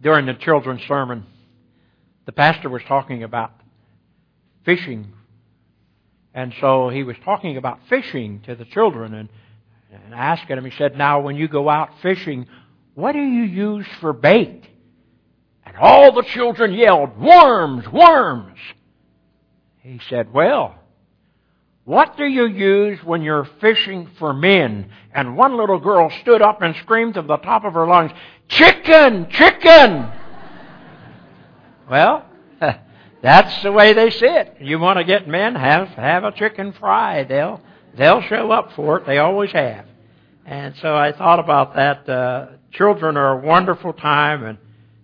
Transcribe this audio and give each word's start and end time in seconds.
during 0.00 0.26
the 0.26 0.34
children's 0.34 0.82
sermon, 0.82 1.24
the 2.26 2.32
pastor 2.32 2.68
was 2.68 2.82
talking 2.86 3.22
about 3.22 3.52
fishing. 4.64 5.12
And 6.32 6.54
so 6.60 6.88
he 6.88 7.02
was 7.02 7.16
talking 7.24 7.56
about 7.56 7.80
fishing 7.88 8.40
to 8.46 8.54
the 8.54 8.64
children 8.64 9.14
and, 9.14 9.28
and 9.92 10.14
asking 10.14 10.56
them, 10.56 10.64
he 10.64 10.76
said, 10.76 10.96
Now, 10.96 11.20
when 11.20 11.36
you 11.36 11.48
go 11.48 11.68
out 11.68 11.90
fishing, 12.02 12.46
what 12.94 13.12
do 13.12 13.20
you 13.20 13.42
use 13.42 13.86
for 14.00 14.12
bait? 14.12 14.64
And 15.64 15.76
all 15.76 16.12
the 16.12 16.22
children 16.22 16.72
yelled, 16.72 17.18
Worms, 17.18 17.88
worms. 17.88 18.58
He 19.80 20.00
said, 20.08 20.32
Well, 20.32 20.79
what 21.84 22.16
do 22.16 22.24
you 22.24 22.46
use 22.46 23.02
when 23.02 23.22
you're 23.22 23.48
fishing 23.60 24.08
for 24.18 24.34
men? 24.34 24.90
And 25.12 25.36
one 25.36 25.56
little 25.56 25.80
girl 25.80 26.10
stood 26.20 26.42
up 26.42 26.62
and 26.62 26.76
screamed 26.76 27.14
to 27.14 27.22
the 27.22 27.38
top 27.38 27.64
of 27.64 27.74
her 27.74 27.86
lungs, 27.86 28.12
Chicken! 28.48 29.28
Chicken! 29.30 30.10
well, 31.90 32.26
that's 33.22 33.62
the 33.62 33.72
way 33.72 33.92
they 33.92 34.10
sit. 34.10 34.56
You 34.60 34.78
want 34.78 34.98
to 34.98 35.04
get 35.04 35.26
men, 35.26 35.54
have, 35.54 35.88
have 35.88 36.24
a 36.24 36.32
chicken 36.32 36.72
fry. 36.72 37.24
They'll, 37.24 37.60
they'll 37.96 38.22
show 38.22 38.50
up 38.50 38.72
for 38.76 38.98
it. 38.98 39.06
They 39.06 39.18
always 39.18 39.50
have. 39.52 39.86
And 40.44 40.74
so 40.82 40.94
I 40.94 41.12
thought 41.12 41.40
about 41.40 41.74
that. 41.76 42.08
Uh, 42.08 42.46
children 42.72 43.16
are 43.16 43.40
a 43.40 43.44
wonderful 43.44 43.92
time 43.92 44.44
in, 44.44 44.58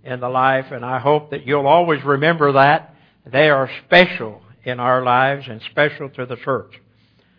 in 0.04 0.20
the 0.20 0.28
life, 0.28 0.66
and 0.70 0.84
I 0.84 0.98
hope 0.98 1.30
that 1.30 1.46
you'll 1.46 1.66
always 1.66 2.04
remember 2.04 2.52
that. 2.52 2.94
They 3.24 3.48
are 3.50 3.68
special 3.86 4.42
in 4.66 4.80
our 4.80 5.02
lives 5.02 5.46
and 5.48 5.62
special 5.70 6.10
to 6.10 6.26
the 6.26 6.36
church. 6.36 6.80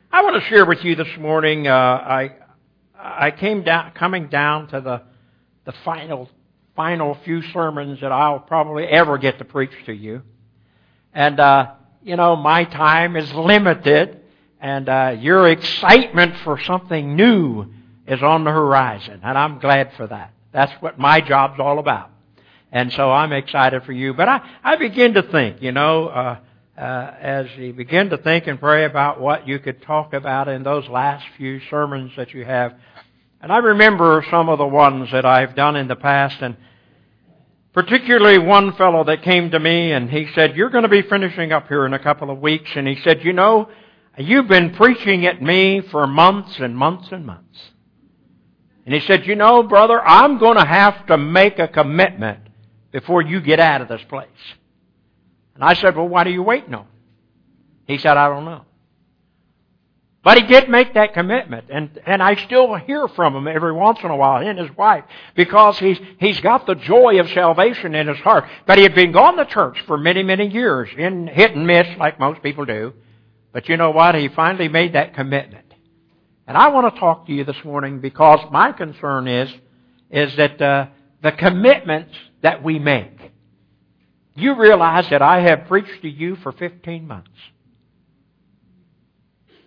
I 0.10 0.24
want 0.24 0.42
to 0.42 0.50
share 0.50 0.66
with 0.66 0.84
you 0.86 0.96
this 0.96 1.18
morning. 1.20 1.68
Uh, 1.68 1.74
I 1.74 2.36
I 2.98 3.32
came 3.32 3.64
down, 3.64 3.92
coming 3.92 4.28
down 4.28 4.70
to 4.70 4.80
the 4.80 5.02
the 5.66 5.74
final 5.84 6.30
final 6.76 7.18
few 7.26 7.42
sermons 7.52 8.00
that 8.00 8.14
I'll 8.14 8.40
probably 8.40 8.86
ever 8.86 9.18
get 9.18 9.40
to 9.40 9.46
preach 9.46 9.74
to 9.88 9.94
you, 9.94 10.22
and 11.14 11.38
uh, 11.38 11.74
you 12.02 12.16
know 12.16 12.38
my 12.38 12.64
time 12.64 13.18
is 13.18 13.32
limited, 13.34 14.22
and 14.62 14.88
uh, 14.88 15.18
your 15.20 15.50
excitement 15.50 16.38
for 16.46 16.62
something 16.62 17.18
new 17.18 17.66
is 18.08 18.24
on 18.24 18.46
the 18.46 18.52
horizon, 18.52 19.20
and 19.22 19.38
I'm 19.38 19.60
glad 19.60 19.92
for 19.98 20.08
that. 20.08 20.32
That's 20.54 20.72
what 20.82 20.98
my 20.98 21.20
job's 21.20 21.60
all 21.60 21.78
about. 21.78 22.12
And 22.72 22.92
so 22.92 23.12
I'm 23.12 23.32
excited 23.32 23.84
for 23.84 23.94
you. 23.94 24.14
But 24.14 24.28
I, 24.28 24.42
I 24.62 24.76
begin 24.76 25.14
to 25.14 25.24
think, 25.24 25.62
you 25.62 25.72
know, 25.72 26.08
uh, 26.08 26.38
uh, 26.78 27.12
as 27.20 27.48
you 27.58 27.74
begin 27.74 28.10
to 28.12 28.18
think 28.18 28.46
and 28.46 28.60
pray 28.60 28.86
about 28.86 29.20
what 29.20 29.48
you 29.48 29.58
could 29.58 29.82
talk 29.82 30.14
about 30.14 30.48
in 30.48 30.64
those 30.64 30.88
last 30.88 31.26
few 31.36 31.60
sermons 31.72 32.12
that 32.18 32.34
you 32.34 32.46
have. 32.46 32.74
And 33.42 33.52
I 33.52 33.58
remember 33.58 34.24
some 34.30 34.48
of 34.50 34.60
the 34.60 34.68
ones 34.68 35.10
that 35.12 35.26
I've 35.26 35.56
done 35.56 35.76
in 35.76 35.88
the 35.88 35.96
past, 35.96 36.36
and 36.42 36.56
particularly 37.74 38.38
one 38.38 38.74
fellow 38.74 39.04
that 39.06 39.24
came 39.24 39.52
to 39.52 39.60
me 39.60 39.92
and 39.92 40.10
he 40.10 40.28
said, 40.36 40.56
You're 40.56 40.70
going 40.70 40.84
to 40.84 40.90
be 40.90 41.02
finishing 41.02 41.52
up 41.52 41.68
here 41.68 41.86
in 41.86 41.94
a 41.94 42.00
couple 42.00 42.30
of 42.30 42.40
weeks. 42.40 42.70
And 42.76 42.88
he 42.88 42.98
said, 43.04 43.24
You 43.24 43.34
know, 43.34 43.70
you've 44.18 44.48
been 44.48 44.76
preaching 44.76 45.26
at 45.26 45.42
me 45.42 45.82
for 45.92 46.06
months 46.06 46.58
and 46.60 46.78
months 46.78 47.08
and 47.12 47.26
months. 47.26 47.58
And 48.86 48.94
he 48.94 49.02
said, 49.02 49.26
You 49.26 49.36
know, 49.36 49.64
brother, 49.64 50.00
I'm 50.00 50.38
going 50.38 50.58
to 50.58 50.66
have 50.66 51.08
to 51.08 51.18
make 51.18 51.58
a 51.58 51.68
commitment 51.68 52.40
before 52.92 53.24
you 53.24 53.42
get 53.42 53.60
out 53.60 53.82
of 53.82 53.88
this 53.88 54.02
place. 54.08 54.28
And 55.58 55.64
I 55.64 55.74
said, 55.74 55.96
Well, 55.96 56.08
what 56.08 56.28
are 56.28 56.32
you 56.32 56.44
waiting 56.44 56.76
on? 56.76 56.86
He 57.88 57.98
said, 57.98 58.16
I 58.16 58.30
don't 58.30 58.46
know. 58.46 58.64
But 60.24 60.38
he 60.38 60.44
did 60.44 60.70
make 60.70 60.94
that 60.96 61.14
commitment, 61.14 61.68
and, 61.70 62.02
and 62.06 62.22
I 62.22 62.36
still 62.36 62.76
hear 62.76 63.08
from 63.08 63.34
him 63.34 63.48
every 63.48 63.72
once 63.72 64.00
in 64.04 64.10
a 64.10 64.16
while, 64.16 64.46
and 64.46 64.60
his 64.60 64.70
wife, 64.76 65.06
because 65.36 65.80
he's, 65.80 65.98
he's 66.20 66.42
got 66.42 66.68
the 66.68 66.76
joy 66.76 67.20
of 67.22 67.30
salvation 67.30 67.96
in 67.96 68.10
his 68.10 68.18
heart. 68.18 68.44
But 68.66 68.78
he 68.78 68.84
had 68.84 68.94
been 68.94 69.14
gone 69.14 69.38
to 69.38 69.46
church 69.46 69.78
for 69.88 69.98
many, 69.98 70.24
many 70.24 70.48
years, 70.48 70.90
in 70.98 71.28
hit 71.28 71.56
and 71.56 71.66
miss 71.66 71.88
like 71.98 72.20
most 72.20 72.44
people 72.44 72.66
do. 72.66 72.94
But 73.54 73.70
you 73.70 73.78
know 73.78 73.92
what? 73.92 74.16
He 74.16 74.28
finally 74.28 74.68
made 74.68 74.94
that 74.94 75.16
commitment. 75.16 75.74
And 76.46 76.58
I 76.58 76.68
want 76.70 76.94
to 76.94 77.00
talk 77.00 77.26
to 77.28 77.34
you 77.34 77.46
this 77.46 77.64
morning 77.64 78.02
because 78.02 78.40
my 78.52 78.74
concern 78.74 79.28
is, 79.28 79.50
is 80.12 80.36
that 80.36 80.62
uh, 80.62 80.88
the 81.24 81.32
commitments 81.32 82.14
that 82.42 82.64
we 82.64 82.80
make 82.80 83.17
you 84.38 84.56
realize 84.56 85.10
that 85.10 85.22
I 85.22 85.42
have 85.42 85.68
preached 85.68 86.02
to 86.04 86.10
you 86.10 86.36
for 86.38 86.52
15 86.52 87.08
months. 87.08 87.30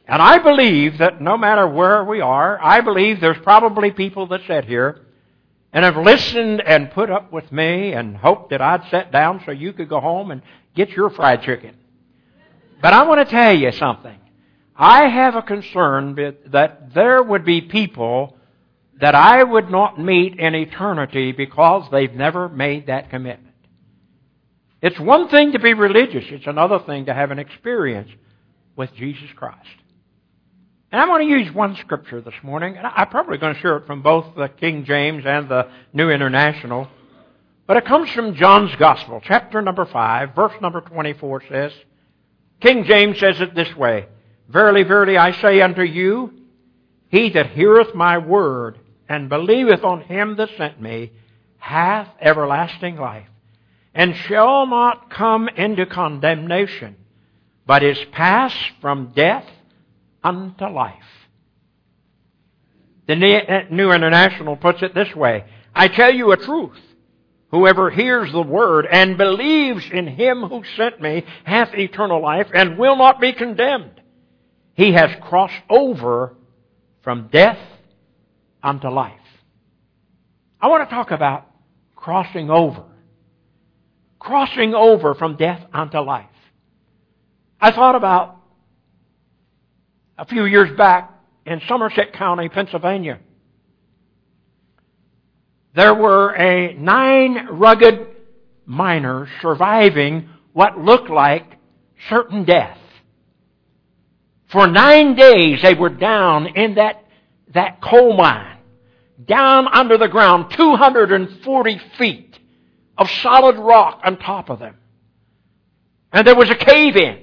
And 0.07 0.21
I 0.21 0.39
believe 0.39 0.99
that 0.99 1.21
no 1.21 1.37
matter 1.37 1.69
where 1.69 2.05
we 2.05 2.21
are, 2.21 2.61
I 2.61 2.81
believe 2.81 3.21
there's 3.21 3.39
probably 3.43 3.91
people 3.91 4.27
that 4.29 4.41
sit 4.47 4.65
here 4.65 5.07
and 5.73 5.85
have 5.85 5.97
listened 5.97 6.61
and 6.61 6.91
put 6.91 7.11
up 7.11 7.33
with 7.33 7.51
me 7.53 7.93
and 7.93 8.17
hoped 8.17 8.51
that 8.51 8.61
I'd 8.61 8.89
sit 8.91 9.13
down 9.13 9.43
so 9.45 9.53
you 9.53 9.73
could 9.73 9.89
go 9.89 10.01
home 10.01 10.31
and 10.31 10.43
get 10.75 10.91
your 10.91 11.11
fried 11.11 11.43
chicken. 11.43 11.77
But 12.83 12.93
I 12.93 13.05
want 13.05 13.27
to 13.27 13.31
tell 13.31 13.57
you 13.57 13.71
something. 13.73 14.19
I 14.75 15.09
have 15.09 15.37
a 15.37 15.43
concern 15.43 16.15
that 16.47 16.95
there 16.95 17.23
would 17.23 17.45
be 17.45 17.61
people 17.61 18.37
that 19.01 19.15
I 19.15 19.43
would 19.43 19.71
not 19.71 20.01
meet 20.01 20.39
in 20.39 20.55
eternity 20.55 21.33
because 21.33 21.89
they've 21.91 22.13
never 22.13 22.49
made 22.49 22.87
that 22.87 23.11
commitment. 23.11 23.50
It's 24.83 24.99
one 24.99 25.29
thing 25.29 25.53
to 25.53 25.59
be 25.59 25.75
religious, 25.75 26.25
it's 26.29 26.47
another 26.47 26.79
thing 26.79 27.07
to 27.07 27.15
have 27.15 27.31
an 27.31 27.39
experience 27.39 28.11
with 28.77 28.95
Jesus 28.95 29.29
Christ. 29.37 29.69
And 30.91 31.01
I'm 31.01 31.09
going 31.09 31.29
to 31.29 31.39
use 31.39 31.55
one 31.55 31.77
scripture 31.77 32.21
this 32.21 32.35
morning, 32.43 32.77
and 32.77 32.87
I'm 32.87 33.09
probably 33.09 33.39
going 33.39 33.55
to 33.55 33.61
share 33.61 33.77
it 33.77 33.87
from 33.87 34.03
both 34.03 34.35
the 34.35 34.49
King 34.49 34.85
James 34.85 35.25
and 35.25 35.49
the 35.49 35.69
New 35.93 36.11
International. 36.11 36.89
But 37.67 37.77
it 37.77 37.85
comes 37.85 38.11
from 38.11 38.35
John's 38.35 38.75
Gospel, 38.77 39.21
chapter 39.23 39.63
number 39.63 39.85
5, 39.85 40.35
verse 40.35 40.55
number 40.61 40.81
24 40.81 41.43
says, 41.49 41.73
King 42.61 42.85
James 42.85 43.21
says 43.21 43.41
it 43.41 43.55
this 43.55 43.75
way, 43.77 44.07
Verily, 44.49 44.83
verily, 44.83 45.17
I 45.17 45.31
say 45.41 45.61
unto 45.61 45.83
you, 45.83 46.33
he 47.09 47.31
that 47.31 47.51
heareth 47.51 47.95
my 47.95 48.19
word 48.19 48.79
and 49.09 49.29
believeth 49.29 49.85
on 49.85 50.01
him 50.01 50.37
that 50.37 50.49
sent 50.57 50.81
me 50.81 51.13
hath 51.59 52.09
everlasting 52.21 52.97
life 52.97 53.30
and 53.95 54.15
shall 54.15 54.67
not 54.67 55.11
come 55.11 55.49
into 55.49 55.87
condemnation, 55.87 56.97
but 57.67 57.83
is 57.83 57.99
passed 58.13 58.71
from 58.81 59.13
death 59.15 59.47
unto 60.23 60.67
life. 60.67 60.95
The 63.07 63.15
uh, 63.15 63.75
New 63.75 63.91
International 63.91 64.57
puts 64.57 64.83
it 64.83 64.95
this 64.95 65.15
way 65.15 65.45
I 65.75 65.89
tell 65.89 66.15
you 66.15 66.33
a 66.33 66.37
truth. 66.37 66.79
Whoever 67.51 67.91
hears 67.91 68.31
the 68.31 68.43
word 68.43 68.87
and 68.87 69.19
believes 69.19 69.85
in 69.93 70.07
him 70.07 70.43
who 70.43 70.63
sent 70.77 71.01
me 71.01 71.25
hath 71.45 71.75
eternal 71.75 72.23
life 72.23 72.47
and 72.55 72.79
will 72.79 72.97
not 72.97 73.21
be 73.21 73.33
condemned. 73.33 74.01
He 74.75 74.93
has 74.93 75.11
crossed 75.21 75.61
over 75.69 76.37
from 77.03 77.29
death 77.33 77.59
unto 78.63 78.89
life. 78.89 79.15
I 80.61 80.69
want 80.69 80.89
to 80.89 80.95
talk 80.95 81.11
about 81.11 81.49
crossing 81.97 82.51
over 82.51 82.85
crossing 84.21 84.75
over 84.75 85.15
from 85.15 85.37
death 85.37 85.63
unto 85.73 85.99
life. 85.99 86.27
I 87.61 87.73
thought 87.73 87.97
about 87.97 88.37
a 90.17 90.27
few 90.27 90.45
years 90.45 90.77
back 90.77 91.13
in 91.47 91.61
Somerset 91.67 92.13
County, 92.13 92.49
Pennsylvania. 92.49 93.19
There 95.75 95.95
were 95.95 96.35
a 96.35 96.75
nine 96.75 97.49
rugged 97.53 98.09
miners 98.67 99.29
surviving 99.41 100.29
what 100.53 100.79
looked 100.79 101.11
like 101.11 101.47
certain 102.09 102.45
death. 102.45 102.77
For 104.53 104.67
nine 104.67 105.15
days 105.15 105.61
they 105.63 105.75
were 105.75 105.91
down 105.91 106.49
in 106.57 106.75
that, 106.75 107.05
that 107.55 107.81
coal 107.81 108.17
mine, 108.17 108.59
down 109.25 109.69
under 109.73 109.97
the 109.97 110.09
ground, 110.09 110.53
240 110.57 111.81
feet 111.97 112.30
of 113.01 113.11
solid 113.11 113.57
rock 113.57 114.03
on 114.05 114.19
top 114.19 114.51
of 114.51 114.59
them. 114.59 114.77
And 116.13 116.27
there 116.27 116.37
was 116.37 116.51
a 116.51 116.55
cave 116.55 116.97
in. 116.97 117.19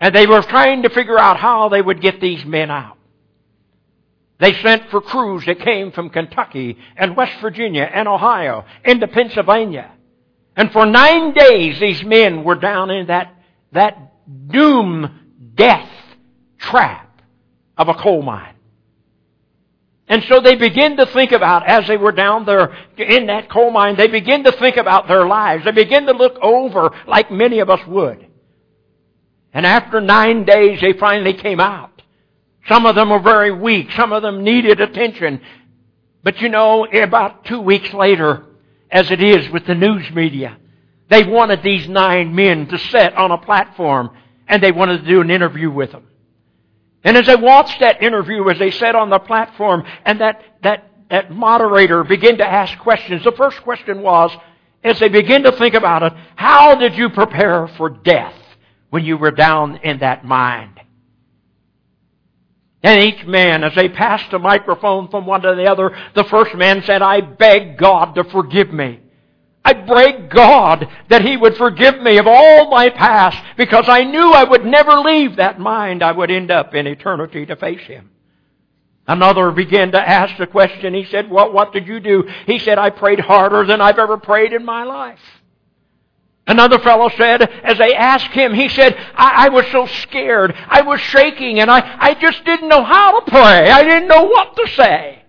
And 0.00 0.14
they 0.14 0.26
were 0.26 0.42
trying 0.42 0.82
to 0.82 0.90
figure 0.90 1.18
out 1.18 1.36
how 1.36 1.68
they 1.68 1.80
would 1.80 2.00
get 2.00 2.20
these 2.20 2.44
men 2.44 2.70
out. 2.70 2.96
They 4.40 4.54
sent 4.54 4.90
for 4.90 5.00
crews 5.00 5.44
that 5.46 5.60
came 5.60 5.92
from 5.92 6.10
Kentucky 6.10 6.78
and 6.96 7.16
West 7.16 7.40
Virginia 7.40 7.82
and 7.82 8.08
Ohio 8.08 8.64
into 8.84 9.06
Pennsylvania. 9.06 9.92
And 10.56 10.72
for 10.72 10.86
nine 10.86 11.34
days 11.34 11.78
these 11.78 12.02
men 12.02 12.42
were 12.42 12.56
down 12.56 12.90
in 12.90 13.06
that, 13.08 13.34
that 13.72 14.12
doom 14.48 15.20
death 15.54 15.90
trap 16.58 17.20
of 17.76 17.88
a 17.88 17.94
coal 17.94 18.22
mine. 18.22 18.53
And 20.06 20.22
so 20.24 20.40
they 20.40 20.54
begin 20.54 20.98
to 20.98 21.06
think 21.06 21.32
about, 21.32 21.66
as 21.66 21.86
they 21.88 21.96
were 21.96 22.12
down 22.12 22.44
there 22.44 22.76
in 22.98 23.26
that 23.26 23.48
coal 23.48 23.70
mine, 23.70 23.96
they 23.96 24.06
begin 24.06 24.44
to 24.44 24.52
think 24.52 24.76
about 24.76 25.08
their 25.08 25.26
lives. 25.26 25.64
They 25.64 25.72
begin 25.72 26.06
to 26.06 26.12
look 26.12 26.38
over 26.42 26.90
like 27.06 27.30
many 27.30 27.60
of 27.60 27.70
us 27.70 27.80
would. 27.86 28.26
And 29.52 29.64
after 29.64 30.00
nine 30.00 30.44
days, 30.44 30.80
they 30.80 30.92
finally 30.92 31.32
came 31.32 31.60
out. 31.60 32.02
Some 32.68 32.86
of 32.86 32.94
them 32.94 33.10
were 33.10 33.20
very 33.20 33.50
weak. 33.50 33.92
Some 33.92 34.12
of 34.12 34.22
them 34.22 34.44
needed 34.44 34.80
attention. 34.80 35.40
But 36.22 36.40
you 36.40 36.48
know, 36.48 36.86
about 36.86 37.44
two 37.44 37.60
weeks 37.60 37.92
later, 37.94 38.44
as 38.94 39.10
it 39.10 39.20
is 39.20 39.50
with 39.50 39.66
the 39.66 39.74
news 39.74 40.08
media. 40.12 40.56
They 41.10 41.24
wanted 41.24 41.62
these 41.62 41.88
nine 41.88 42.34
men 42.34 42.68
to 42.68 42.78
sit 42.78 43.14
on 43.14 43.32
a 43.32 43.38
platform 43.38 44.16
and 44.46 44.62
they 44.62 44.72
wanted 44.72 45.02
to 45.02 45.06
do 45.06 45.20
an 45.20 45.30
interview 45.30 45.70
with 45.70 45.90
them. 45.90 46.06
And 47.04 47.18
as 47.18 47.28
I 47.28 47.34
watched 47.34 47.80
that 47.80 48.02
interview, 48.02 48.48
as 48.48 48.58
they 48.58 48.70
sat 48.70 48.94
on 48.94 49.10
the 49.10 49.18
platform 49.18 49.84
and 50.06 50.20
that, 50.20 50.42
that, 50.62 50.90
that 51.10 51.30
moderator 51.30 52.02
began 52.02 52.38
to 52.38 52.46
ask 52.46 52.78
questions, 52.78 53.22
the 53.22 53.32
first 53.32 53.62
question 53.62 54.00
was, 54.00 54.34
as 54.82 54.98
they 54.98 55.08
begin 55.08 55.42
to 55.44 55.52
think 55.52 55.74
about 55.74 56.02
it, 56.02 56.12
how 56.34 56.74
did 56.74 56.96
you 56.96 57.10
prepare 57.10 57.68
for 57.68 57.90
death 57.90 58.34
when 58.88 59.04
you 59.04 59.18
were 59.18 59.30
down 59.30 59.76
in 59.76 59.98
that 59.98 60.24
mine? 60.24 60.74
And 62.82 63.02
each 63.02 63.24
man, 63.24 63.64
as 63.64 63.74
they 63.74 63.88
passed 63.88 64.30
the 64.30 64.38
microphone 64.38 65.08
from 65.08 65.26
one 65.26 65.40
to 65.42 65.54
the 65.54 65.70
other, 65.70 65.96
the 66.14 66.24
first 66.24 66.54
man 66.54 66.82
said, 66.84 67.00
I 67.00 67.22
beg 67.22 67.78
God 67.78 68.14
to 68.14 68.24
forgive 68.24 68.72
me. 68.72 69.00
I 69.64 69.72
beg 69.72 70.30
God 70.30 70.88
that 71.08 71.24
He 71.24 71.36
would 71.36 71.56
forgive 71.56 72.00
me 72.00 72.18
of 72.18 72.26
all 72.26 72.70
my 72.70 72.90
past 72.90 73.42
because 73.56 73.88
I 73.88 74.04
knew 74.04 74.32
I 74.32 74.44
would 74.44 74.64
never 74.64 75.00
leave 75.00 75.36
that 75.36 75.58
mind. 75.58 76.02
I 76.02 76.12
would 76.12 76.30
end 76.30 76.50
up 76.50 76.74
in 76.74 76.86
eternity 76.86 77.46
to 77.46 77.56
face 77.56 77.86
Him. 77.86 78.10
Another 79.06 79.50
began 79.50 79.92
to 79.92 80.00
ask 80.00 80.36
the 80.38 80.46
question. 80.46 80.94
He 80.94 81.04
said, 81.04 81.30
what, 81.30 81.52
what 81.52 81.72
did 81.72 81.86
you 81.86 82.00
do? 82.00 82.28
He 82.46 82.58
said, 82.58 82.78
I 82.78 82.90
prayed 82.90 83.20
harder 83.20 83.66
than 83.66 83.80
I've 83.80 83.98
ever 83.98 84.16
prayed 84.16 84.52
in 84.52 84.64
my 84.64 84.84
life. 84.84 85.20
Another 86.46 86.78
fellow 86.78 87.08
said, 87.10 87.42
as 87.42 87.78
they 87.78 87.94
asked 87.94 88.32
him, 88.32 88.52
he 88.52 88.68
said, 88.68 88.94
I, 89.14 89.46
I, 89.46 89.48
was 89.48 89.66
so 89.72 89.86
scared. 89.86 90.54
I 90.54 90.82
was 90.82 91.00
shaking 91.00 91.60
and 91.60 91.70
I, 91.70 91.96
I 91.98 92.14
just 92.14 92.44
didn't 92.44 92.68
know 92.68 92.84
how 92.84 93.20
to 93.20 93.30
pray. 93.30 93.70
I 93.70 93.82
didn't 93.82 94.08
know 94.08 94.24
what 94.24 94.54
to 94.56 94.68
say. 94.74 95.22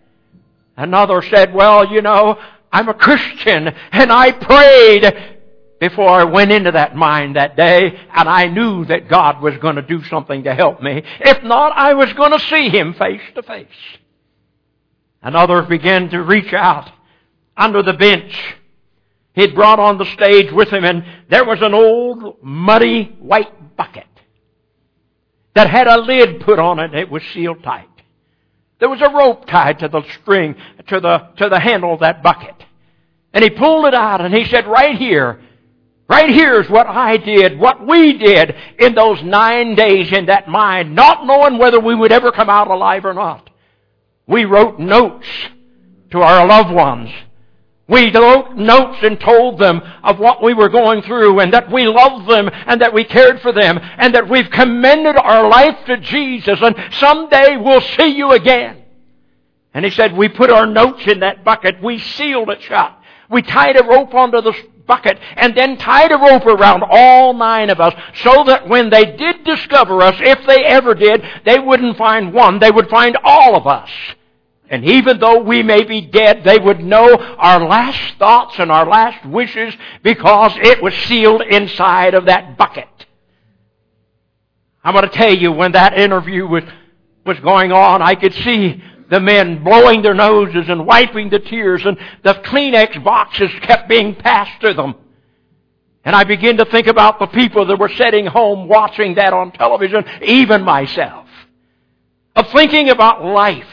Another 0.76 1.22
said, 1.22 1.54
well, 1.54 1.90
you 1.90 2.02
know, 2.02 2.38
I'm 2.75 2.89
a 2.89 2.94
Christian 2.94 3.69
and 3.69 4.12
I 4.12 4.33
prayed 4.33 5.39
before 5.80 6.10
I 6.10 6.25
went 6.25 6.51
into 6.51 6.72
that 6.72 6.94
mine 6.94 7.33
that 7.33 7.56
day 7.56 7.98
and 8.13 8.27
I 8.27 8.48
knew 8.48 8.83
that 8.86 9.07
God 9.07 9.42
was 9.42 9.56
going 9.60 9.77
to 9.77 9.81
do 9.81 10.04
something 10.04 10.44
to 10.44 10.54
help 10.54 10.81
me. 10.81 11.01
If 11.22 11.42
not, 11.42 11.72
I 11.74 11.94
was 11.94 12.12
going 12.12 12.33
to 12.33 12.39
see 12.39 12.68
Him 12.68 12.94
face 12.94 13.22
to 13.36 13.44
face. 13.44 13.68
Another 15.22 15.62
began 15.62 16.10
to 16.10 16.22
reach 16.22 16.51
out 16.51 16.92
under 17.56 17.81
the 17.81 17.94
bench 17.94 18.38
he'd 19.36 19.56
brought 19.56 19.80
on 19.80 19.98
the 19.98 20.06
stage 20.06 20.51
with 20.51 20.69
him, 20.69 20.83
and 20.83 21.06
there 21.30 21.45
was 21.45 21.62
an 21.62 21.74
old, 21.74 22.44
muddy, 22.44 23.16
white 23.19 23.75
bucket 23.77 24.07
that 25.54 25.69
had 25.69 25.88
a 25.88 26.01
lid 26.01 26.42
put 26.42 26.60
on 26.60 26.80
it. 26.80 26.94
It 26.94 27.10
was 27.10 27.24
sealed 27.33 27.63
tight. 27.63 27.89
There 28.80 28.89
was 28.89 29.01
a 29.01 29.10
rope 29.10 29.45
tied 29.48 29.80
to 29.80 29.88
the 29.88 30.01
string, 30.22 30.56
to 30.88 31.00
the, 31.00 31.30
to 31.38 31.50
the 31.50 31.60
handle 31.60 31.94
of 31.94 32.01
that 32.01 32.22
bucket. 32.22 32.55
And 33.36 33.44
he 33.44 33.52
pulled 33.52 33.86
it 33.86 33.94
out 33.94 34.22
and 34.22 34.34
he 34.34 34.46
said, 34.46 34.66
right 34.66 34.98
here, 34.98 35.40
right 36.10 36.30
here 36.30 36.60
is 36.60 36.70
what 36.70 36.88
I 36.88 37.18
did, 37.18 37.60
what 37.60 37.86
we 37.86 38.18
did 38.18 38.56
in 38.80 38.96
those 38.96 39.22
nine 39.22 39.76
days 39.76 40.12
in 40.12 40.26
that 40.26 40.48
mine, 40.48 40.96
not 40.96 41.28
knowing 41.28 41.60
whether 41.60 41.80
we 41.80 41.94
would 41.94 42.12
ever 42.12 42.32
come 42.32 42.50
out 42.50 42.70
alive 42.72 43.06
or 43.06 43.14
not. 43.14 43.52
We 44.26 44.46
wrote 44.46 44.80
notes 44.80 45.28
to 46.10 46.22
our 46.22 46.48
loved 46.48 46.74
ones 46.74 47.12
we 47.88 48.12
wrote 48.12 48.56
notes 48.56 48.98
and 49.04 49.20
told 49.20 49.60
them 49.60 49.82
of 50.04 50.18
what 50.18 50.42
we 50.42 50.56
were 50.56 50.70
going 50.70 51.04
through 51.04 51.40
and 51.40 51.54
that 51.54 51.72
we 51.72 51.86
loved 51.86 52.28
them 52.28 52.50
and 52.66 52.82
that 52.82 52.94
we 52.94 53.04
cared 53.04 53.42
for 53.42 53.52
them 53.52 53.80
and 53.80 54.16
that 54.16 54.28
we've 54.28 54.50
commended 54.50 55.18
our 55.18 55.48
life 55.48 55.78
to 55.86 55.98
Jesus 55.98 56.60
and 56.62 56.76
someday 56.94 57.58
we'll 57.58 57.82
see 57.82 58.08
you 58.08 58.32
again. 58.32 58.82
And 59.72 59.86
he 59.86 59.92
said, 59.92 60.18
we 60.18 60.30
put 60.30 60.50
our 60.50 60.66
notes 60.66 61.06
in 61.06 61.20
that 61.20 61.44
bucket. 61.44 61.84
We 61.84 62.00
sealed 62.00 62.50
it 62.50 62.62
shut. 62.64 62.98
We 63.30 63.42
tied 63.42 63.80
a 63.80 63.83
rope 63.83 64.13
onto 64.13 64.42
the 64.42 64.54
bucket 64.86 65.19
and 65.36 65.56
then 65.56 65.77
tied 65.77 66.12
a 66.12 66.18
rope 66.18 66.45
around 66.45 66.83
all 66.88 67.33
nine 67.33 67.69
of 67.69 67.80
us 67.80 67.94
so 68.24 68.44
that 68.45 68.68
when 68.68 68.89
they 68.89 69.16
did 69.16 69.44
discover 69.44 70.01
us, 70.01 70.16
if 70.19 70.45
they 70.45 70.63
ever 70.63 70.94
did, 70.94 71.24
they 71.45 71.60
wouldn't 71.60 71.98
find 71.98 72.33
one. 72.33 72.60
They 72.60 72.72
would 72.72 72.89
find 72.89 73.18
all 73.24 73.56
of 73.56 73.68
us. 73.68 73.89
And 74.69 74.83
even 74.83 75.19
though 75.19 75.42
we 75.42 75.62
may 75.62 75.83
be 75.83 76.01
dead, 76.01 76.44
they 76.44 76.57
would 76.57 76.80
know 76.80 77.16
our 77.16 77.66
last 77.66 78.18
thoughts 78.18 78.56
and 78.57 78.72
our 78.72 78.86
last 78.86 79.25
wishes 79.25 79.75
because 80.01 80.54
it 80.56 80.81
was 80.81 80.94
sealed 81.06 81.44
inside 81.44 82.16
of 82.16 82.25
that 82.25 82.57
bucket. 82.57 82.88
I'm 84.83 84.94
going 84.94 85.07
to 85.07 85.16
tell 85.16 85.33
you, 85.33 85.51
when 85.51 85.74
that 85.74 85.98
interview 85.98 86.48
was, 86.48 86.63
was 87.25 87.39
going 87.39 87.72
on, 87.72 88.01
I 88.01 88.16
could 88.16 88.33
see 88.33 88.83
the 89.10 89.19
men 89.19 89.63
blowing 89.63 90.02
their 90.02 90.13
noses 90.13 90.66
and 90.68 90.86
wiping 90.86 91.30
the 91.30 91.40
tears, 91.40 91.86
and 91.86 91.98
the 92.24 92.34
Kleenex 92.34 93.04
boxes 93.04 93.52
kept 93.62 93.88
being 93.88 94.16
passed 94.16 94.62
to 94.62 94.74
them. 94.74 94.96
And 96.04 96.16
I 96.16 96.24
began 96.24 96.57
to 96.57 96.66
think 96.66 96.88
about 96.88 97.19
the 97.19 97.28
people 97.28 97.66
that 97.66 97.80
were 97.80 97.90
sitting 97.90 98.25
home 98.25 98.68
watching 98.68 99.16
that 99.16 99.34
on 99.34 99.52
television, 99.52 100.04
even 100.24 100.62
myself. 100.62 101.28
Of 102.36 102.52
thinking 102.52 102.90
about 102.90 103.24
life 103.24 103.66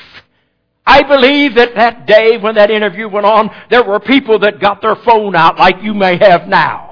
I 0.85 1.03
believe 1.03 1.55
that 1.55 1.75
that 1.77 2.07
day 2.07 2.39
when 2.39 2.57
that 2.57 2.71
interview 2.71 3.09
went 3.09 3.27
on, 3.27 3.51
there 3.71 3.85
were 3.85 4.01
people 4.01 4.41
that 4.41 4.61
got 4.61 4.83
their 4.83 4.97
phone 4.97 5.37
out 5.37 5.59
like 5.59 5.83
you 5.83 5.95
may 5.95 6.17
have 6.19 6.49
now. 6.49 6.92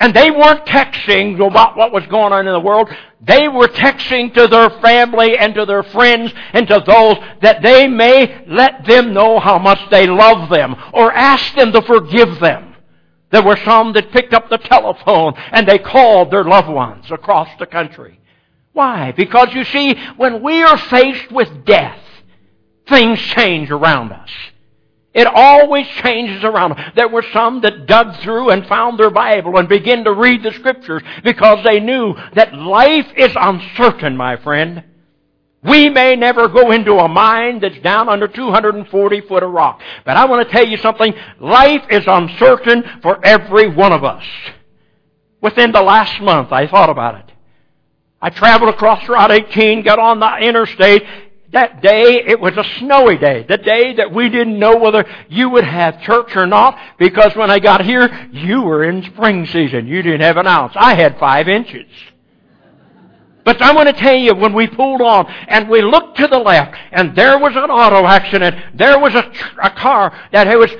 And 0.00 0.14
they 0.14 0.30
weren't 0.30 0.64
texting 0.64 1.44
about 1.44 1.76
what 1.76 1.92
was 1.92 2.06
going 2.06 2.32
on 2.32 2.46
in 2.46 2.52
the 2.52 2.60
world. 2.60 2.88
They 3.20 3.48
were 3.48 3.66
texting 3.66 4.32
to 4.34 4.46
their 4.46 4.70
family 4.80 5.36
and 5.36 5.54
to 5.56 5.66
their 5.66 5.82
friends 5.82 6.32
and 6.52 6.68
to 6.68 6.82
those 6.86 7.16
that 7.42 7.62
they 7.62 7.88
may 7.88 8.44
let 8.46 8.84
them 8.86 9.12
know 9.12 9.40
how 9.40 9.58
much 9.58 9.80
they 9.90 10.06
love 10.06 10.50
them 10.50 10.76
or 10.92 11.12
ask 11.12 11.52
them 11.56 11.72
to 11.72 11.82
forgive 11.82 12.38
them. 12.38 12.76
There 13.30 13.42
were 13.42 13.58
some 13.64 13.92
that 13.94 14.12
picked 14.12 14.32
up 14.32 14.48
the 14.48 14.58
telephone 14.58 15.34
and 15.50 15.66
they 15.66 15.78
called 15.78 16.30
their 16.30 16.44
loved 16.44 16.68
ones 16.68 17.10
across 17.10 17.48
the 17.58 17.66
country. 17.66 18.20
Why? 18.72 19.12
Because 19.12 19.52
you 19.52 19.64
see, 19.64 19.96
when 20.16 20.42
we 20.42 20.62
are 20.62 20.78
faced 20.78 21.32
with 21.32 21.64
death, 21.64 22.00
things 22.86 23.18
change 23.18 23.70
around 23.72 24.12
us. 24.12 24.30
It 25.14 25.26
always 25.26 25.86
changes 26.02 26.44
around. 26.44 26.78
There 26.94 27.08
were 27.08 27.24
some 27.32 27.62
that 27.62 27.86
dug 27.86 28.16
through 28.20 28.50
and 28.50 28.66
found 28.66 28.98
their 28.98 29.10
Bible 29.10 29.56
and 29.56 29.68
began 29.68 30.04
to 30.04 30.12
read 30.12 30.42
the 30.42 30.52
scriptures 30.52 31.02
because 31.24 31.64
they 31.64 31.80
knew 31.80 32.14
that 32.34 32.54
life 32.54 33.10
is 33.16 33.32
uncertain, 33.34 34.16
my 34.16 34.36
friend. 34.36 34.84
We 35.62 35.88
may 35.88 36.14
never 36.14 36.46
go 36.46 36.70
into 36.70 36.98
a 36.98 37.08
mine 37.08 37.60
that's 37.60 37.78
down 37.80 38.08
under 38.08 38.28
240 38.28 39.20
foot 39.22 39.42
of 39.42 39.50
rock. 39.50 39.80
But 40.04 40.16
I 40.16 40.26
want 40.26 40.46
to 40.46 40.52
tell 40.52 40.66
you 40.66 40.76
something. 40.76 41.12
Life 41.40 41.84
is 41.90 42.04
uncertain 42.06 42.84
for 43.02 43.24
every 43.24 43.68
one 43.68 43.92
of 43.92 44.04
us. 44.04 44.24
Within 45.40 45.72
the 45.72 45.82
last 45.82 46.20
month, 46.20 46.52
I 46.52 46.66
thought 46.68 46.90
about 46.90 47.16
it. 47.16 47.34
I 48.20 48.30
traveled 48.30 48.74
across 48.74 49.08
Route 49.08 49.30
18, 49.30 49.82
got 49.82 49.98
on 49.98 50.20
the 50.20 50.36
interstate, 50.38 51.04
that 51.50 51.80
day, 51.80 52.22
it 52.26 52.38
was 52.38 52.56
a 52.58 52.64
snowy 52.78 53.16
day. 53.16 53.44
The 53.48 53.56
day 53.56 53.94
that 53.94 54.12
we 54.12 54.28
didn't 54.28 54.58
know 54.58 54.76
whether 54.76 55.06
you 55.30 55.48
would 55.48 55.64
have 55.64 56.02
church 56.02 56.36
or 56.36 56.46
not, 56.46 56.78
because 56.98 57.34
when 57.36 57.50
I 57.50 57.58
got 57.58 57.84
here, 57.84 58.28
you 58.32 58.62
were 58.62 58.84
in 58.84 59.02
spring 59.04 59.46
season. 59.46 59.86
You 59.86 60.02
didn't 60.02 60.20
have 60.20 60.36
an 60.36 60.46
ounce. 60.46 60.74
I 60.76 60.94
had 60.94 61.18
five 61.18 61.48
inches. 61.48 61.86
But 63.44 63.62
I 63.62 63.72
want 63.72 63.88
to 63.88 63.94
tell 63.94 64.14
you, 64.14 64.34
when 64.34 64.52
we 64.52 64.66
pulled 64.66 65.00
on 65.00 65.26
and 65.48 65.70
we 65.70 65.80
looked 65.80 66.18
to 66.18 66.26
the 66.26 66.38
left, 66.38 66.76
and 66.92 67.16
there 67.16 67.38
was 67.38 67.52
an 67.56 67.70
auto 67.70 68.06
accident, 68.06 68.76
there 68.76 68.98
was 68.98 69.14
a, 69.14 69.32
a 69.62 69.70
car 69.70 70.14
that 70.32 70.46
was 70.58 70.70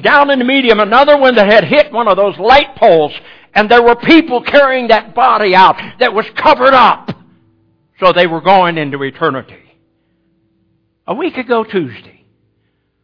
down 0.00 0.30
in 0.30 0.38
the 0.38 0.46
medium, 0.46 0.80
another 0.80 1.18
one 1.18 1.34
that 1.34 1.52
had 1.52 1.64
hit 1.64 1.92
one 1.92 2.08
of 2.08 2.16
those 2.16 2.38
light 2.38 2.74
poles, 2.76 3.12
and 3.52 3.70
there 3.70 3.82
were 3.82 3.96
people 3.96 4.42
carrying 4.42 4.88
that 4.88 5.14
body 5.14 5.54
out 5.54 5.76
that 6.00 6.14
was 6.14 6.24
covered 6.36 6.72
up. 6.72 7.10
So 8.00 8.14
they 8.14 8.26
were 8.26 8.40
going 8.40 8.78
into 8.78 9.02
eternity 9.02 9.65
a 11.06 11.14
week 11.14 11.36
ago 11.36 11.64
Tuesday. 11.64 12.24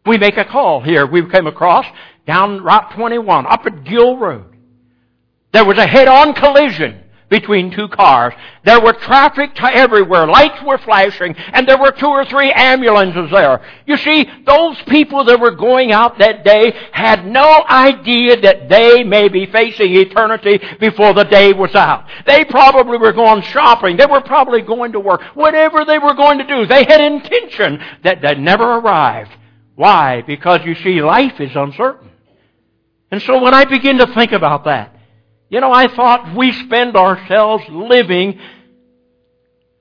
We 0.04 0.18
make 0.18 0.36
a 0.36 0.44
call 0.44 0.80
here. 0.80 1.06
We 1.06 1.28
came 1.28 1.46
across 1.46 1.86
down 2.26 2.62
Route 2.62 2.92
21 2.96 3.46
up 3.46 3.66
at 3.66 3.84
Gill 3.84 4.16
Road. 4.16 4.56
There 5.52 5.64
was 5.64 5.78
a 5.78 5.86
head-on 5.86 6.34
collision 6.34 7.01
between 7.32 7.70
two 7.70 7.88
cars. 7.88 8.34
There 8.62 8.78
were 8.78 8.92
traffic 8.92 9.50
everywhere. 9.60 10.26
Lights 10.26 10.62
were 10.62 10.76
flashing, 10.76 11.34
and 11.34 11.66
there 11.66 11.78
were 11.78 11.90
two 11.90 12.06
or 12.06 12.26
three 12.26 12.52
ambulances 12.52 13.30
there. 13.30 13.64
You 13.86 13.96
see, 13.96 14.28
those 14.44 14.76
people 14.82 15.24
that 15.24 15.40
were 15.40 15.52
going 15.52 15.92
out 15.92 16.18
that 16.18 16.44
day 16.44 16.74
had 16.92 17.26
no 17.26 17.64
idea 17.66 18.38
that 18.42 18.68
they 18.68 19.02
may 19.02 19.28
be 19.28 19.46
facing 19.46 19.96
eternity 19.96 20.60
before 20.78 21.14
the 21.14 21.24
day 21.24 21.54
was 21.54 21.74
out. 21.74 22.04
They 22.26 22.44
probably 22.44 22.98
were 22.98 23.12
going 23.12 23.40
shopping. 23.42 23.96
They 23.96 24.06
were 24.06 24.20
probably 24.20 24.60
going 24.60 24.92
to 24.92 25.00
work. 25.00 25.22
Whatever 25.34 25.86
they 25.86 25.98
were 25.98 26.14
going 26.14 26.36
to 26.36 26.46
do, 26.46 26.66
they 26.66 26.84
had 26.84 27.00
intention 27.00 27.82
that 28.04 28.20
that 28.20 28.38
never 28.38 28.64
arrived. 28.78 29.30
Why? 29.74 30.20
Because 30.20 30.60
you 30.66 30.74
see, 30.74 31.00
life 31.00 31.40
is 31.40 31.56
uncertain. 31.56 32.10
And 33.10 33.22
so 33.22 33.42
when 33.42 33.54
I 33.54 33.64
begin 33.64 33.96
to 33.98 34.06
think 34.08 34.32
about 34.32 34.64
that, 34.64 34.91
you 35.52 35.60
know, 35.60 35.70
I 35.70 35.94
thought 35.94 36.34
we 36.34 36.50
spend 36.50 36.96
ourselves 36.96 37.64
living 37.68 38.40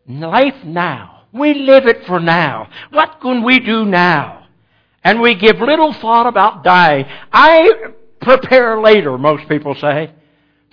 life 0.05 0.65
now. 0.65 1.23
We 1.31 1.53
live 1.53 1.87
it 1.87 2.05
for 2.05 2.19
now. 2.19 2.69
What 2.89 3.21
can 3.21 3.41
we 3.41 3.59
do 3.59 3.85
now? 3.85 4.47
And 5.01 5.21
we 5.21 5.33
give 5.33 5.61
little 5.61 5.93
thought 5.93 6.27
about 6.27 6.65
dying. 6.65 7.05
I 7.31 7.93
prepare 8.19 8.81
later, 8.81 9.17
most 9.17 9.47
people 9.47 9.73
say. 9.75 10.11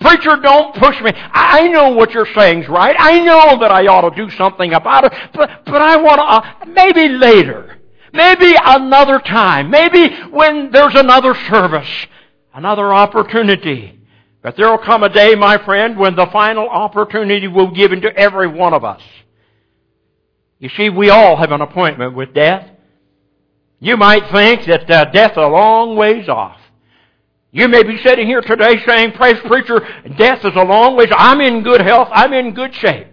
Preacher, 0.01 0.35
don't 0.35 0.75
push 0.75 0.99
me. 1.01 1.13
I 1.15 1.69
know 1.69 1.91
what 1.91 2.11
you're 2.11 2.27
saying's 2.35 2.67
right. 2.67 2.95
I 2.99 3.21
know 3.21 3.57
that 3.61 3.71
I 3.71 3.87
ought 3.87 4.09
to 4.09 4.13
do 4.13 4.29
something 4.35 4.73
about 4.73 5.05
it, 5.05 5.13
but, 5.33 5.63
but 5.65 5.81
I 5.81 5.95
want 5.95 6.19
to, 6.19 6.25
uh, 6.25 6.73
maybe 6.73 7.07
later. 7.07 7.77
Maybe 8.11 8.53
another 8.61 9.19
time. 9.19 9.69
Maybe 9.69 10.13
when 10.29 10.71
there's 10.71 10.95
another 10.95 11.35
service. 11.49 11.89
Another 12.53 12.93
opportunity. 12.93 13.98
But 14.41 14.55
there 14.55 14.69
will 14.69 14.77
come 14.77 15.03
a 15.03 15.09
day, 15.09 15.35
my 15.35 15.57
friend, 15.57 15.97
when 15.97 16.15
the 16.15 16.27
final 16.27 16.69
opportunity 16.69 17.47
will 17.47 17.67
be 17.67 17.75
given 17.75 18.01
to 18.01 18.15
every 18.15 18.47
one 18.47 18.73
of 18.73 18.85
us. 18.85 19.01
You 20.59 20.69
see, 20.69 20.89
we 20.89 21.09
all 21.09 21.35
have 21.37 21.51
an 21.51 21.61
appointment 21.61 22.15
with 22.15 22.33
death. 22.33 22.69
You 23.79 23.97
might 23.97 24.29
think 24.31 24.65
that 24.65 24.89
uh, 24.89 25.05
death 25.05 25.31
is 25.31 25.37
a 25.37 25.47
long 25.47 25.95
ways 25.95 26.27
off. 26.27 26.59
You 27.51 27.67
may 27.67 27.83
be 27.83 27.97
sitting 27.97 28.27
here 28.27 28.41
today 28.41 28.83
saying, 28.85 29.13
Praise 29.13 29.39
preacher, 29.45 29.79
death 30.17 30.45
is 30.45 30.55
a 30.55 30.63
long 30.63 30.95
ways. 30.95 31.09
I'm 31.11 31.41
in 31.41 31.63
good 31.63 31.81
health. 31.81 32.09
I'm 32.11 32.33
in 32.33 32.53
good 32.53 32.75
shape. 32.75 33.07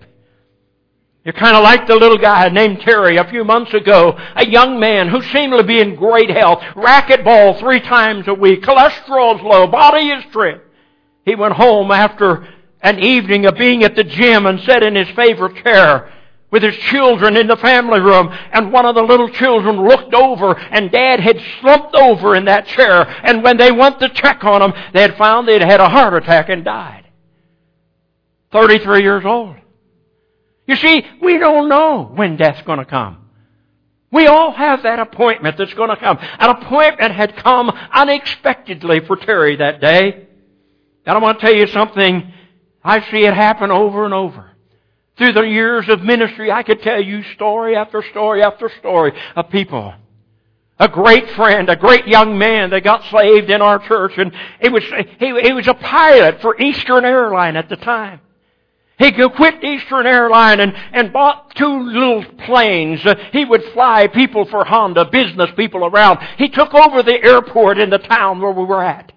You're 1.25 1.33
kind 1.33 1.57
of 1.57 1.65
like 1.65 1.89
the 1.89 1.97
little 1.97 2.19
guy 2.19 2.49
named 2.51 2.81
Terry 2.83 3.17
a 3.17 3.29
few 3.29 3.43
months 3.43 3.75
ago, 3.75 4.17
a 4.37 4.47
young 4.47 4.79
man 4.79 5.09
who 5.09 5.21
seemed 5.23 5.55
to 5.55 5.65
be 5.65 5.81
in 5.81 5.97
great 5.97 6.31
health, 6.31 6.61
racquetball 6.77 7.59
three 7.59 7.81
times 7.81 8.29
a 8.29 8.35
week, 8.35 8.63
cholesterol's 8.63 9.43
low, 9.43 9.67
body 9.67 10.09
is 10.09 10.25
trim. 10.31 10.61
He 11.27 11.35
went 11.35 11.55
home 11.55 11.91
after 11.91 12.49
an 12.81 13.01
evening 13.01 13.47
of 13.47 13.57
being 13.57 13.83
at 13.83 13.97
the 13.97 14.05
gym 14.05 14.47
and 14.47 14.61
sat 14.61 14.85
in 14.85 14.95
his 14.95 15.09
favorite 15.11 15.63
chair 15.63 16.13
with 16.53 16.63
his 16.63 16.77
children 16.77 17.37
in 17.37 17.49
the 17.49 17.57
family 17.57 17.99
room, 17.99 18.29
and 18.53 18.73
one 18.73 18.87
of 18.87 18.95
the 18.95 19.03
little 19.03 19.29
children 19.29 19.83
looked 19.87 20.15
over, 20.15 20.57
and 20.57 20.93
Dad 20.93 21.19
had 21.19 21.41
slumped 21.61 21.97
over 21.97 22.37
in 22.37 22.45
that 22.45 22.69
chair, 22.69 23.03
and 23.25 23.43
when 23.43 23.57
they 23.57 23.73
went 23.73 23.99
to 23.99 24.09
check 24.09 24.45
on 24.45 24.63
him, 24.63 24.73
they 24.95 25.03
had 25.03 25.17
found 25.17 25.49
they'd 25.49 25.61
had 25.61 25.81
a 25.81 25.89
heart 25.89 26.15
attack 26.15 26.49
and 26.49 26.65
died. 26.65 27.05
33 28.53 29.03
years 29.03 29.25
old. 29.25 29.57
You 30.69 30.77
see, 30.77 31.05
we 31.21 31.39
don't 31.39 31.69
know 31.69 32.05
when 32.15 32.37
death's 32.37 32.63
going 32.63 32.79
to 32.79 32.85
come. 32.85 33.19
We 34.13 34.29
all 34.29 34.53
have 34.53 34.85
that 34.85 35.01
appointment 35.01 35.59
that's 35.59 35.75
going 35.75 35.91
to 35.91 35.97
come. 35.97 36.19
An 36.21 36.51
appointment 36.51 37.13
had 37.13 37.37
come 37.37 37.69
unexpectedly 37.93 39.01
for 39.01 39.17
Terry 39.17 39.57
that 39.57 39.81
day. 39.81 40.26
And 41.07 41.17
I 41.17 41.21
want 41.21 41.41
to 41.41 41.47
tell 41.47 41.55
you 41.55 41.69
something. 41.69 42.33
I 42.85 43.01
see 43.11 43.25
it 43.25 43.35
happen 43.35 43.71
over 43.71 44.05
and 44.05 44.13
over. 44.13 44.51
Through 45.17 45.33
the 45.33 45.43
years 45.43 45.89
of 45.89 46.03
ministry, 46.03 46.53
I 46.53 46.63
could 46.63 46.83
tell 46.83 47.01
you 47.01 47.23
story 47.35 47.75
after 47.75 48.03
story 48.11 48.43
after 48.43 48.71
story 48.81 49.13
of 49.35 49.49
people. 49.49 49.95
A 50.79 50.89
great 50.89 51.31
friend, 51.31 51.71
a 51.71 51.77
great 51.77 52.07
young 52.07 52.37
man 52.37 52.69
that 52.71 52.85
got 52.85 53.03
saved 53.11 53.49
in 53.49 53.63
our 53.63 53.79
church, 53.79 54.13
and 54.19 54.31
he 54.61 54.69
was, 54.69 54.83
he, 55.19 55.41
he 55.41 55.53
was 55.53 55.67
a 55.69 55.75
pilot 55.75 56.43
for 56.43 56.61
Eastern 56.61 57.07
Airline 57.07 57.57
at 57.57 57.71
the 57.71 57.77
time. 57.77 58.21
He 58.99 59.13
quit 59.13 59.63
Eastern 59.63 60.07
Airline 60.07 60.61
and, 60.61 60.75
and 60.93 61.13
bought 61.13 61.55
two 61.55 61.81
little 61.81 62.25
planes. 62.47 63.01
He 63.33 63.45
would 63.45 63.63
fly 63.73 64.07
people 64.07 64.47
for 64.47 64.65
Honda, 64.65 65.07
business 65.07 65.51
people 65.57 65.85
around. 65.85 66.19
He 66.39 66.49
took 66.49 66.75
over 66.75 67.03
the 67.03 67.23
airport 67.23 67.79
in 67.79 67.91
the 67.91 67.99
town 67.99 68.41
where 68.41 68.53
we 68.53 68.65
were 68.65 68.83
at. 68.83 69.13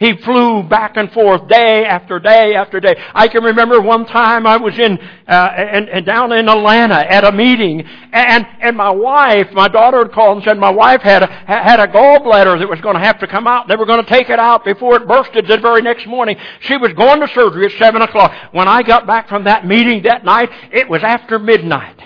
He 0.00 0.16
flew 0.16 0.64
back 0.64 0.96
and 0.96 1.10
forth 1.12 1.46
day 1.46 1.84
after 1.84 2.18
day 2.18 2.56
after 2.56 2.80
day. 2.80 2.96
I 3.14 3.28
can 3.28 3.44
remember 3.44 3.80
one 3.80 4.06
time 4.06 4.44
I 4.44 4.56
was 4.56 4.76
in, 4.76 4.98
uh, 4.98 5.30
and, 5.30 5.88
and 5.88 6.04
down 6.04 6.32
in 6.32 6.48
Atlanta 6.48 6.96
at 6.96 7.22
a 7.22 7.30
meeting, 7.30 7.80
and 8.12 8.44
and 8.60 8.76
my 8.76 8.90
wife, 8.90 9.52
my 9.52 9.68
daughter 9.68 9.98
had 9.98 10.10
called 10.10 10.38
and 10.38 10.44
said 10.44 10.58
my 10.58 10.70
wife 10.70 11.00
had 11.00 11.22
a, 11.22 11.26
had 11.28 11.78
a 11.78 11.86
gallbladder 11.86 12.58
that 12.58 12.68
was 12.68 12.80
going 12.80 12.96
to 12.96 13.00
have 13.00 13.20
to 13.20 13.28
come 13.28 13.46
out. 13.46 13.68
They 13.68 13.76
were 13.76 13.86
going 13.86 14.04
to 14.04 14.10
take 14.10 14.30
it 14.30 14.40
out 14.40 14.64
before 14.64 14.96
it 14.96 15.06
bursted 15.06 15.46
the 15.46 15.58
very 15.58 15.80
next 15.80 16.08
morning. 16.08 16.36
She 16.62 16.76
was 16.76 16.92
going 16.94 17.20
to 17.20 17.28
surgery 17.28 17.66
at 17.66 17.78
seven 17.78 18.02
o'clock. 18.02 18.34
When 18.50 18.66
I 18.66 18.82
got 18.82 19.06
back 19.06 19.28
from 19.28 19.44
that 19.44 19.64
meeting 19.64 20.02
that 20.02 20.24
night, 20.24 20.50
it 20.72 20.88
was 20.88 21.04
after 21.04 21.38
midnight, 21.38 22.02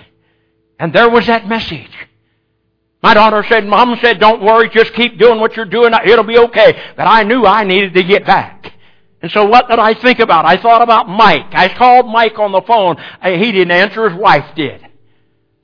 and 0.78 0.92
there 0.92 1.08
was 1.08 1.26
that 1.26 1.48
message. 1.48 2.07
My 3.02 3.14
daughter 3.14 3.44
said, 3.48 3.66
Mom 3.66 3.96
said, 4.00 4.18
don't 4.18 4.42
worry, 4.42 4.68
just 4.70 4.92
keep 4.94 5.18
doing 5.18 5.38
what 5.40 5.56
you're 5.56 5.64
doing. 5.64 5.92
It'll 6.04 6.24
be 6.24 6.38
okay. 6.38 6.76
But 6.96 7.06
I 7.06 7.22
knew 7.22 7.46
I 7.46 7.64
needed 7.64 7.94
to 7.94 8.02
get 8.02 8.26
back. 8.26 8.72
And 9.22 9.30
so 9.30 9.46
what 9.46 9.68
did 9.68 9.78
I 9.78 9.94
think 9.94 10.18
about? 10.18 10.46
I 10.46 10.56
thought 10.56 10.82
about 10.82 11.08
Mike. 11.08 11.52
I 11.52 11.68
called 11.68 12.06
Mike 12.06 12.38
on 12.38 12.52
the 12.52 12.62
phone. 12.62 12.96
He 13.22 13.52
didn't 13.52 13.70
answer. 13.70 14.08
His 14.08 14.18
wife 14.18 14.54
did. 14.54 14.84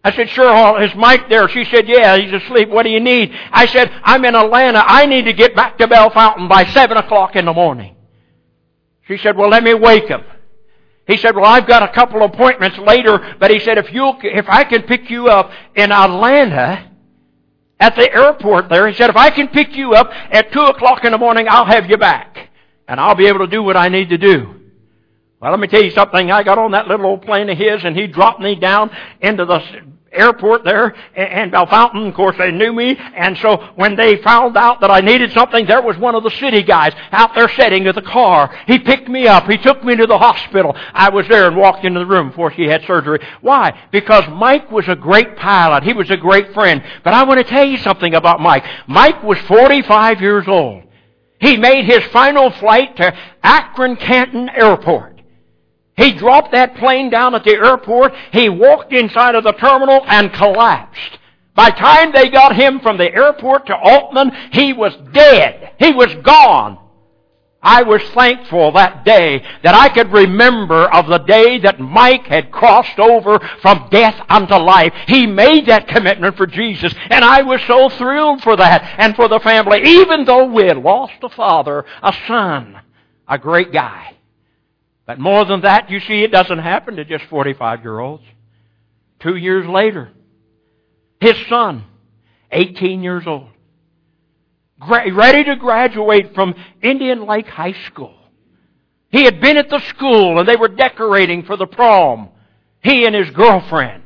I 0.06 0.14
said, 0.14 0.28
sure, 0.28 0.82
is 0.82 0.94
Mike 0.94 1.30
there? 1.30 1.48
She 1.48 1.64
said, 1.64 1.88
yeah, 1.88 2.18
he's 2.18 2.32
asleep. 2.32 2.68
What 2.68 2.82
do 2.82 2.90
you 2.90 3.00
need? 3.00 3.32
I 3.50 3.66
said, 3.66 3.90
I'm 4.04 4.24
in 4.24 4.34
Atlanta. 4.34 4.82
I 4.84 5.06
need 5.06 5.24
to 5.24 5.32
get 5.32 5.56
back 5.56 5.78
to 5.78 5.88
Bellefontaine 5.88 6.48
by 6.48 6.66
7 6.66 6.96
o'clock 6.96 7.36
in 7.36 7.46
the 7.46 7.52
morning. 7.54 7.96
She 9.08 9.16
said, 9.18 9.36
well, 9.36 9.48
let 9.48 9.64
me 9.64 9.72
wake 9.74 10.08
him. 10.08 10.22
He 11.06 11.16
said, 11.16 11.34
well, 11.34 11.46
I've 11.46 11.66
got 11.66 11.82
a 11.82 11.92
couple 11.92 12.22
appointments 12.22 12.78
later, 12.78 13.36
but 13.38 13.50
he 13.50 13.58
said, 13.60 13.78
if 13.78 13.92
you, 13.92 14.12
if 14.22 14.46
I 14.48 14.64
can 14.64 14.82
pick 14.82 15.10
you 15.10 15.28
up 15.28 15.50
in 15.74 15.90
Atlanta, 15.90 16.90
at 17.84 17.96
the 17.96 18.10
airport 18.10 18.70
there. 18.70 18.88
He 18.88 18.94
said, 18.94 19.10
if 19.10 19.16
I 19.16 19.28
can 19.28 19.48
pick 19.48 19.76
you 19.76 19.92
up 19.92 20.10
at 20.10 20.50
2 20.52 20.58
o'clock 20.58 21.04
in 21.04 21.12
the 21.12 21.18
morning, 21.18 21.46
I'll 21.50 21.66
have 21.66 21.90
you 21.90 21.98
back. 21.98 22.48
And 22.88 22.98
I'll 22.98 23.14
be 23.14 23.26
able 23.26 23.40
to 23.40 23.46
do 23.46 23.62
what 23.62 23.76
I 23.76 23.88
need 23.88 24.08
to 24.08 24.16
do. 24.16 24.54
Well, 25.38 25.50
let 25.50 25.60
me 25.60 25.66
tell 25.66 25.82
you 25.82 25.90
something. 25.90 26.30
I 26.30 26.42
got 26.44 26.56
on 26.56 26.70
that 26.70 26.88
little 26.88 27.04
old 27.04 27.20
plane 27.20 27.50
of 27.50 27.58
his 27.58 27.84
and 27.84 27.94
he 27.94 28.06
dropped 28.06 28.40
me 28.40 28.54
down 28.54 28.90
into 29.20 29.44
the 29.44 29.60
airport 30.14 30.64
there 30.64 30.94
and 31.14 31.52
Bellefontaine. 31.52 32.08
Of 32.08 32.14
course, 32.14 32.36
they 32.38 32.50
knew 32.50 32.72
me. 32.72 32.96
And 32.96 33.36
so 33.38 33.56
when 33.76 33.96
they 33.96 34.16
found 34.22 34.56
out 34.56 34.80
that 34.80 34.90
I 34.90 35.00
needed 35.00 35.32
something, 35.32 35.66
there 35.66 35.82
was 35.82 35.96
one 35.98 36.14
of 36.14 36.22
the 36.22 36.30
city 36.30 36.62
guys 36.62 36.92
out 37.12 37.34
there 37.34 37.48
sitting 37.48 37.86
in 37.86 37.94
the 37.94 38.02
car. 38.02 38.54
He 38.66 38.78
picked 38.78 39.08
me 39.08 39.26
up. 39.26 39.48
He 39.48 39.58
took 39.58 39.84
me 39.84 39.96
to 39.96 40.06
the 40.06 40.18
hospital. 40.18 40.74
I 40.92 41.10
was 41.10 41.26
there 41.28 41.46
and 41.46 41.56
walked 41.56 41.84
into 41.84 42.00
the 42.00 42.06
room 42.06 42.28
before 42.30 42.52
she 42.52 42.64
had 42.64 42.84
surgery. 42.84 43.20
Why? 43.40 43.78
Because 43.92 44.24
Mike 44.28 44.70
was 44.70 44.88
a 44.88 44.96
great 44.96 45.36
pilot. 45.36 45.84
He 45.84 45.92
was 45.92 46.10
a 46.10 46.16
great 46.16 46.52
friend. 46.54 46.82
But 47.02 47.14
I 47.14 47.24
want 47.24 47.38
to 47.38 47.44
tell 47.44 47.64
you 47.64 47.78
something 47.78 48.14
about 48.14 48.40
Mike. 48.40 48.64
Mike 48.86 49.22
was 49.22 49.38
45 49.46 50.20
years 50.20 50.48
old. 50.48 50.84
He 51.40 51.56
made 51.56 51.84
his 51.84 52.04
final 52.04 52.50
flight 52.50 52.96
to 52.96 53.14
Akron 53.42 53.96
Canton 53.96 54.48
Airport. 54.48 55.13
He 55.96 56.12
dropped 56.12 56.52
that 56.52 56.76
plane 56.76 57.10
down 57.10 57.34
at 57.34 57.44
the 57.44 57.54
airport. 57.54 58.14
He 58.32 58.48
walked 58.48 58.92
inside 58.92 59.34
of 59.34 59.44
the 59.44 59.52
terminal 59.52 60.02
and 60.06 60.32
collapsed. 60.32 61.18
By 61.54 61.70
the 61.70 61.76
time 61.76 62.12
they 62.12 62.30
got 62.30 62.56
him 62.56 62.80
from 62.80 62.98
the 62.98 63.12
airport 63.12 63.66
to 63.66 63.74
Aultman, 63.74 64.52
he 64.52 64.72
was 64.72 64.92
dead. 65.12 65.72
He 65.78 65.92
was 65.92 66.12
gone. 66.24 66.78
I 67.64 67.82
was 67.82 68.02
thankful 68.10 68.72
that 68.72 69.06
day 69.06 69.42
that 69.62 69.74
I 69.74 69.88
could 69.88 70.12
remember 70.12 70.84
of 70.92 71.06
the 71.06 71.18
day 71.18 71.58
that 71.60 71.80
Mike 71.80 72.26
had 72.26 72.52
crossed 72.52 72.98
over 72.98 73.38
from 73.62 73.88
death 73.90 74.20
unto 74.28 74.56
life. 74.56 74.92
He 75.06 75.26
made 75.26 75.66
that 75.66 75.88
commitment 75.88 76.36
for 76.36 76.46
Jesus, 76.46 76.94
and 77.08 77.24
I 77.24 77.40
was 77.40 77.62
so 77.66 77.88
thrilled 77.88 78.42
for 78.42 78.54
that 78.56 78.96
and 78.98 79.16
for 79.16 79.28
the 79.28 79.40
family, 79.40 79.80
even 79.82 80.26
though 80.26 80.44
we 80.44 80.64
had 80.64 80.76
lost 80.76 81.14
a 81.22 81.30
father, 81.30 81.86
a 82.02 82.12
son, 82.26 82.82
a 83.26 83.38
great 83.38 83.72
guy. 83.72 84.14
But 85.06 85.18
more 85.18 85.44
than 85.44 85.62
that, 85.62 85.90
you 85.90 86.00
see, 86.00 86.22
it 86.22 86.32
doesn't 86.32 86.58
happen 86.58 86.96
to 86.96 87.04
just 87.04 87.24
45 87.26 87.82
year 87.82 87.98
olds. 87.98 88.24
Two 89.20 89.36
years 89.36 89.66
later, 89.66 90.10
his 91.20 91.34
son, 91.48 91.84
18 92.50 93.02
years 93.02 93.24
old, 93.26 93.48
ready 94.88 95.44
to 95.44 95.56
graduate 95.56 96.34
from 96.34 96.54
Indian 96.82 97.26
Lake 97.26 97.48
High 97.48 97.74
School. 97.86 98.14
He 99.10 99.24
had 99.24 99.40
been 99.40 99.56
at 99.56 99.70
the 99.70 99.80
school 99.88 100.38
and 100.38 100.48
they 100.48 100.56
were 100.56 100.68
decorating 100.68 101.44
for 101.44 101.56
the 101.56 101.66
prom. 101.66 102.30
He 102.80 103.06
and 103.06 103.14
his 103.14 103.30
girlfriend 103.30 104.03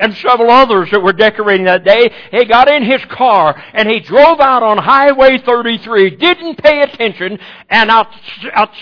and 0.00 0.14
several 0.16 0.50
others 0.50 0.90
that 0.90 1.02
were 1.02 1.12
decorating 1.12 1.66
that 1.66 1.84
day. 1.84 2.10
He 2.30 2.44
got 2.46 2.68
in 2.70 2.82
his 2.82 3.04
car 3.04 3.62
and 3.74 3.88
he 3.88 4.00
drove 4.00 4.40
out 4.40 4.62
on 4.62 4.78
Highway 4.78 5.38
33, 5.38 6.16
didn't 6.16 6.56
pay 6.56 6.82
attention, 6.82 7.38
and 7.68 7.90
a 7.90 8.08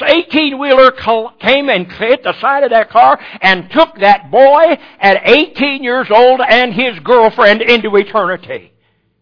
18 0.01 0.59
wheeler 0.59 0.93
came 0.93 1.69
and 1.69 1.91
hit 1.93 2.23
the 2.23 2.39
side 2.41 2.65
of 2.65 2.71
that 2.71 2.91
car 2.91 3.21
and 3.43 3.71
took 3.71 3.99
that 3.99 4.31
boy 4.31 4.79
at 5.01 5.29
18 5.29 5.83
years 5.83 6.07
old 6.11 6.41
and 6.41 6.73
his 6.73 6.99
girlfriend 7.01 7.61
into 7.63 7.95
eternity. 7.97 8.73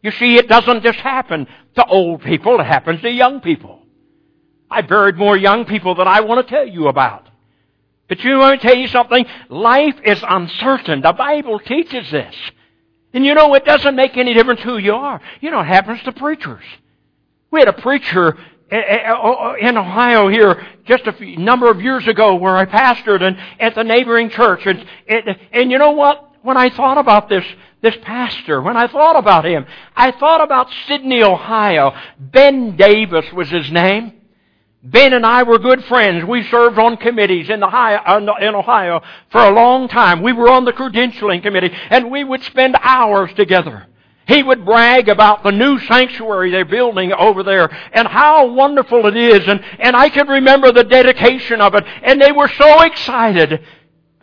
You 0.02 0.10
see, 0.12 0.36
it 0.36 0.48
doesn't 0.48 0.82
just 0.82 0.98
happen 1.00 1.48
to 1.74 1.86
old 1.86 2.22
people, 2.22 2.60
it 2.60 2.64
happens 2.64 3.00
to 3.02 3.10
young 3.10 3.40
people. 3.40 3.82
I 4.70 4.82
buried 4.82 5.16
more 5.16 5.36
young 5.36 5.64
people 5.64 5.94
than 5.94 6.08
I 6.08 6.20
want 6.20 6.46
to 6.46 6.54
tell 6.54 6.66
you 6.66 6.88
about. 6.88 7.28
But 8.08 8.22
you 8.22 8.38
want 8.38 8.60
to 8.60 8.66
tell 8.66 8.76
you 8.76 8.88
something? 8.88 9.26
Life 9.48 9.96
is 10.04 10.22
uncertain. 10.26 11.00
The 11.00 11.12
Bible 11.12 11.58
teaches 11.58 12.10
this. 12.10 12.34
And 13.12 13.25
you 13.25 13.34
know, 13.34 13.54
it 13.54 13.64
doesn't 13.64 13.96
make 13.96 14.16
any 14.16 14.34
difference 14.34 14.60
who 14.60 14.78
you 14.78 14.94
are. 14.94 15.20
You 15.40 15.50
know, 15.50 15.60
it 15.60 15.66
happens 15.66 16.02
to 16.02 16.12
preachers. 16.12 16.62
We 17.50 17.60
had 17.60 17.68
a 17.68 17.72
preacher 17.72 18.36
eh, 18.70 18.76
eh, 18.76 19.12
eh, 19.12 19.68
in 19.68 19.76
Ohio 19.76 20.28
here 20.28 20.66
just 20.84 21.06
a 21.06 21.40
number 21.40 21.70
of 21.70 21.80
years 21.80 22.06
ago 22.06 22.34
where 22.36 22.56
I 22.56 22.66
pastored 22.66 23.22
and 23.22 23.38
at 23.58 23.75
the 23.75 23.84
neighboring 23.84 24.30
church. 24.30 24.66
And, 24.66 24.84
and, 25.08 25.36
and 25.52 25.70
you 25.70 25.78
know 25.78 25.92
what? 25.92 26.22
When 26.42 26.56
I 26.56 26.70
thought 26.70 26.98
about 26.98 27.28
this, 27.28 27.44
this 27.82 27.96
pastor, 28.02 28.62
when 28.62 28.76
I 28.76 28.86
thought 28.86 29.16
about 29.16 29.44
him, 29.44 29.66
I 29.96 30.12
thought 30.12 30.42
about 30.42 30.68
Sidney, 30.86 31.22
Ohio. 31.22 31.92
Ben 32.18 32.76
Davis 32.76 33.32
was 33.32 33.48
his 33.48 33.70
name. 33.72 34.15
Ben 34.87 35.12
and 35.12 35.26
I 35.26 35.43
were 35.43 35.59
good 35.59 35.85
friends. 35.87 36.25
We 36.25 36.45
served 36.45 36.78
on 36.78 36.97
committees 36.97 37.50
in 37.50 37.62
Ohio, 37.64 37.99
uh, 38.07 38.35
in 38.40 38.55
Ohio 38.55 39.02
for 39.31 39.40
a 39.40 39.50
long 39.50 39.88
time. 39.88 40.23
We 40.23 40.33
were 40.33 40.49
on 40.49 40.64
the 40.64 40.73
credentialing 40.73 41.43
committee 41.43 41.73
and 41.90 42.09
we 42.09 42.23
would 42.23 42.45
spend 42.45 42.76
hours 42.81 43.33
together. 43.35 43.88
He 44.28 44.45
would 44.45 44.64
brag 44.64 45.09
about 45.09 45.43
the 45.43 45.50
new 45.50 45.81
sanctuary 45.81 46.52
they're 46.52 46.64
building 46.64 47.12
over 47.12 47.43
there 47.43 47.69
and 47.93 48.07
how 48.07 48.47
wonderful 48.47 49.07
it 49.07 49.16
is. 49.16 49.49
And, 49.49 49.61
and 49.81 49.97
I 49.97 50.09
can 50.09 50.28
remember 50.28 50.71
the 50.71 50.85
dedication 50.85 51.61
of 51.61 51.75
it. 51.75 51.85
And 52.02 52.21
they 52.21 52.33
were 52.33 52.49
so 52.49 52.83
excited. 52.83 53.64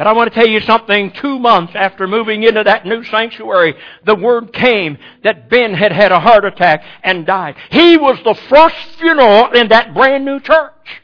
But 0.03 0.09
I 0.09 0.13
want 0.15 0.33
to 0.33 0.37
tell 0.37 0.49
you 0.49 0.59
something. 0.59 1.13
Two 1.13 1.39
months 1.39 1.71
after 1.75 2.07
moving 2.07 2.43
into 2.43 2.61
that 2.61 2.85
new 2.85 3.05
sanctuary, 3.05 3.73
the 4.05 4.15
word 4.15 4.51
came 4.51 4.97
that 5.23 5.49
Ben 5.49 5.73
had 5.73 5.93
had 5.93 6.11
a 6.11 6.19
heart 6.19 6.43
attack 6.43 6.83
and 7.05 7.25
died. 7.25 7.55
He 7.71 7.95
was 7.95 8.19
the 8.25 8.35
first 8.49 8.75
funeral 8.99 9.51
in 9.51 9.69
that 9.69 9.93
brand 9.93 10.25
new 10.25 10.41
church. 10.41 11.01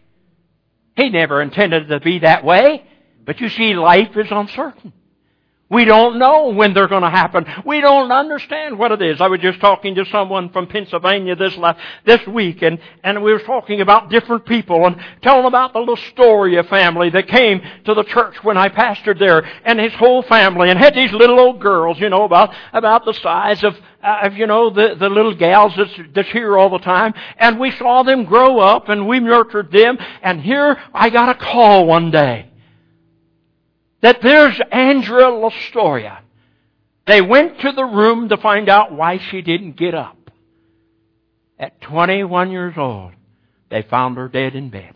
He 0.98 1.08
never 1.08 1.41
intended 1.41 1.88
to 1.88 2.01
be 2.01 2.20
that 2.20 2.44
way. 2.44 2.84
But 3.25 3.39
you 3.39 3.48
see, 3.48 3.74
life 3.74 4.18
is 4.18 4.27
uncertain. 4.32 4.91
We 5.69 5.85
don't 5.85 6.17
know 6.17 6.49
when 6.49 6.73
they're 6.73 6.88
going 6.88 7.03
to 7.03 7.11
happen. 7.11 7.45
We 7.63 7.79
don't 7.79 8.11
understand 8.11 8.79
what 8.79 8.91
it 8.91 9.03
is. 9.03 9.21
I 9.21 9.27
was 9.27 9.39
just 9.39 9.61
talking 9.61 9.93
to 9.95 10.05
someone 10.05 10.49
from 10.49 10.65
Pennsylvania 10.65 11.35
this 11.35 11.55
last, 11.57 11.79
this 12.05 12.25
week 12.25 12.63
and, 12.63 12.79
and 13.03 13.21
we 13.21 13.31
were 13.31 13.39
talking 13.39 13.79
about 13.79 14.09
different 14.09 14.47
people 14.47 14.88
and 14.88 14.99
telling 15.21 15.45
about 15.45 15.73
the 15.73 15.97
Storia 16.11 16.63
family 16.63 17.11
that 17.11 17.27
came 17.27 17.61
to 17.85 17.93
the 17.93 18.03
church 18.03 18.43
when 18.43 18.57
I 18.57 18.69
pastored 18.69 19.19
there 19.19 19.47
and 19.63 19.79
his 19.79 19.93
whole 19.93 20.23
family 20.23 20.71
and 20.71 20.79
had 20.79 20.95
these 20.95 21.11
little 21.11 21.39
old 21.39 21.61
girls, 21.61 21.99
you 21.99 22.09
know, 22.09 22.23
about, 22.23 22.51
about 22.73 23.05
the 23.05 23.13
size 23.13 23.63
of, 23.63 23.75
uh, 24.03 24.21
of, 24.23 24.33
you 24.33 24.47
know, 24.47 24.71
the, 24.71 24.95
the 24.99 25.09
little 25.09 25.35
gals 25.35 25.73
that's, 25.77 25.93
that's 26.15 26.29
here 26.29 26.57
all 26.57 26.71
the 26.71 26.79
time. 26.79 27.13
And 27.38 27.59
we 27.59 27.69
saw 27.71 28.01
them 28.01 28.25
grow 28.25 28.59
up 28.59 28.89
and 28.89 29.07
we 29.07 29.19
nurtured 29.19 29.71
them 29.71 29.99
and 30.23 30.41
here 30.41 30.81
I 30.95 31.11
got 31.11 31.29
a 31.29 31.35
call 31.35 31.85
one 31.85 32.09
day 32.09 32.49
that 34.01 34.22
there's 34.22 34.60
Andrea 34.72 35.27
Lastoria. 35.27 36.20
They 37.08 37.22
went 37.22 37.60
to 37.62 37.72
the 37.72 37.86
room 37.86 38.29
to 38.29 38.38
find 38.38 38.70
out 38.70 38.91
why 38.94 39.18
she 39.18 39.41
didn't 39.41 39.77
get 39.77 39.96
up. 39.96 40.15
At 41.58 41.82
21 41.82 42.51
years 42.51 42.75
old, 42.77 43.12
they 43.70 43.82
found 43.82 44.18
her 44.18 44.29
dead 44.29 44.56
in 44.56 44.70
bed. 44.70 44.94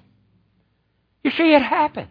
You 1.24 1.32
see, 1.32 1.54
it 1.54 1.62
happens. 1.62 2.10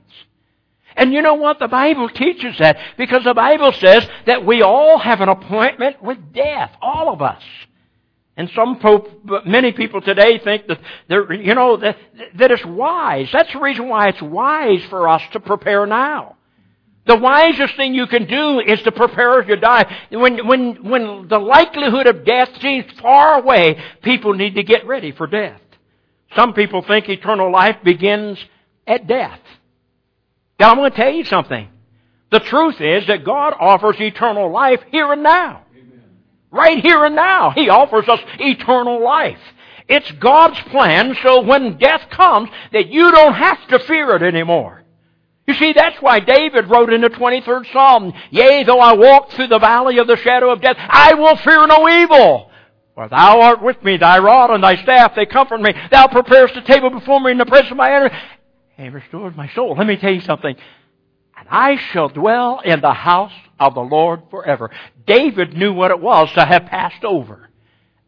And 0.97 1.13
you 1.13 1.23
know 1.23 1.35
what? 1.35 1.59
The 1.59 1.69
Bible 1.69 2.09
teaches 2.09 2.59
that 2.59 2.79
because 2.99 3.25
the 3.25 3.35
Bible 3.35 3.73
says 3.73 4.07
that 4.27 4.45
we 4.45 4.63
all 4.63 4.99
have 4.99 5.21
an 5.21 5.29
appointment 5.29 6.03
with 6.03 6.19
death. 6.35 6.71
All 6.83 7.13
of 7.13 7.23
us. 7.23 7.43
And 8.37 8.51
some, 8.55 8.79
pope, 8.79 9.09
many 9.47 9.73
people 9.73 10.01
today 10.01 10.39
think 10.39 10.67
that 10.67 10.81
they're, 11.09 11.33
you 11.33 11.55
know, 11.55 11.77
that, 11.77 11.97
that 12.37 12.51
it's 12.51 12.65
wise. 12.65 13.29
That's 13.33 13.53
the 13.53 13.61
reason 13.61 13.89
why 13.89 14.09
it's 14.09 14.23
wise 14.23 14.83
for 14.89 15.09
us 15.09 15.23
to 15.33 15.41
prepare 15.41 15.87
now. 15.87 16.37
The 17.05 17.17
wisest 17.17 17.77
thing 17.77 17.95
you 17.95 18.07
can 18.07 18.27
do 18.27 18.61
is 18.61 18.81
to 18.83 18.93
prepare 18.93 19.43
you 19.43 19.57
die. 19.57 19.93
When, 20.11 20.47
when, 20.47 20.89
when 20.89 21.29
the 21.29 21.39
likelihood 21.39 22.07
of 22.07 22.25
death 22.25 22.51
seems 22.61 22.85
far 23.01 23.41
away, 23.41 23.83
people 24.03 24.35
need 24.35 24.55
to 24.55 24.63
get 24.63 24.87
ready 24.87 25.11
for 25.11 25.27
death. 25.27 25.61
Some 26.37 26.55
people 26.55 26.83
think 26.83 27.09
eternal 27.09 27.51
life 27.51 27.77
begins 27.83 28.39
at 28.87 29.07
death. 29.07 29.41
Now 30.61 30.71
I'm 30.71 30.77
going 30.77 30.93
to 30.93 30.97
tell 30.97 31.13
you 31.13 31.25
something. 31.25 31.69
The 32.31 32.41
truth 32.41 32.81
is 32.81 33.07
that 33.09 33.25
God 33.25 33.55
offers 33.59 33.97
eternal 33.99 34.51
life 34.51 34.81
here 34.91 35.13
and 35.13 35.25
now. 35.25 35.65
Amen. 35.77 36.05
Right 36.53 36.79
here 36.79 37.05
and 37.05 37.17
now. 37.17 37.51
He 37.51 37.69
offers 37.69 38.09
us 38.09 38.21
eternal 38.39 39.03
life. 39.03 39.41
It's 39.89 40.11
God's 40.13 40.59
plan 40.71 41.17
so 41.23 41.43
when 41.43 41.79
death 41.79 42.09
comes 42.11 42.49
that 42.73 42.89
you 42.89 43.11
don't 43.11 43.35
have 43.35 43.69
to 43.69 43.81
fear 43.81 44.15
it 44.17 44.23
anymore. 44.23 44.82
You 45.47 45.55
see, 45.55 45.73
that's 45.73 46.01
why 46.01 46.21
David 46.21 46.71
wrote 46.71 46.93
in 46.93 47.01
the 47.01 47.09
23rd 47.09 47.73
Psalm, 47.73 48.13
Yea, 48.31 48.63
though 48.63 48.79
I 48.79 48.93
walk 48.95 49.31
through 49.31 49.49
the 49.49 49.59
valley 49.59 49.99
of 49.99 50.07
the 50.07 50.17
shadow 50.17 50.51
of 50.51 50.61
death, 50.61 50.77
I 50.79 51.15
will 51.15 51.37
fear 51.37 51.67
no 51.67 51.89
evil. 51.89 52.51
For 52.95 53.09
thou 53.09 53.41
art 53.41 53.63
with 53.63 53.83
me, 53.83 53.97
thy 53.97 54.19
rod 54.19 54.51
and 54.51 54.63
thy 54.63 54.77
staff, 54.77 55.15
they 55.17 55.27
comfort 55.27 55.61
me. 55.61 55.75
Thou 55.91 56.07
preparest 56.09 56.57
a 56.57 56.63
table 56.63 56.91
before 56.91 57.21
me 57.21 57.33
in 57.33 57.39
the 57.39 57.47
presence 57.47 57.73
of 57.73 57.77
my 57.77 57.93
enemies, 57.93 58.19
and 58.79 58.95
restores 58.95 59.35
my 59.35 59.49
soul. 59.49 59.75
Let 59.77 59.87
me 59.87 59.97
tell 59.97 60.13
you 60.13 60.21
something. 60.21 60.55
And 61.37 61.49
I 61.51 61.77
shall 61.77 62.09
dwell 62.09 62.61
in 62.65 62.81
the 62.81 62.93
house 62.93 63.33
of 63.59 63.75
the 63.75 63.81
Lord 63.81 64.23
forever. 64.31 64.71
David 65.07 65.57
knew 65.57 65.73
what 65.73 65.91
it 65.91 66.01
was 66.01 66.31
to 66.35 66.45
have 66.45 66.67
passed 66.67 67.05
over. 67.05 67.49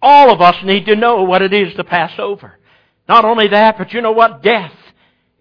All 0.00 0.30
of 0.30 0.40
us 0.40 0.62
need 0.62 0.86
to 0.86 0.94
know 0.94 1.22
what 1.22 1.42
it 1.42 1.52
is 1.52 1.74
to 1.74 1.84
pass 1.84 2.12
over. 2.18 2.58
Not 3.08 3.24
only 3.24 3.48
that, 3.48 3.76
but 3.76 3.92
you 3.92 4.02
know 4.02 4.12
what? 4.12 4.42
Death 4.42 4.72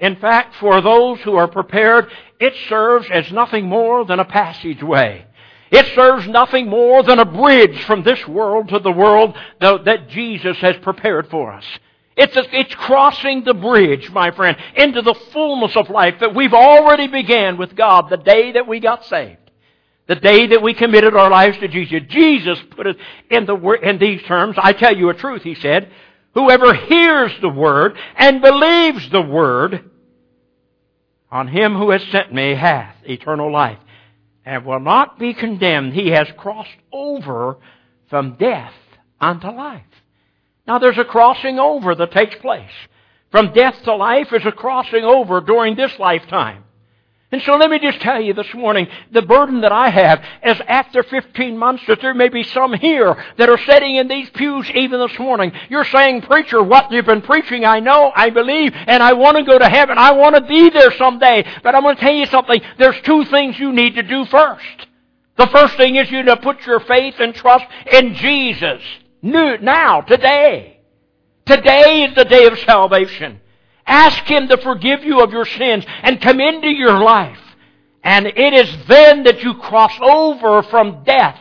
in 0.04 0.18
fact, 0.18 0.58
for 0.58 0.82
those 0.82 1.22
who 1.22 1.38
are 1.38 1.48
prepared, 1.48 2.12
it 2.38 2.54
serves 2.68 3.08
as 3.10 3.32
nothing 3.32 3.68
more 3.68 4.04
than 4.04 4.20
a 4.20 4.26
passageway. 4.26 5.26
It 5.72 5.86
serves 5.96 6.28
nothing 6.28 6.68
more 6.68 7.04
than 7.04 7.20
a 7.20 7.26
bridge 7.26 7.82
from 7.86 8.04
this 8.04 8.28
world 8.28 8.68
to 8.68 8.80
the 8.80 8.92
world 8.92 9.34
that 9.62 10.10
Jesus 10.10 10.58
has 10.58 10.76
prepared 10.82 11.30
for 11.30 11.54
us. 11.54 11.64
It's, 12.18 12.36
a, 12.36 12.44
it's 12.52 12.76
crossing 12.76 13.46
the 13.46 13.54
bridge, 13.54 14.10
my 14.12 14.32
friend, 14.32 14.58
into 14.76 15.02
the 15.02 15.16
fullness 15.32 15.74
of 15.78 15.90
life 15.90 16.16
that 16.20 16.36
we've 16.36 16.54
already 16.54 17.08
began 17.08 17.56
with 17.56 17.74
God 17.74 18.10
the 18.10 18.18
day 18.18 18.52
that 18.52 18.68
we 18.68 18.82
got 18.82 19.06
saved. 19.06 19.38
The 20.08 20.16
day 20.16 20.48
that 20.48 20.62
we 20.62 20.74
committed 20.74 21.16
our 21.16 21.30
lives 21.30 21.58
to 21.60 21.70
Jesus. 21.70 22.02
Jesus 22.10 22.60
put 22.72 22.88
it 22.88 22.98
in, 23.30 23.46
the, 23.46 23.56
in 23.82 24.00
these 24.00 24.22
terms. 24.24 24.58
I 24.58 24.74
tell 24.74 24.94
you 24.94 25.08
a 25.08 25.14
truth, 25.14 25.44
he 25.44 25.56
said. 25.56 25.90
Whoever 26.34 26.74
hears 26.74 27.32
the 27.40 27.48
word 27.48 27.98
and 28.18 28.42
believes 28.42 29.10
the 29.10 29.22
word 29.22 29.92
on 31.34 31.48
him 31.48 31.74
who 31.76 31.90
has 31.90 32.04
sent 32.12 32.32
me 32.32 32.54
hath 32.54 32.96
eternal 33.06 33.52
life 33.52 33.80
and 34.46 34.64
will 34.64 34.80
not 34.80 35.18
be 35.18 35.34
condemned. 35.34 35.92
He 35.94 36.10
has 36.10 36.28
crossed 36.38 36.70
over 36.92 37.58
from 38.08 38.36
death 38.36 38.74
unto 39.20 39.48
life. 39.48 39.82
Now 40.68 40.78
there's 40.78 41.00
a 41.00 41.04
crossing 41.04 41.58
over 41.58 41.96
that 41.96 42.12
takes 42.12 42.36
place. 42.36 42.70
From 43.32 43.52
death 43.52 43.74
to 43.86 43.96
life 43.96 44.28
is 44.32 44.46
a 44.46 44.52
crossing 44.52 45.04
over 45.04 45.42
during 45.42 45.76
this 45.76 45.92
lifetime. 45.98 46.66
And 47.34 47.42
so 47.42 47.56
let 47.56 47.72
me 47.72 47.80
just 47.80 48.00
tell 48.00 48.22
you 48.22 48.36
this 48.36 48.54
morning, 48.54 48.88
the 49.12 49.24
burden 49.24 49.62
that 49.62 49.72
I 49.72 49.90
have 49.90 50.24
is 50.46 50.62
after 50.68 51.02
15 51.02 51.58
months 51.58 51.82
that 51.88 52.00
there 52.00 52.14
may 52.14 52.30
be 52.30 52.44
some 52.44 52.74
here 52.74 53.18
that 53.40 53.50
are 53.50 53.58
sitting 53.58 53.96
in 53.96 54.08
these 54.08 54.30
pews 54.30 54.70
even 54.70 55.00
this 55.00 55.18
morning. 55.18 55.52
You're 55.68 55.84
saying, 55.84 56.22
preacher, 56.22 56.62
what 56.62 56.92
you've 56.92 57.08
been 57.08 57.24
preaching, 57.24 57.66
I 57.66 57.80
know, 57.80 58.12
I 58.16 58.30
believe, 58.30 58.74
and 58.76 59.02
I 59.02 59.14
want 59.14 59.38
to 59.38 59.44
go 59.44 59.58
to 59.58 59.68
heaven. 59.68 59.98
I 59.98 60.12
want 60.12 60.36
to 60.36 60.42
be 60.42 60.70
there 60.70 60.92
someday. 60.92 61.44
But 61.64 61.74
I'm 61.74 61.82
going 61.82 61.96
to 61.96 62.02
tell 62.02 62.14
you 62.14 62.28
something. 62.28 62.62
There's 62.78 63.02
two 63.02 63.26
things 63.26 63.58
you 63.58 63.74
need 63.74 63.96
to 63.96 64.04
do 64.04 64.26
first. 64.26 64.88
The 65.36 65.48
first 65.48 65.76
thing 65.76 65.96
is 65.96 66.12
you 66.12 66.18
need 66.18 66.28
to 66.28 66.38
put 66.38 66.64
your 66.68 66.82
faith 66.82 67.16
and 67.18 67.34
trust 67.34 67.66
in 67.92 68.14
Jesus. 68.14 68.84
Now, 69.24 70.02
today. 70.02 70.82
Today 71.48 72.04
is 72.04 72.16
the 72.16 72.26
day 72.26 72.46
of 72.46 72.60
salvation. 72.60 73.40
Ask 73.86 74.24
Him 74.26 74.48
to 74.48 74.58
forgive 74.58 75.04
you 75.04 75.22
of 75.22 75.32
your 75.32 75.46
sins 75.46 75.86
and 76.02 76.22
come 76.22 76.40
into 76.40 76.70
your 76.70 77.00
life. 77.00 77.40
And 78.04 78.28
it 78.28 78.54
is 78.54 78.88
then 78.88 79.24
that 79.24 79.44
you 79.44 79.56
cross 79.56 79.94
over 80.02 80.64
from 80.64 81.04
death 81.04 81.40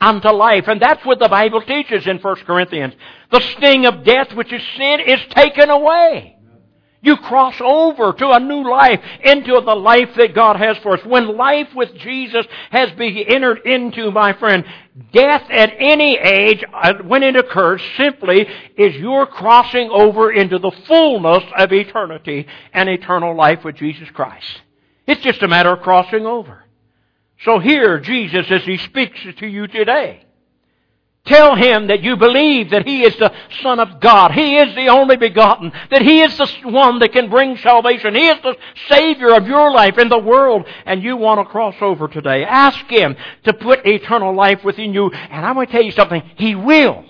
unto 0.00 0.28
life. 0.28 0.68
And 0.68 0.80
that's 0.80 1.04
what 1.06 1.18
the 1.18 1.28
Bible 1.28 1.62
teaches 1.62 2.06
in 2.06 2.18
1 2.18 2.36
Corinthians. 2.44 2.94
The 3.30 3.40
sting 3.40 3.86
of 3.86 4.04
death, 4.04 4.32
which 4.34 4.52
is 4.52 4.62
sin, 4.76 5.00
is 5.00 5.20
taken 5.30 5.70
away. 5.70 6.36
You 7.04 7.16
cross 7.16 7.56
over 7.60 8.12
to 8.12 8.30
a 8.30 8.38
new 8.38 8.70
life, 8.70 9.00
into 9.24 9.60
the 9.60 9.74
life 9.74 10.10
that 10.16 10.34
God 10.34 10.56
has 10.56 10.78
for 10.78 10.92
us. 10.92 11.04
When 11.04 11.36
life 11.36 11.68
with 11.74 11.92
Jesus 11.96 12.46
has 12.70 12.92
been 12.92 13.16
entered 13.16 13.66
into, 13.66 14.12
my 14.12 14.34
friend, 14.34 14.64
death 15.12 15.44
at 15.50 15.72
any 15.78 16.18
age, 16.18 16.64
uh, 16.72 16.94
when 17.04 17.22
it 17.22 17.36
occurs, 17.36 17.80
simply 17.96 18.46
is 18.76 18.94
you're 18.96 19.26
crossing 19.26 19.90
over 19.90 20.30
into 20.32 20.58
the 20.58 20.72
fullness 20.86 21.44
of 21.56 21.72
eternity 21.72 22.46
and 22.72 22.88
eternal 22.88 23.34
life 23.34 23.64
with 23.64 23.76
Jesus 23.76 24.08
Christ. 24.10 24.62
It's 25.06 25.22
just 25.22 25.42
a 25.42 25.48
matter 25.48 25.70
of 25.70 25.80
crossing 25.80 26.26
over. 26.26 26.64
So 27.44 27.58
here, 27.58 27.98
Jesus, 27.98 28.46
as 28.50 28.62
He 28.64 28.76
speaks 28.76 29.18
to 29.38 29.46
you 29.46 29.66
today, 29.66 30.24
Tell 31.24 31.54
him 31.54 31.86
that 31.86 32.02
you 32.02 32.16
believe 32.16 32.70
that 32.70 32.84
he 32.84 33.04
is 33.04 33.16
the 33.16 33.32
Son 33.62 33.78
of 33.78 34.00
God. 34.00 34.32
He 34.32 34.56
is 34.56 34.74
the 34.74 34.88
only 34.88 35.16
begotten. 35.16 35.72
That 35.90 36.02
he 36.02 36.20
is 36.20 36.36
the 36.36 36.48
one 36.64 36.98
that 36.98 37.12
can 37.12 37.30
bring 37.30 37.56
salvation. 37.58 38.16
He 38.16 38.26
is 38.26 38.42
the 38.42 38.56
Savior 38.88 39.36
of 39.36 39.46
your 39.46 39.70
life 39.70 39.98
and 39.98 40.10
the 40.10 40.18
world. 40.18 40.66
And 40.84 41.00
you 41.00 41.16
want 41.16 41.38
to 41.38 41.44
cross 41.44 41.76
over 41.80 42.08
today. 42.08 42.44
Ask 42.44 42.84
him 42.90 43.16
to 43.44 43.52
put 43.52 43.86
eternal 43.86 44.34
life 44.34 44.64
within 44.64 44.92
you. 44.92 45.10
And 45.10 45.46
I'm 45.46 45.54
going 45.54 45.68
to 45.68 45.72
tell 45.72 45.82
you 45.82 45.92
something. 45.92 46.22
He 46.36 46.56
will. 46.56 47.04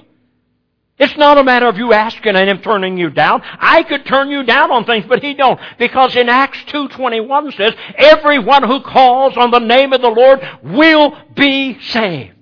It's 0.99 1.17
not 1.17 1.39
a 1.39 1.43
matter 1.43 1.67
of 1.67 1.79
you 1.79 1.95
asking 1.95 2.37
and 2.37 2.51
him 2.51 2.59
turning 2.59 2.99
you 2.99 3.09
down. 3.09 3.41
I 3.45 3.83
could 3.83 4.05
turn 4.05 4.29
you 4.29 4.43
down 4.43 4.71
on 4.71 4.85
things, 4.85 5.07
but 5.09 5.23
he 5.23 5.33
don't. 5.33 5.59
Because 5.79 6.15
in 6.17 6.29
Acts 6.29 6.59
2.21 6.69 7.57
says, 7.57 7.73
everyone 7.97 8.63
who 8.63 8.83
calls 8.83 9.39
on 9.39 9.51
the 9.51 9.59
name 9.59 9.95
of 9.95 10.03
the 10.03 10.11
Lord 10.11 10.47
will 10.63 11.17
be 11.35 11.81
saved. 11.81 12.42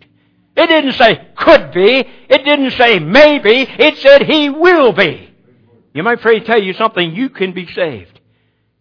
It 0.60 0.66
didn't 0.66 0.92
say 0.92 1.28
could 1.36 1.72
be. 1.72 2.06
It 2.28 2.44
didn't 2.44 2.72
say 2.72 2.98
maybe. 2.98 3.66
It 3.66 3.96
said 3.96 4.22
He 4.22 4.50
will 4.50 4.92
be. 4.92 5.34
You 5.94 6.02
might 6.02 6.20
pray 6.20 6.40
tell 6.40 6.62
you 6.62 6.74
something. 6.74 7.14
You 7.14 7.30
can 7.30 7.52
be 7.52 7.66
saved. 7.66 8.20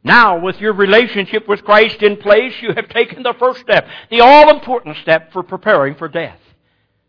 Now, 0.03 0.39
with 0.41 0.59
your 0.59 0.73
relationship 0.73 1.47
with 1.47 1.63
Christ 1.63 2.03
in 2.03 2.17
place, 2.17 2.53
you 2.61 2.73
have 2.75 2.89
taken 2.89 3.23
the 3.23 3.33
first 3.39 3.61
step, 3.61 3.87
the 4.11 4.19
all 4.19 4.49
important 4.49 4.97
step 4.97 5.31
for 5.31 5.41
preparing 5.41 5.95
for 5.95 6.09
death. 6.09 6.39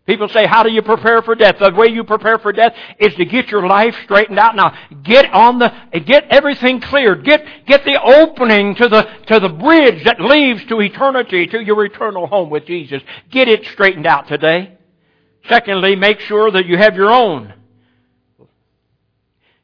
People 0.06 0.28
say, 0.28 0.46
how 0.46 0.62
do 0.62 0.72
you 0.72 0.82
prepare 0.82 1.22
for 1.22 1.34
death? 1.34 1.56
The 1.60 1.72
way 1.72 1.88
you 1.88 2.04
prepare 2.04 2.38
for 2.38 2.52
death 2.52 2.74
is 2.98 3.14
to 3.14 3.24
get 3.24 3.48
your 3.48 3.66
life 3.66 3.94
straightened 4.04 4.38
out. 4.38 4.56
Now, 4.56 4.74
get 5.04 5.32
on 5.32 5.58
the, 5.58 5.72
get 6.04 6.24
everything 6.30 6.80
cleared. 6.80 7.24
Get, 7.24 7.44
get 7.66 7.84
the 7.84 8.00
opening 8.02 8.74
to 8.76 8.88
the, 8.88 9.02
to 9.26 9.38
the 9.38 9.50
bridge 9.50 10.04
that 10.04 10.20
leads 10.20 10.64
to 10.66 10.80
eternity, 10.80 11.46
to 11.48 11.60
your 11.62 11.84
eternal 11.84 12.26
home 12.26 12.50
with 12.50 12.66
Jesus. 12.66 13.02
Get 13.30 13.48
it 13.48 13.64
straightened 13.66 14.06
out 14.06 14.26
today. 14.26 14.78
Secondly, 15.48 15.96
make 15.96 16.20
sure 16.20 16.50
that 16.50 16.66
you 16.66 16.76
have 16.76 16.96
your 16.96 17.10
own. 17.10 17.54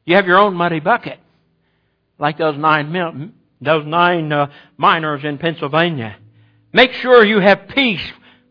You 0.05 0.15
have 0.15 0.27
your 0.27 0.37
own 0.37 0.53
muddy 0.53 0.79
bucket. 0.79 1.19
Like 2.19 2.37
those 2.37 2.57
nine, 2.57 3.33
those 3.59 3.85
nine 3.85 4.31
uh, 4.31 4.47
miners 4.77 5.25
in 5.25 5.39
Pennsylvania. 5.39 6.15
Make 6.71 6.93
sure 6.93 7.25
you 7.25 7.39
have 7.39 7.67
peace 7.67 8.01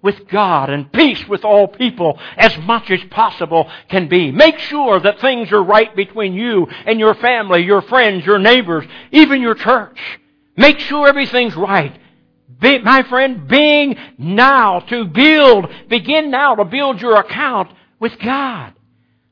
with 0.03 0.29
God 0.29 0.71
and 0.71 0.93
peace 0.93 1.27
with 1.29 1.45
all 1.45 1.69
people 1.69 2.19
as 2.37 2.57
much 2.59 2.91
as 2.91 3.01
possible 3.11 3.71
can 3.89 4.09
be. 4.09 4.31
Make 4.31 4.59
sure 4.59 5.01
that 5.01 5.21
things 5.21 5.51
are 5.53 5.63
right 5.63 5.95
between 5.97 6.35
you 6.35 6.67
and 6.87 7.01
your 7.01 7.15
family, 7.15 7.65
your 7.65 7.83
friends, 7.83 8.25
your 8.25 8.39
neighbors, 8.39 8.87
even 9.11 9.43
your 9.43 9.55
church. 9.55 9.99
Make 10.57 10.79
sure 10.81 11.09
everything's 11.09 11.57
right. 11.57 11.99
Be, 12.61 12.79
my 12.79 13.03
friend, 13.03 13.49
being 13.49 13.97
now 14.19 14.81
to 14.81 15.05
build, 15.05 15.67
begin 15.89 16.31
now 16.31 16.55
to 16.55 16.65
build 16.65 17.01
your 17.01 17.17
account 17.17 17.71
with 17.99 18.19
God. 18.19 18.73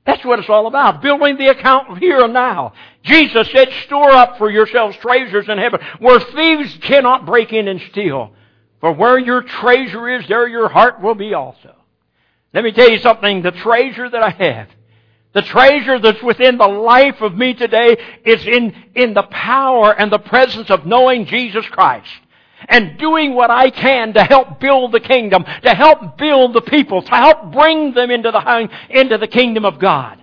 That's 0.05 0.25
what 0.25 0.39
it's 0.39 0.51
all 0.51 0.67
about. 0.67 1.01
Building 1.01 1.39
the 1.39 1.49
account 1.49 1.99
here 1.99 2.21
and 2.21 2.35
now. 2.35 2.75
Jesus 3.03 3.49
said, 3.51 3.73
store 3.87 4.11
up 4.11 4.37
for 4.37 4.51
yourselves 4.51 4.97
treasures 4.99 5.49
in 5.49 5.57
heaven 5.57 5.81
where 5.99 6.21
thieves 6.21 6.77
cannot 6.83 7.25
break 7.25 7.53
in 7.53 7.69
and 7.69 7.81
steal. 7.91 8.35
For 8.85 8.93
where 8.93 9.19
your 9.19 9.41
treasure 9.41 10.11
is, 10.11 10.29
there 10.29 10.47
your 10.47 10.69
heart 10.69 11.01
will 11.01 11.15
be 11.15 11.33
also. 11.33 11.75
Let 12.53 12.65
me 12.65 12.71
tell 12.71 12.91
you 12.91 12.99
something. 12.99 13.41
The 13.41 13.51
treasure 13.51 14.11
that 14.11 14.23
I 14.23 14.29
have, 14.29 14.69
the 15.33 15.41
treasure 15.41 15.99
that's 15.99 16.23
within 16.23 16.59
the 16.59 16.69
life 16.69 17.23
of 17.23 17.35
me 17.35 17.55
today 17.55 17.97
is 18.27 18.47
in, 18.47 18.77
in 18.95 19.15
the 19.15 19.23
power 19.23 19.99
and 19.99 20.13
the 20.13 20.19
presence 20.19 20.69
of 20.69 20.85
knowing 20.85 21.25
Jesus 21.25 21.65
Christ 21.69 22.11
and 22.69 22.99
doing 22.99 23.35
what 23.35 23.51
I 23.51 23.71
can 23.71 24.13
to 24.13 24.23
help 24.23 24.61
build 24.61 24.93
the 24.93 25.01
kingdom, 25.01 25.47
to 25.63 25.71
help 25.71 26.19
build 26.19 26.53
the 26.53 26.61
people, 26.61 27.01
to 27.01 27.11
help 27.11 27.53
bring 27.53 27.95
them 27.95 28.11
into 28.11 28.31
the, 28.33 28.69
into 28.91 29.17
the 29.17 29.29
kingdom 29.29 29.65
of 29.65 29.79
God. 29.79 30.23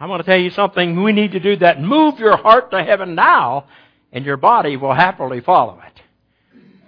I'm 0.00 0.08
going 0.08 0.22
to 0.22 0.24
tell 0.24 0.40
you 0.40 0.48
something. 0.48 1.02
We 1.02 1.12
need 1.12 1.32
to 1.32 1.38
do 1.38 1.56
that. 1.56 1.82
Move 1.82 2.18
your 2.18 2.38
heart 2.38 2.70
to 2.70 2.82
heaven 2.82 3.14
now, 3.14 3.66
and 4.10 4.24
your 4.24 4.38
body 4.38 4.78
will 4.78 4.94
happily 4.94 5.42
follow 5.42 5.82
it. 5.86 5.93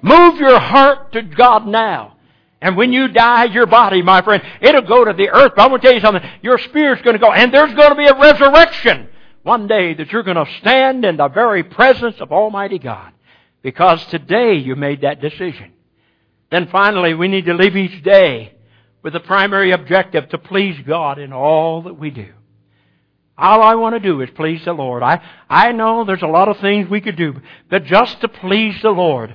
Move 0.06 0.38
your 0.38 0.60
heart 0.60 1.10
to 1.14 1.22
God 1.22 1.66
now. 1.66 2.16
And 2.60 2.76
when 2.76 2.92
you 2.92 3.08
die, 3.08 3.46
your 3.46 3.66
body, 3.66 4.02
my 4.02 4.22
friend, 4.22 4.40
it'll 4.60 4.82
go 4.82 5.04
to 5.04 5.12
the 5.12 5.30
earth. 5.30 5.54
But 5.56 5.62
I'm 5.62 5.70
going 5.70 5.80
to 5.80 5.86
tell 5.86 5.94
you 5.94 6.00
something. 6.00 6.22
Your 6.42 6.58
spirit's 6.58 7.02
going 7.02 7.14
to 7.14 7.20
go. 7.20 7.32
And 7.32 7.52
there's 7.52 7.74
going 7.74 7.90
to 7.90 7.96
be 7.96 8.06
a 8.06 8.16
resurrection 8.16 9.08
one 9.42 9.66
day 9.66 9.94
that 9.94 10.12
you're 10.12 10.22
going 10.22 10.36
to 10.36 10.46
stand 10.60 11.04
in 11.04 11.16
the 11.16 11.26
very 11.26 11.64
presence 11.64 12.20
of 12.20 12.30
Almighty 12.30 12.78
God. 12.78 13.14
Because 13.62 14.04
today 14.06 14.54
you 14.54 14.76
made 14.76 15.00
that 15.00 15.20
decision. 15.20 15.72
Then 16.52 16.68
finally, 16.68 17.14
we 17.14 17.26
need 17.26 17.46
to 17.46 17.54
live 17.54 17.76
each 17.76 18.04
day 18.04 18.54
with 19.02 19.12
the 19.12 19.20
primary 19.20 19.72
objective 19.72 20.28
to 20.28 20.38
please 20.38 20.80
God 20.86 21.18
in 21.18 21.32
all 21.32 21.82
that 21.82 21.98
we 21.98 22.10
do. 22.10 22.32
All 23.36 23.60
I 23.60 23.74
want 23.74 23.96
to 23.96 24.00
do 24.00 24.20
is 24.20 24.30
please 24.36 24.64
the 24.64 24.72
Lord. 24.72 25.02
I, 25.02 25.20
I 25.50 25.72
know 25.72 26.04
there's 26.04 26.22
a 26.22 26.28
lot 26.28 26.48
of 26.48 26.60
things 26.60 26.88
we 26.88 27.00
could 27.00 27.16
do, 27.16 27.34
but 27.68 27.86
just 27.86 28.20
to 28.20 28.28
please 28.28 28.80
the 28.82 28.90
Lord 28.90 29.34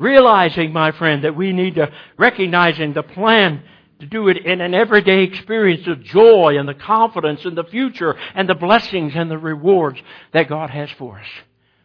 Realizing, 0.00 0.72
my 0.72 0.92
friend, 0.92 1.24
that 1.24 1.36
we 1.36 1.52
need 1.52 1.74
to 1.74 1.92
recognizing 2.16 2.94
the 2.94 3.02
plan 3.02 3.62
to 3.98 4.06
do 4.06 4.28
it 4.28 4.38
in 4.38 4.62
an 4.62 4.72
everyday 4.72 5.24
experience 5.24 5.86
of 5.86 6.02
joy 6.02 6.56
and 6.58 6.66
the 6.66 6.72
confidence 6.72 7.44
in 7.44 7.54
the 7.54 7.64
future 7.64 8.16
and 8.34 8.48
the 8.48 8.54
blessings 8.54 9.12
and 9.14 9.30
the 9.30 9.36
rewards 9.36 10.00
that 10.32 10.48
God 10.48 10.70
has 10.70 10.90
for 10.92 11.18
us. 11.18 11.26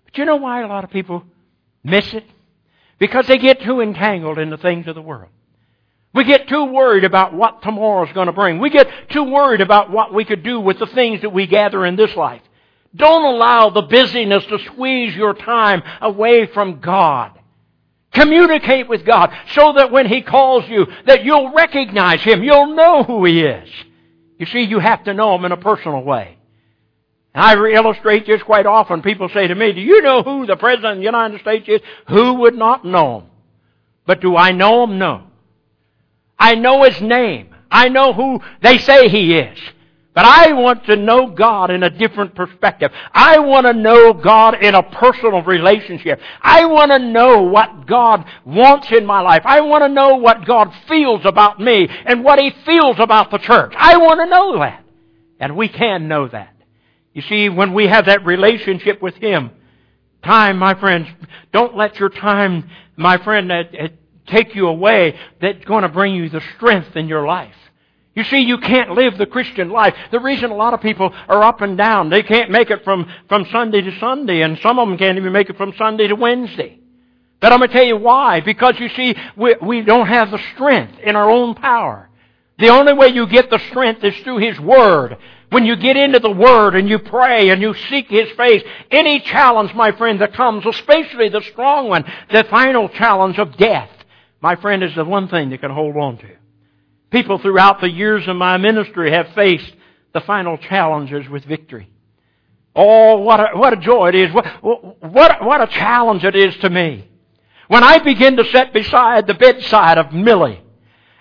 But 0.06 0.17
you 0.17 0.23
know 0.23 0.38
why 0.38 0.62
a 0.62 0.67
lot 0.67 0.86
of 0.86 0.91
people 0.91 1.25
miss 1.84 2.13
it? 2.13 2.23
Because 2.99 3.28
they 3.28 3.38
get 3.38 3.62
too 3.62 3.82
entangled 3.82 4.39
in 4.39 4.49
the 4.49 4.56
things 4.56 4.88
of 4.88 4.95
the 4.95 5.01
world. 5.01 5.30
We 6.13 6.23
get 6.23 6.47
too 6.47 6.63
worried 6.63 7.04
about 7.04 7.34
what 7.34 7.63
tomorrow's 7.63 8.13
going 8.13 8.28
to 8.28 8.34
bring. 8.34 8.60
We 8.60 8.69
get 8.69 9.10
too 9.10 9.23
worried 9.23 9.60
about 9.60 9.91
what 9.91 10.13
we 10.13 10.23
could 10.23 10.41
do 10.41 10.62
with 10.62 10.80
the 10.80 10.88
things 10.88 11.19
that 11.19 11.32
we 11.32 11.47
gather 11.47 11.86
in 11.86 11.97
this 11.97 12.15
life. 12.15 12.41
Don't 12.95 13.25
allow 13.25 13.71
the 13.71 13.82
busyness 13.82 14.45
to 14.45 14.60
squeeze 14.60 15.13
your 15.13 15.34
time 15.34 15.84
away 15.99 16.45
from 16.45 16.80
God. 16.80 17.38
Communicate 18.15 18.88
with 18.88 19.06
God 19.06 19.32
so 19.51 19.73
that 19.73 19.91
when 19.91 20.08
He 20.08 20.21
calls 20.21 20.67
you, 20.67 20.88
that 21.06 21.23
you'll 21.23 21.54
recognize 21.54 22.21
Him. 22.21 22.43
You'll 22.43 22.75
know 22.75 23.04
who 23.04 23.23
He 23.25 23.41
is. 23.41 23.69
You 24.39 24.45
see, 24.47 24.62
you 24.62 24.80
have 24.80 25.04
to 25.04 25.13
know 25.13 25.36
Him 25.36 25.45
in 25.45 25.51
a 25.51 25.58
personal 25.58 26.01
way. 26.04 26.38
I 27.34 27.54
illustrate 27.54 28.25
this 28.25 28.41
quite 28.41 28.65
often. 28.65 29.01
People 29.01 29.28
say 29.30 29.47
to 29.47 29.56
me, 29.56 29.73
do 29.73 29.82
you 29.82 30.01
know 30.01 30.23
who 30.23 30.45
the 30.45 30.56
President 30.56 30.93
of 30.93 30.97
the 30.99 31.04
United 31.04 31.41
States 31.41 31.67
is? 31.67 31.82
Who 32.08 32.36
would 32.36 32.56
not 32.56 32.86
know 32.86 33.19
Him? 33.19 33.30
But 34.06 34.21
do 34.21 34.38
I 34.38 34.51
know 34.51 34.86
Him? 34.86 34.97
No. 34.97 35.23
I 36.39 36.56
know 36.56 36.84
His 36.84 37.01
name. 37.01 37.54
I 37.69 37.89
know 37.89 38.13
who 38.13 38.39
they 38.62 38.78
say 38.78 39.10
He 39.10 39.38
is. 39.38 39.60
But 40.15 40.23
I 40.23 40.54
want 40.54 40.86
to 40.86 40.95
know 40.95 41.28
God 41.28 41.71
in 41.71 41.84
a 41.84 41.89
different 41.89 42.36
perspective. 42.36 42.89
I 43.13 43.39
want 43.39 43.65
to 43.65 43.73
know 43.73 44.13
God 44.13 44.56
in 44.63 44.73
a 44.73 44.82
personal 44.82 45.43
relationship. 45.43 46.21
I 46.41 46.65
want 46.65 46.91
to 46.91 46.99
know 46.99 47.41
what 47.41 47.86
God 47.86 48.23
wants 48.45 48.89
in 48.93 49.06
my 49.06 49.19
life. 49.19 49.41
I 49.43 49.60
want 49.60 49.84
to 49.84 49.89
know 49.89 50.15
what 50.15 50.45
God 50.45 50.73
feels 50.88 51.25
about 51.25 51.60
me 51.60 51.89
and 52.06 52.23
what 52.23 52.39
He 52.39 52.51
feels 52.65 52.95
about 52.97 53.30
the 53.30 53.39
church. 53.39 53.73
I 53.75 53.97
want 53.97 54.21
to 54.21 54.25
know 54.25 54.60
that. 54.60 54.86
And 55.38 55.58
we 55.58 55.67
can 55.67 56.08
know 56.08 56.30
that. 56.30 56.56
You 57.13 57.21
see, 57.21 57.49
when 57.49 57.73
we 57.73 57.88
have 57.88 58.06
that 58.06 58.25
relationship 58.25 59.01
with 59.01 59.15
Him, 59.15 59.51
time, 60.23 60.58
my 60.58 60.75
friends, 60.75 61.10
don't 61.51 61.75
let 61.75 61.99
your 61.99 62.10
time, 62.10 62.69
my 62.95 63.17
friend, 63.17 63.51
take 64.28 64.56
you 64.56 64.67
away 64.67 65.19
that's 65.41 65.65
going 65.65 65.84
to 65.84 65.89
bring 65.89 66.15
you 66.15 66.30
the 66.30 66.41
strength 66.56 66.95
in 66.95 67.10
your 67.10 67.28
life. 67.28 67.54
You 68.15 68.23
see, 68.23 68.39
you 68.39 68.58
can't 68.58 68.91
live 68.91 69.17
the 69.17 69.25
Christian 69.25 69.69
life. 69.69 69.93
The 70.10 70.21
reason 70.21 70.49
a 70.49 70.56
lot 70.56 70.73
of 70.73 70.82
people 70.82 71.13
are 71.28 71.43
up 71.43 71.62
and 71.62 71.78
down, 71.78 72.10
they 72.10 72.23
can't 72.23 72.49
make 72.49 72.71
it 72.71 72.84
from, 72.86 73.12
from 73.28 73.45
Sunday 73.51 73.82
to 73.82 73.99
Sunday, 73.99 74.41
and 74.41 74.58
some 74.60 74.80
of 74.80 74.88
them 74.88 74.97
can't 74.97 75.17
even 75.17 75.34
make 75.34 75.49
it 75.49 75.58
from 75.58 75.73
Sunday 75.78 76.08
to 76.08 76.15
Wednesday. 76.15 76.80
But 77.41 77.51
I'm 77.51 77.60
going 77.60 77.69
to 77.69 77.75
tell 77.75 77.86
you 77.86 77.97
why. 77.97 78.39
Because 78.39 78.80
you 78.80 78.88
see, 78.89 79.15
we, 79.36 79.56
we 79.62 79.82
don't 79.82 80.08
have 80.08 80.32
the 80.32 80.39
strength 80.54 80.97
in 81.04 81.17
our 81.17 81.30
own 81.30 81.56
power. 81.56 82.10
The 82.58 82.69
only 82.69 82.93
way 82.93 83.10
you 83.10 83.28
get 83.28 83.49
the 83.49 83.60
strength 83.69 84.04
is 84.04 84.15
through 84.23 84.38
His 84.38 84.60
Word. 84.60 85.17
When 85.49 85.65
you 85.65 85.75
get 85.75 85.97
into 85.97 86.19
the 86.19 86.32
Word 86.32 86.75
and 86.75 86.88
you 86.88 86.99
pray 86.99 87.49
and 87.49 87.62
you 87.62 87.73
seek 87.89 88.10
His 88.10 88.32
face, 88.32 88.63
any 88.91 89.19
challenge, 89.19 89.73
my 89.73 89.91
friend, 89.91 90.21
that 90.21 90.34
comes, 90.34 90.65
especially 90.65 91.30
the 91.30 91.41
strong 91.41 91.89
one, 91.89 92.06
the 92.32 92.45
final 92.45 92.88
challenge 92.88 93.38
of 93.39 93.58
death, 93.58 93.89
my 94.41 94.56
friend, 94.56 94.84
is 94.84 94.95
the 94.95 95.04
one 95.04 95.28
thing 95.28 95.49
that 95.49 95.60
can 95.60 95.71
hold 95.71 95.97
on 95.97 96.17
to. 96.19 96.35
People 97.15 97.38
throughout 97.38 97.80
the 97.80 97.89
years 97.89 98.28
of 98.28 98.36
my 98.36 98.58
ministry 98.58 99.10
have 99.10 99.30
faced 99.36 99.73
the 100.13 100.19
final 100.19 100.58
challenges 100.58 101.30
with 101.30 101.45
victory. 101.45 101.89
Oh, 102.75 103.19
what 103.19 103.39
a, 103.39 103.58
what 103.58 103.71
a 103.71 103.78
joy 103.78 104.10
it 104.10 104.15
is. 104.15 104.34
What, 104.34 104.45
what, 104.62 105.41
what 105.41 105.62
a 105.62 105.67
challenge 105.67 106.25
it 106.25 106.36
is 106.36 106.58
to 106.58 106.69
me. 106.69 107.10
When 107.69 107.86
I 107.86 107.99
begin 107.99 108.36
to 108.36 108.43
sit 108.43 108.73
beside 108.73 109.28
the 109.28 109.34
bedside 109.34 109.97
of 109.97 110.12
Millie, 110.12 110.62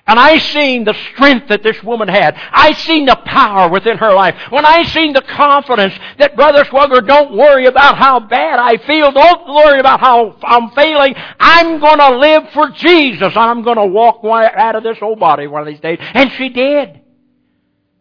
and 0.07 0.19
I 0.19 0.38
seen 0.38 0.85
the 0.85 0.95
strength 1.12 1.49
that 1.49 1.62
this 1.62 1.83
woman 1.83 2.09
had. 2.09 2.35
I 2.53 2.75
seen 2.75 3.07
the 3.07 3.17
power 3.25 3.71
within 3.71 3.97
her 3.99 4.12
life. 4.12 4.37
When 4.51 4.67
I 4.67 4.83
seen 4.85 5.14
the 5.14 5.23
confidence 5.23 5.95
that 6.19 6.37
Brother 6.37 6.64
Swogger, 6.64 7.07
don't 7.07 7.35
worry 7.35 7.67
about 7.67 7.97
how 7.97 8.21
bad 8.21 8.59
I 8.59 8.77
feel. 8.87 9.12
Don't 9.12 9.47
worry 9.49 9.81
about 9.81 10.01
how 10.01 10.37
I'm 10.43 10.71
failing. 10.73 11.14
I'm 11.40 11.81
gonna 11.81 12.19
live 12.19 12.51
for 12.51 12.69
Jesus. 12.69 13.35
I'm 13.35 13.62
gonna 13.62 13.87
walk 13.87 14.21
out 14.25 14.77
of 14.77 14.83
this 14.83 14.99
old 15.01 15.19
body 15.19 15.47
one 15.47 15.62
of 15.62 15.69
these 15.69 15.81
days. 15.81 15.99
And 16.01 16.31
she 16.33 16.51
did. 16.51 17.01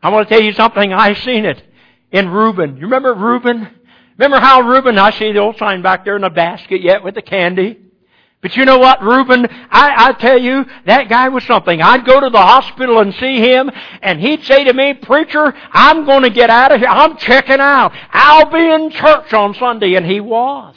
I 0.01 0.09
want 0.09 0.27
to 0.27 0.35
tell 0.35 0.43
you 0.43 0.51
something. 0.51 0.91
I 0.91 1.13
seen 1.13 1.45
it 1.45 1.63
in 2.11 2.29
Reuben. 2.29 2.75
You 2.75 2.83
remember 2.83 3.13
Reuben? 3.13 3.69
Remember 4.17 4.39
how 4.39 4.61
Reuben, 4.61 4.97
I 4.97 5.11
see 5.11 5.31
the 5.31 5.39
old 5.39 5.57
sign 5.57 5.81
back 5.81 6.03
there 6.03 6.17
in 6.17 6.21
the 6.21 6.29
basket 6.29 6.81
yet 6.81 7.03
with 7.03 7.15
the 7.15 7.21
candy. 7.21 7.79
But 8.43 8.57
you 8.57 8.65
know 8.65 8.77
what, 8.77 9.01
Reuben? 9.01 9.47
I, 9.71 10.09
I 10.09 10.13
tell 10.19 10.37
you, 10.37 10.65
that 10.85 11.07
guy 11.07 11.29
was 11.29 11.45
something. 11.45 11.81
I'd 11.81 12.05
go 12.05 12.19
to 12.19 12.29
the 12.29 12.37
hospital 12.37 12.99
and 12.99 13.15
see 13.15 13.37
him, 13.37 13.71
and 14.01 14.19
he'd 14.19 14.43
say 14.43 14.65
to 14.65 14.73
me, 14.73 14.95
Preacher, 14.95 15.53
I'm 15.71 16.05
going 16.05 16.23
to 16.23 16.29
get 16.29 16.49
out 16.49 16.73
of 16.73 16.79
here. 16.79 16.89
I'm 16.89 17.15
checking 17.15 17.61
out. 17.61 17.93
I'll 18.11 18.51
be 18.51 18.69
in 18.69 18.91
church 18.91 19.33
on 19.33 19.53
Sunday. 19.55 19.95
And 19.95 20.05
he 20.05 20.19
was. 20.19 20.75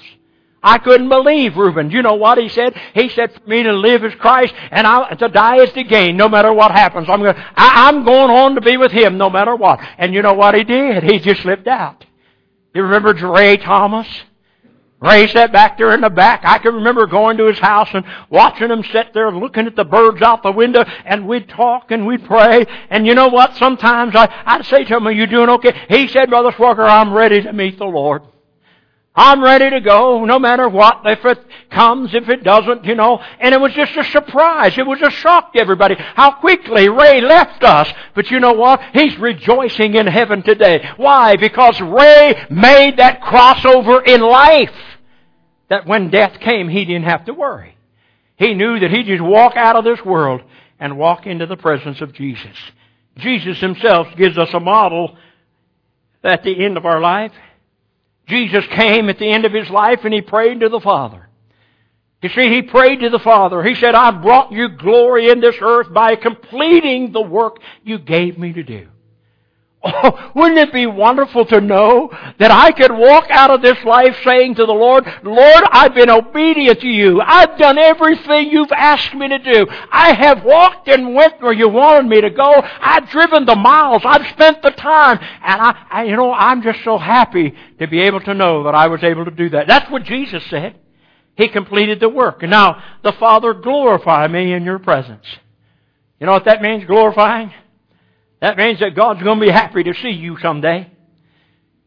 I 0.63 0.79
couldn't 0.79 1.09
believe 1.09 1.57
Reuben. 1.57 1.91
You 1.91 2.03
know 2.03 2.15
what 2.15 2.39
he 2.39 2.49
said? 2.49 2.81
He 2.95 3.09
said, 3.09 3.33
for 3.33 3.49
me 3.49 3.65
to 3.65 3.73
live 3.73 4.05
is 4.05 4.15
Christ 4.15 4.55
and 4.71 4.87
I, 4.87 5.15
to 5.15 5.29
die 5.29 5.63
is 5.63 5.73
to 5.73 5.85
gain 5.85 6.17
no 6.17 6.29
matter 6.29 6.53
what 6.53 6.73
happens. 6.73 7.09
I'm 7.09 7.21
going, 7.21 7.37
I, 7.37 7.89
I'm 7.89 8.05
going 8.05 8.31
on 8.31 8.55
to 8.57 8.61
be 8.61 8.77
with 8.77 8.91
him 8.91 9.19
no 9.19 9.31
matter 9.31 9.55
what. 9.55 9.81
And 9.99 10.15
you 10.15 10.23
know 10.23 10.35
what 10.35 10.55
he 10.55 10.65
did? 10.65 11.05
He 11.05 11.19
just 11.19 11.43
slipped 11.43 11.69
out. 11.69 12.05
You 12.75 12.83
remember 12.83 13.13
Ray 13.29 13.57
Thomas? 13.59 14.09
Ray 15.01 15.27
sat 15.27 15.53
back 15.53 15.77
there 15.77 15.93
in 15.93 16.01
the 16.01 16.09
back. 16.09 16.41
I 16.45 16.59
can 16.59 16.75
remember 16.75 17.07
going 17.07 17.37
to 17.37 17.45
his 17.45 17.59
house 17.59 17.91
and 17.93 18.05
watching 18.31 18.71
him 18.71 18.83
sit 18.83 19.13
there 19.13 19.31
looking 19.31 19.67
at 19.67 19.77
the 19.77 19.85
birds 19.85 20.23
out 20.23 20.43
the 20.43 20.53
window 20.53 20.85
and 21.05 21.29
we'd 21.29 21.49
talk 21.49 21.91
and 21.91 22.07
we'd 22.07 22.25
pray. 22.25 22.65
And 22.89 23.07
you 23.07 23.15
know 23.15 23.29
what? 23.29 23.55
Sometimes 23.57 24.17
I, 24.17 24.33
I'd 24.47 24.65
say 24.65 24.85
to 24.85 24.97
him, 24.97 25.07
are 25.07 25.13
you 25.13 25.27
doing 25.27 25.51
okay? 25.51 25.75
He 25.91 26.09
said, 26.09 26.31
Brother 26.31 26.51
Swogger, 26.53 26.89
I'm 26.89 27.13
ready 27.13 27.43
to 27.43 27.53
meet 27.53 27.79
the 27.79 27.85
Lord. 27.85 28.23
I'm 29.17 29.43
ready 29.43 29.71
to 29.71 29.81
go 29.81 30.27
no 30.27 30.39
matter 30.39 30.69
what, 30.69 31.01
if 31.07 31.25
it 31.25 31.43
comes, 31.71 32.15
if 32.15 32.29
it 32.29 32.45
doesn't, 32.45 32.85
you 32.85 32.95
know. 32.95 33.19
And 33.41 33.55
it 33.55 33.61
was 33.61 33.73
just 33.73 33.97
a 33.97 34.05
surprise. 34.05 34.77
It 34.77 34.87
was 34.87 35.01
a 35.01 35.11
shock 35.11 35.55
to 35.55 35.61
everybody 35.61 35.95
how 35.97 36.33
quickly 36.33 36.91
Ray 36.91 37.23
left 37.23 37.65
us. 37.65 37.91
But 38.15 38.31
you 38.31 38.41
know 38.41 38.53
what? 38.53 38.81
He's 38.93 39.17
rejoicing 39.19 39.95
in 39.95 40.07
heaven 40.07 40.43
today. 40.43 40.87
Why? 40.99 41.37
Because 41.37 41.81
Ray 41.81 42.47
made 42.51 42.99
that 42.99 43.23
crossover 43.23 44.07
in 44.07 44.21
life. 44.21 44.75
That 45.71 45.87
when 45.87 46.11
death 46.11 46.39
came, 46.41 46.69
he 46.69 46.85
didn't 46.85 47.05
have 47.07 47.25
to 47.25 47.33
worry. 47.33 47.77
He 48.37 48.53
knew 48.53 48.79
that 48.79 48.91
he'd 48.91 49.07
just 49.07 49.23
walk 49.23 49.57
out 49.57 49.77
of 49.77 49.85
this 49.85 50.05
world 50.05 50.43
and 50.79 50.99
walk 50.99 51.27
into 51.27 51.47
the 51.47 51.57
presence 51.57 52.03
of 52.03 52.13
Jesus. 52.13 52.57
Jesus 53.17 53.59
himself 53.61 54.09
gives 54.17 54.37
us 54.37 54.53
a 54.53 54.61
model 54.61 55.17
at 56.23 56.43
the 56.43 56.65
end 56.65 56.77
of 56.77 56.85
our 56.85 57.01
life. 57.01 57.33
Jesus 58.27 58.67
came 58.69 59.09
at 59.09 59.19
the 59.19 59.29
end 59.29 59.45
of 59.45 59.53
his 59.53 59.71
life 59.71 60.01
and 60.05 60.13
he 60.13 60.21
prayed 60.21 60.61
to 60.61 60.69
the 60.69 60.81
Father. 60.81 61.29
You 62.23 62.29
see, 62.31 62.49
he 62.49 62.63
prayed 62.63 63.01
to 63.01 63.11
the 63.11 63.21
Father. 63.21 63.63
He 63.63 63.77
said, 63.77 63.95
I 63.95 64.11
brought 64.11 64.51
you 64.51 64.69
glory 64.71 65.29
in 65.31 65.41
this 65.41 65.57
earth 65.61 65.93
by 65.93 66.17
completing 66.17 67.13
the 67.13 67.21
work 67.21 67.59
you 67.85 67.99
gave 67.99 68.37
me 68.37 68.53
to 68.55 68.65
do. 68.65 68.89
Oh, 69.87 70.33
wouldn't 70.35 70.59
it 70.59 70.73
be 70.73 70.87
wonderful 70.87 71.47
to 71.47 71.61
know 71.61 72.11
that 72.39 72.51
I 72.51 72.73
could 72.73 72.93
walk 72.93 73.27
out 73.31 73.51
of 73.51 73.63
this 73.63 73.83
life 73.85 74.17
saying 74.25 74.57
to 74.57 74.67
the 74.67 74.73
Lord, 74.73 75.07
Lord, 75.23 75.65
I've 75.71 75.95
been 75.95 76.11
obedient 76.11 76.81
to 76.81 76.89
you. 76.89 77.21
I've 77.21 77.57
done 77.57 77.79
everything 77.79 78.51
you've 78.51 78.73
asked 78.73 79.15
me 79.15 79.29
to 79.29 79.39
do. 79.39 79.67
I 79.93 80.13
have 80.13 80.45
walked 80.45 80.89
and 80.89 81.15
went 81.15 81.41
where 81.41 81.53
you 81.53 81.69
wanted 81.69 82.09
me 82.09 82.21
to 82.21 82.31
go. 82.31 82.63
I've 82.81 83.09
driven 83.11 83.47
the 83.47 83.55
miles. 83.55 84.03
I've 84.05 84.27
spent 84.33 84.63
the 84.63 84.71
time. 84.71 85.19
And 85.21 85.61
I, 85.63 85.87
I 85.91 86.05
you 86.05 86.17
know, 86.17 86.33
I'm 86.33 86.63
just 86.63 86.83
so 86.83 86.99
happy 86.99 87.55
to 87.79 87.87
be 87.87 88.01
able 88.01 88.21
to 88.21 88.35
know 88.35 88.65
that 88.65 88.75
I 88.75 88.89
was 88.89 89.03
able 89.03 89.25
to 89.25 89.31
do 89.31 89.51
that. 89.51 89.69
That's 89.69 89.91
what 89.91 90.05
Jesus 90.05 90.45
said. 90.51 90.77
He 91.37 91.49
completed 91.49 92.01
the 92.01 92.09
work. 92.09 92.43
And 92.43 92.51
now, 92.51 92.83
the 93.03 93.13
Father 93.13 93.55
glorify 93.55 94.27
me 94.27 94.53
in 94.53 94.65
your 94.65 94.79
presence. 94.79 95.25
You 96.19 96.27
know 96.27 96.33
what 96.33 96.47
that 96.47 96.63
means, 96.63 96.85
glorifying? 96.87 97.53
That 98.41 98.57
means 98.57 98.81
that 98.81 98.95
God's 98.95 99.23
going 99.23 99.41
to 99.41 99.47
be 99.47 99.51
happy 99.51 99.83
to 99.85 99.95
see 99.95 100.11
you 100.11 100.39
someday. 100.39 100.91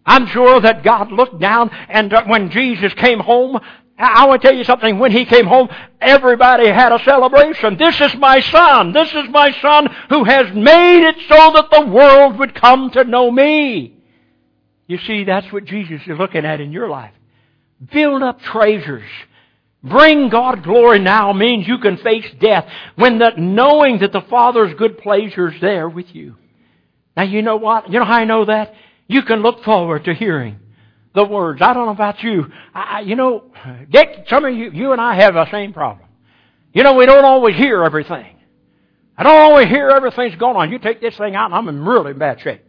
I'm 0.05 0.25
sure 0.27 0.59
that 0.61 0.83
God 0.83 1.11
looked 1.11 1.39
down 1.39 1.69
and 1.69 2.11
when 2.27 2.49
Jesus 2.49 2.93
came 2.95 3.19
home, 3.19 3.59
I 3.99 4.25
want 4.27 4.41
to 4.41 4.47
tell 4.47 4.57
you 4.57 4.63
something. 4.63 4.97
When 4.97 5.11
he 5.11 5.25
came 5.25 5.45
home, 5.45 5.67
everybody 5.99 6.67
had 6.67 6.93
a 6.93 7.03
celebration. 7.03 7.77
This 7.77 7.99
is 7.99 8.15
my 8.15 8.39
son. 8.39 8.93
This 8.93 9.09
is 9.09 9.29
my 9.29 9.51
son 9.61 9.87
who 10.07 10.23
has 10.23 10.53
made 10.55 11.05
it 11.05 11.15
so 11.27 11.51
that 11.53 11.67
the 11.69 11.85
world 11.85 12.39
would 12.39 12.55
come 12.55 12.91
to 12.91 13.03
know 13.03 13.29
me. 13.29 13.97
You 14.87 14.97
see, 14.99 15.25
that's 15.25 15.51
what 15.51 15.65
Jesus 15.65 16.01
is 16.07 16.17
looking 16.17 16.45
at 16.45 16.61
in 16.61 16.71
your 16.71 16.89
life. 16.89 17.13
Build 17.91 18.23
up 18.23 18.41
treasures. 18.41 19.09
Bring 19.83 20.29
God 20.29 20.63
glory 20.63 20.99
now 20.99 21.31
means 21.31 21.67
you 21.67 21.77
can 21.77 21.97
face 21.97 22.25
death 22.39 22.65
when 22.95 23.19
that 23.19 23.37
knowing 23.37 23.99
that 23.99 24.11
the 24.11 24.21
Father's 24.29 24.73
good 24.77 24.97
pleasure 24.97 25.51
is 25.51 25.61
there 25.61 25.87
with 25.87 26.13
you. 26.13 26.35
Now 27.15 27.23
you 27.23 27.41
know 27.41 27.55
what? 27.55 27.91
You 27.91 27.99
know 27.99 28.05
how 28.05 28.15
I 28.15 28.25
know 28.25 28.45
that? 28.45 28.73
You 29.07 29.23
can 29.23 29.41
look 29.41 29.63
forward 29.63 30.05
to 30.05 30.13
hearing 30.13 30.59
the 31.15 31.23
words. 31.23 31.61
I 31.61 31.73
don't 31.73 31.85
know 31.85 31.93
about 31.93 32.21
you. 32.21 32.45
I, 32.73 33.01
you 33.01 33.15
know, 33.15 33.45
Dick, 33.89 34.25
some 34.29 34.45
of 34.45 34.53
you, 34.53 34.71
you 34.71 34.91
and 34.91 35.01
I 35.01 35.15
have 35.15 35.33
the 35.33 35.49
same 35.49 35.73
problem. 35.73 36.07
You 36.73 36.83
know, 36.83 36.93
we 36.93 37.05
don't 37.05 37.25
always 37.25 37.55
hear 37.55 37.83
everything. 37.83 38.35
I 39.17 39.23
don't 39.23 39.41
always 39.41 39.67
hear 39.67 39.89
everything's 39.89 40.35
going 40.35 40.55
on. 40.55 40.71
You 40.71 40.79
take 40.79 41.01
this 41.01 41.17
thing 41.17 41.35
out 41.35 41.45
and 41.45 41.55
I'm 41.55 41.67
in 41.67 41.83
really 41.83 42.13
bad 42.13 42.41
shape. 42.41 42.63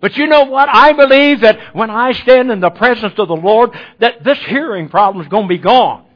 But 0.00 0.16
you 0.16 0.26
know 0.26 0.44
what? 0.44 0.68
I 0.68 0.92
believe 0.92 1.40
that 1.42 1.74
when 1.74 1.88
I 1.88 2.12
stand 2.12 2.50
in 2.50 2.60
the 2.60 2.70
presence 2.70 3.14
of 3.16 3.28
the 3.28 3.36
Lord, 3.36 3.70
that 4.00 4.24
this 4.24 4.38
hearing 4.48 4.88
problem 4.88 5.24
is 5.24 5.30
going 5.30 5.44
to 5.44 5.48
be 5.48 5.58
gone. 5.58 6.06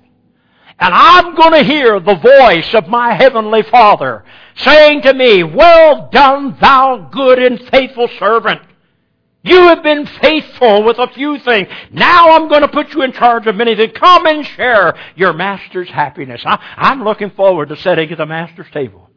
And 0.79 0.93
I'm 0.93 1.35
going 1.35 1.53
to 1.53 1.65
hear 1.65 1.99
the 2.01 2.17
voice 2.17 2.75
of 2.75 2.87
my 2.89 3.15
heavenly 3.15 3.63
Father 3.63 4.25
saying 4.57 5.03
to 5.03 5.15
me, 5.15 5.43
Well 5.43 6.11
done, 6.13 6.57
thou 6.61 7.09
good 7.11 7.39
and 7.39 7.61
faithful 7.71 8.09
servant. 8.19 8.61
You 9.43 9.69
have 9.69 9.83
been 9.83 10.07
faithful 10.07 10.83
with 10.83 10.99
a 10.99 11.07
few 11.09 11.39
things. 11.39 11.69
Now 11.93 12.31
I'm 12.31 12.49
going 12.49 12.63
to 12.63 12.69
put 12.69 12.93
you 12.93 13.03
in 13.03 13.13
charge 13.13 13.47
of 13.47 13.55
many 13.55 13.77
things. 13.77 13.93
Come 13.95 14.27
and 14.27 14.45
share 14.45 14.99
your 15.15 15.33
master's 15.33 15.89
happiness. 15.89 16.43
I, 16.45 16.59
am 16.77 17.05
looking 17.05 17.31
forward 17.31 17.69
to 17.69 17.77
sitting 17.77 18.11
at 18.11 18.19
the 18.19 18.27
master's 18.27 18.71
table. 18.73 19.09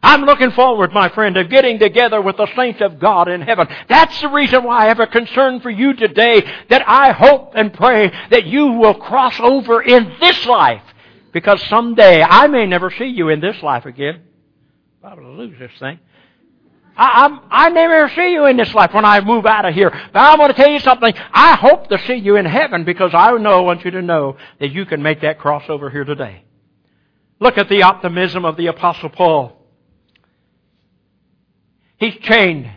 I'm 0.00 0.22
looking 0.22 0.52
forward, 0.52 0.92
my 0.92 1.08
friend, 1.08 1.34
to 1.34 1.44
getting 1.44 1.78
together 1.78 2.20
with 2.20 2.36
the 2.36 2.46
saints 2.54 2.80
of 2.82 3.00
God 3.00 3.26
in 3.26 3.40
heaven. 3.40 3.66
That's 3.88 4.20
the 4.20 4.28
reason 4.28 4.62
why 4.62 4.84
I 4.84 4.88
have 4.88 5.00
a 5.00 5.06
concern 5.06 5.60
for 5.60 5.70
you 5.70 5.94
today 5.94 6.42
that 6.68 6.88
I 6.88 7.12
hope 7.12 7.52
and 7.56 7.72
pray 7.72 8.12
that 8.30 8.44
you 8.46 8.66
will 8.68 8.94
cross 8.94 9.40
over 9.40 9.82
in 9.82 10.14
this 10.20 10.46
life 10.46 10.82
because 11.34 11.60
someday 11.68 12.22
I 12.22 12.46
may 12.46 12.64
never 12.64 12.90
see 12.96 13.06
you 13.06 13.28
in 13.28 13.40
this 13.40 13.60
life 13.62 13.84
again. 13.84 14.22
I'm 15.02 15.16
going 15.16 15.26
to 15.26 15.42
lose 15.42 15.58
this 15.58 15.72
thing. 15.78 15.98
I, 16.96 17.24
I'm, 17.24 17.40
I 17.50 17.68
never 17.70 18.08
see 18.14 18.32
you 18.32 18.46
in 18.46 18.56
this 18.56 18.72
life 18.72 18.94
when 18.94 19.04
I 19.04 19.20
move 19.20 19.44
out 19.44 19.66
of 19.66 19.74
here. 19.74 19.90
But 19.90 20.20
I 20.20 20.36
want 20.36 20.56
to 20.56 20.62
tell 20.62 20.70
you 20.70 20.78
something. 20.78 21.12
I 21.32 21.56
hope 21.56 21.88
to 21.88 21.98
see 22.06 22.14
you 22.14 22.36
in 22.36 22.46
heaven 22.46 22.84
because 22.84 23.10
I 23.12 23.32
know, 23.32 23.62
want 23.64 23.84
you 23.84 23.90
to 23.90 24.00
know 24.00 24.36
that 24.60 24.70
you 24.70 24.86
can 24.86 25.02
make 25.02 25.22
that 25.22 25.40
crossover 25.40 25.90
here 25.90 26.04
today. 26.04 26.44
Look 27.40 27.58
at 27.58 27.68
the 27.68 27.82
optimism 27.82 28.44
of 28.44 28.56
the 28.56 28.68
Apostle 28.68 29.10
Paul. 29.10 29.60
He's 31.96 32.14
chained 32.22 32.70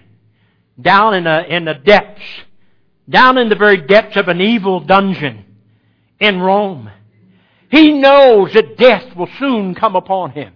down 0.81 1.13
in 1.13 1.25
the, 1.25 1.55
in 1.55 1.65
the 1.65 1.75
depths, 1.75 2.25
down 3.07 3.37
in 3.37 3.49
the 3.49 3.55
very 3.55 3.85
depths 3.85 4.17
of 4.17 4.27
an 4.27 4.41
evil 4.41 4.79
dungeon 4.79 5.45
in 6.19 6.41
Rome. 6.41 6.89
He 7.69 7.93
knows 7.93 8.53
that 8.53 8.77
death 8.77 9.15
will 9.15 9.29
soon 9.39 9.75
come 9.75 9.95
upon 9.95 10.31
him. 10.31 10.53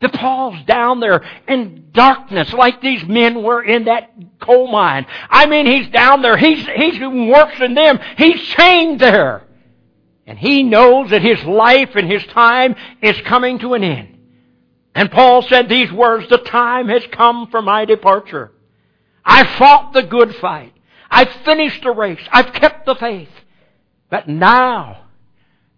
The 0.00 0.08
Paul's 0.08 0.60
down 0.64 0.98
there 0.98 1.24
in 1.46 1.90
darkness 1.92 2.52
like 2.52 2.80
these 2.80 3.04
men 3.04 3.42
were 3.42 3.62
in 3.62 3.84
that 3.84 4.12
coal 4.40 4.66
mine. 4.66 5.06
I 5.30 5.46
mean, 5.46 5.66
he's 5.66 5.88
down 5.90 6.22
there. 6.22 6.36
He's, 6.36 6.66
he's 6.66 6.98
worse 7.00 7.56
than 7.58 7.74
them. 7.74 8.00
He's 8.18 8.40
chained 8.42 9.00
there. 9.00 9.44
And 10.26 10.38
he 10.38 10.64
knows 10.64 11.10
that 11.10 11.22
his 11.22 11.42
life 11.44 11.94
and 11.94 12.10
his 12.10 12.24
time 12.26 12.74
is 13.00 13.20
coming 13.22 13.60
to 13.60 13.74
an 13.74 13.84
end. 13.84 14.18
And 14.94 15.10
Paul 15.10 15.42
said 15.42 15.68
these 15.68 15.90
words, 15.92 16.28
the 16.28 16.38
time 16.38 16.88
has 16.88 17.04
come 17.12 17.46
for 17.48 17.62
my 17.62 17.84
departure. 17.84 18.52
I 19.24 19.44
fought 19.56 19.92
the 19.92 20.02
good 20.02 20.34
fight. 20.36 20.74
I've 21.10 21.30
finished 21.44 21.82
the 21.82 21.92
race. 21.92 22.20
I've 22.30 22.52
kept 22.52 22.86
the 22.86 22.96
faith. 22.96 23.30
But 24.10 24.28
now 24.28 25.01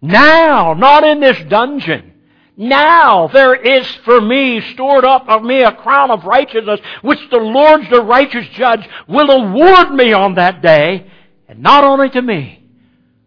now, 0.07 0.73
not 0.73 1.03
in 1.03 1.19
this 1.19 1.37
dungeon. 1.49 2.13
Now 2.57 3.27
there 3.27 3.53
is 3.53 3.85
for 4.05 4.21
me 4.21 4.61
stored 4.73 5.03
up 5.03 5.27
of 5.27 5.43
me 5.43 5.61
a 5.61 5.73
crown 5.73 6.11
of 6.11 6.23
righteousness, 6.23 6.79
which 7.01 7.19
the 7.29 7.37
Lord 7.37 7.81
the 7.89 8.01
righteous 8.01 8.47
judge 8.53 8.87
will 9.07 9.29
award 9.29 9.93
me 9.93 10.13
on 10.13 10.35
that 10.35 10.61
day, 10.61 11.11
and 11.47 11.59
not 11.59 11.83
only 11.83 12.09
to 12.11 12.21
me, 12.21 12.63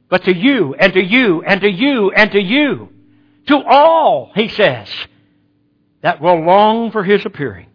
but 0.08 0.24
to 0.24 0.34
you, 0.34 0.74
and 0.74 0.92
to 0.94 1.02
you, 1.02 1.42
and 1.42 1.60
to 1.60 1.70
you, 1.70 2.10
and 2.10 2.32
to 2.32 2.40
you. 2.40 2.88
To 3.48 3.56
all, 3.58 4.32
he 4.34 4.48
says, 4.48 4.88
that 6.02 6.20
will 6.20 6.44
long 6.44 6.90
for 6.90 7.04
his 7.04 7.24
appearing. 7.26 7.66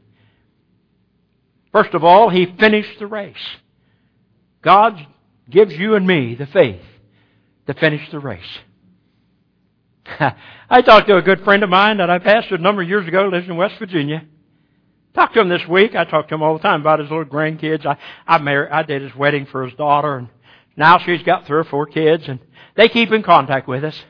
First 1.71 1.93
of 1.93 2.03
all, 2.03 2.29
he 2.29 2.45
finished 2.45 2.99
the 2.99 3.07
race. 3.07 3.35
God 4.61 5.05
gives 5.49 5.73
you 5.73 5.95
and 5.95 6.07
me 6.07 6.35
the 6.35 6.45
faith 6.45 6.81
to 7.67 7.73
finish 7.73 8.09
the 8.11 8.19
race. 8.19 8.41
I 10.69 10.81
talked 10.81 11.07
to 11.07 11.17
a 11.17 11.21
good 11.21 11.43
friend 11.43 11.63
of 11.63 11.69
mine 11.69 11.97
that 11.97 12.09
I 12.09 12.19
pastored 12.19 12.59
a 12.59 12.61
number 12.61 12.81
of 12.81 12.89
years 12.89 13.07
ago, 13.07 13.27
lives 13.27 13.47
in 13.47 13.55
West 13.55 13.75
Virginia. 13.79 14.25
Talked 15.13 15.35
to 15.35 15.41
him 15.41 15.49
this 15.49 15.65
week. 15.67 15.95
I 15.95 16.05
talk 16.05 16.27
to 16.27 16.35
him 16.35 16.41
all 16.41 16.57
the 16.57 16.63
time 16.63 16.81
about 16.81 16.99
his 16.99 17.09
little 17.09 17.25
grandkids. 17.25 17.85
I 17.85 17.97
I 18.27 18.39
married, 18.39 18.71
I 18.71 18.83
did 18.83 19.01
his 19.01 19.15
wedding 19.15 19.45
for 19.45 19.65
his 19.65 19.75
daughter, 19.75 20.17
and 20.17 20.27
now 20.75 20.97
she's 20.97 21.21
got 21.23 21.45
three 21.45 21.59
or 21.59 21.63
four 21.63 21.85
kids, 21.85 22.23
and 22.27 22.39
they 22.75 22.89
keep 22.89 23.11
in 23.11 23.21
contact 23.21 23.67
with 23.67 23.83
us. 23.83 24.01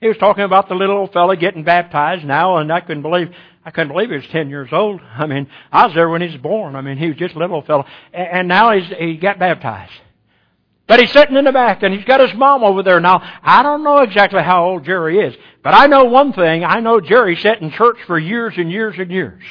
He 0.00 0.08
was 0.08 0.16
talking 0.18 0.44
about 0.44 0.68
the 0.68 0.74
little 0.74 0.98
old 0.98 1.12
fella 1.12 1.36
getting 1.36 1.64
baptized 1.64 2.24
now, 2.24 2.58
and 2.58 2.72
I 2.72 2.80
couldn't 2.80 3.02
believe 3.02 3.30
I 3.64 3.72
couldn't 3.72 3.92
believe 3.92 4.10
he 4.10 4.16
was 4.16 4.26
ten 4.28 4.48
years 4.48 4.68
old. 4.72 5.00
I 5.18 5.26
mean, 5.26 5.48
I 5.72 5.86
was 5.86 5.94
there 5.94 6.08
when 6.08 6.22
he 6.22 6.28
was 6.28 6.36
born. 6.36 6.76
I 6.76 6.80
mean, 6.80 6.96
he 6.96 7.08
was 7.08 7.16
just 7.16 7.34
a 7.34 7.38
little 7.38 7.56
old 7.56 7.66
fella, 7.66 7.84
and 8.12 8.46
now 8.46 8.72
he's 8.72 8.88
he 8.98 9.16
got 9.16 9.38
baptized. 9.38 9.92
But 10.86 11.00
he's 11.00 11.12
sitting 11.12 11.36
in 11.36 11.44
the 11.44 11.52
back 11.52 11.82
and 11.82 11.92
he's 11.92 12.04
got 12.04 12.20
his 12.20 12.34
mom 12.34 12.62
over 12.62 12.82
there. 12.82 13.00
Now, 13.00 13.20
I 13.42 13.62
don't 13.62 13.82
know 13.82 13.98
exactly 13.98 14.42
how 14.42 14.66
old 14.66 14.84
Jerry 14.84 15.18
is, 15.18 15.34
but 15.62 15.74
I 15.74 15.86
know 15.86 16.04
one 16.04 16.32
thing. 16.32 16.64
I 16.64 16.80
know 16.80 17.00
Jerry 17.00 17.36
sat 17.36 17.60
in 17.60 17.72
church 17.72 17.98
for 18.06 18.18
years 18.18 18.54
and 18.56 18.70
years 18.70 18.94
and 18.98 19.10
years. 19.10 19.42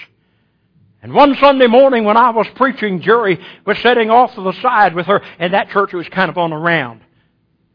And 1.02 1.14
one 1.14 1.36
Sunday 1.36 1.68
morning 1.68 2.04
when 2.04 2.18
I 2.18 2.32
was 2.32 2.48
preaching, 2.56 3.02
Jerry 3.02 3.40
was 3.66 3.78
sitting 3.80 4.10
off 4.10 4.34
to 4.36 4.42
the 4.42 4.54
side 4.62 4.96
with 4.96 5.06
her, 5.06 5.22
and 5.38 5.54
that 5.54 5.70
church 5.70 5.94
was 5.94 6.08
kind 6.10 6.32
of 6.32 6.38
on 6.38 6.52
a 6.52 6.58
round. 6.58 7.02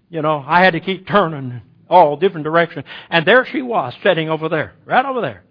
You 0.09 0.23
know, 0.23 0.43
I 0.45 0.65
had 0.65 0.73
to 0.73 0.81
keep 0.81 1.07
turning 1.07 1.63
all 1.89 2.17
different 2.17 2.45
directions. 2.45 2.87
And 3.09 3.25
there 3.25 3.45
she 3.45 3.63
was, 3.63 3.95
sitting 4.03 4.31
over 4.31 4.49
there, 4.49 4.73
right 4.85 5.05
over 5.05 5.21
there. 5.21 5.45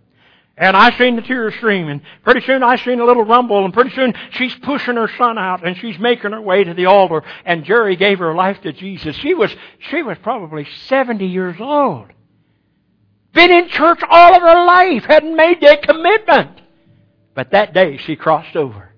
And 0.60 0.76
I 0.76 0.96
seen 0.98 1.16
the 1.16 1.22
tears 1.22 1.56
stream, 1.56 1.88
and 1.88 2.02
pretty 2.26 2.42
soon 2.42 2.64
I 2.64 2.76
seen 2.76 3.00
a 3.00 3.06
little 3.06 3.24
rumble, 3.24 3.64
and 3.64 3.74
pretty 3.74 3.92
soon 3.92 4.14
she's 4.32 4.54
pushing 4.56 4.98
her 4.98 5.10
son 5.18 5.38
out, 5.38 5.66
and 5.66 5.78
she's 5.78 5.98
making 5.98 6.34
her 6.34 6.42
way 6.42 6.66
to 6.66 6.74
the 6.74 6.86
altar, 6.86 7.24
and 7.46 7.64
Jerry 7.64 7.96
gave 7.96 8.20
her 8.20 8.36
life 8.36 8.60
to 8.64 8.74
Jesus. 8.74 9.16
She 9.16 9.34
was, 9.34 9.56
she 9.90 10.04
was 10.04 10.18
probably 10.22 10.68
70 10.88 11.26
years 11.26 11.56
old. 11.62 12.08
Been 13.34 13.52
in 13.52 13.70
church 13.70 14.02
all 14.10 14.36
of 14.36 14.42
her 14.42 14.66
life, 14.66 15.06
hadn't 15.06 15.34
made 15.34 15.62
that 15.62 15.82
commitment. 15.82 16.62
But 17.34 17.52
that 17.52 17.74
day 17.74 17.96
she 17.96 18.18
crossed 18.18 18.58
over. 18.58 18.89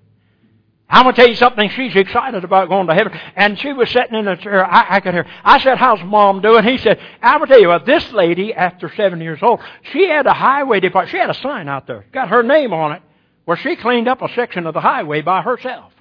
I'm 0.92 1.04
going 1.04 1.14
to 1.14 1.20
tell 1.22 1.30
you 1.30 1.36
something. 1.36 1.70
She's 1.70 1.96
excited 1.96 2.44
about 2.44 2.68
going 2.68 2.86
to 2.86 2.94
heaven. 2.94 3.18
And 3.34 3.58
she 3.58 3.72
was 3.72 3.88
sitting 3.88 4.14
in 4.14 4.28
a 4.28 4.36
chair. 4.36 4.62
I, 4.62 4.96
I 4.96 5.00
could 5.00 5.14
hear. 5.14 5.26
I 5.42 5.58
said, 5.58 5.78
how's 5.78 6.02
mom 6.04 6.42
doing? 6.42 6.64
He 6.64 6.76
said, 6.76 7.00
I'm 7.22 7.38
going 7.38 7.48
to 7.48 7.54
tell 7.54 7.62
you 7.62 7.68
what, 7.68 7.86
this 7.86 8.12
lady, 8.12 8.52
after 8.52 8.92
seven 8.94 9.22
years 9.22 9.38
old, 9.40 9.60
she 9.90 10.06
had 10.06 10.26
a 10.26 10.34
highway 10.34 10.80
department. 10.80 11.10
She 11.10 11.16
had 11.16 11.30
a 11.30 11.34
sign 11.34 11.66
out 11.66 11.86
there. 11.86 12.04
Got 12.12 12.28
her 12.28 12.42
name 12.42 12.74
on 12.74 12.92
it. 12.92 13.02
Where 13.46 13.56
she 13.56 13.74
cleaned 13.74 14.06
up 14.06 14.20
a 14.20 14.28
section 14.34 14.66
of 14.66 14.74
the 14.74 14.82
highway 14.82 15.22
by 15.22 15.40
herself. 15.40 15.94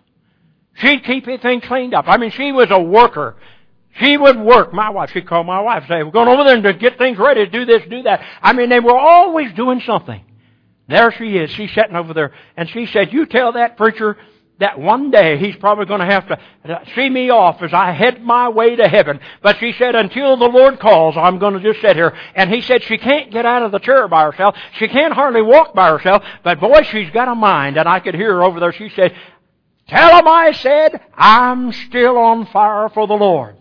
She'd 0.73 1.05
keep 1.05 1.23
everything 1.23 1.61
cleaned 1.61 1.93
up. 1.93 2.05
I 2.09 2.17
mean, 2.17 2.31
she 2.31 2.51
was 2.51 2.67
a 2.69 2.79
worker. 2.79 3.37
She 3.93 4.17
would 4.17 4.39
work. 4.39 4.73
My 4.73 4.89
wife, 4.89 5.11
she'd 5.11 5.25
call 5.25 5.45
my 5.45 5.61
wife 5.61 5.83
and 5.83 5.89
say, 5.89 6.03
we're 6.03 6.11
going 6.11 6.27
over 6.27 6.43
there 6.43 6.61
to 6.61 6.77
get 6.77 6.97
things 6.97 7.17
ready 7.17 7.45
to 7.45 7.49
do 7.49 7.65
this, 7.65 7.81
do 7.89 8.03
that. 8.03 8.25
I 8.41 8.51
mean, 8.51 8.67
they 8.67 8.81
were 8.81 8.97
always 8.97 9.53
doing 9.53 9.81
something. 9.85 10.21
There 10.89 11.11
she 11.13 11.37
is. 11.37 11.49
She's 11.51 11.73
sitting 11.73 11.95
over 11.95 12.13
there. 12.13 12.33
And 12.57 12.69
she 12.69 12.85
said, 12.87 13.13
you 13.13 13.25
tell 13.25 13.53
that 13.53 13.77
preacher 13.77 14.17
that 14.61 14.79
one 14.79 15.11
day 15.11 15.37
he's 15.37 15.55
probably 15.55 15.85
going 15.85 15.99
to 15.99 16.05
have 16.05 16.27
to 16.27 16.39
see 16.95 17.09
me 17.09 17.29
off 17.31 17.61
as 17.61 17.73
I 17.73 17.91
head 17.91 18.21
my 18.21 18.49
way 18.49 18.75
to 18.75 18.87
heaven. 18.87 19.19
But 19.41 19.57
she 19.59 19.73
said, 19.73 19.95
until 19.95 20.37
the 20.37 20.45
Lord 20.45 20.79
calls, 20.79 21.17
I'm 21.17 21.39
going 21.39 21.55
to 21.55 21.59
just 21.59 21.81
sit 21.81 21.95
here. 21.95 22.15
And 22.35 22.49
he 22.49 22.61
said 22.61 22.83
she 22.83 22.97
can't 22.97 23.31
get 23.31 23.45
out 23.45 23.63
of 23.63 23.71
the 23.71 23.79
chair 23.79 24.07
by 24.07 24.23
herself. 24.23 24.55
She 24.77 24.87
can't 24.87 25.13
hardly 25.13 25.41
walk 25.41 25.73
by 25.73 25.89
herself. 25.89 26.23
But 26.43 26.59
boy, 26.59 26.83
she's 26.83 27.09
got 27.09 27.27
a 27.27 27.35
mind. 27.35 27.77
And 27.77 27.89
I 27.89 27.99
could 27.99 28.15
hear 28.15 28.35
her 28.35 28.43
over 28.43 28.59
there. 28.59 28.71
She 28.71 28.89
said, 28.89 29.15
tell 29.87 30.19
him 30.19 30.27
I 30.27 30.51
said, 30.51 31.01
I'm 31.15 31.71
still 31.71 32.17
on 32.17 32.45
fire 32.45 32.89
for 32.89 33.07
the 33.07 33.15
Lord. 33.15 33.55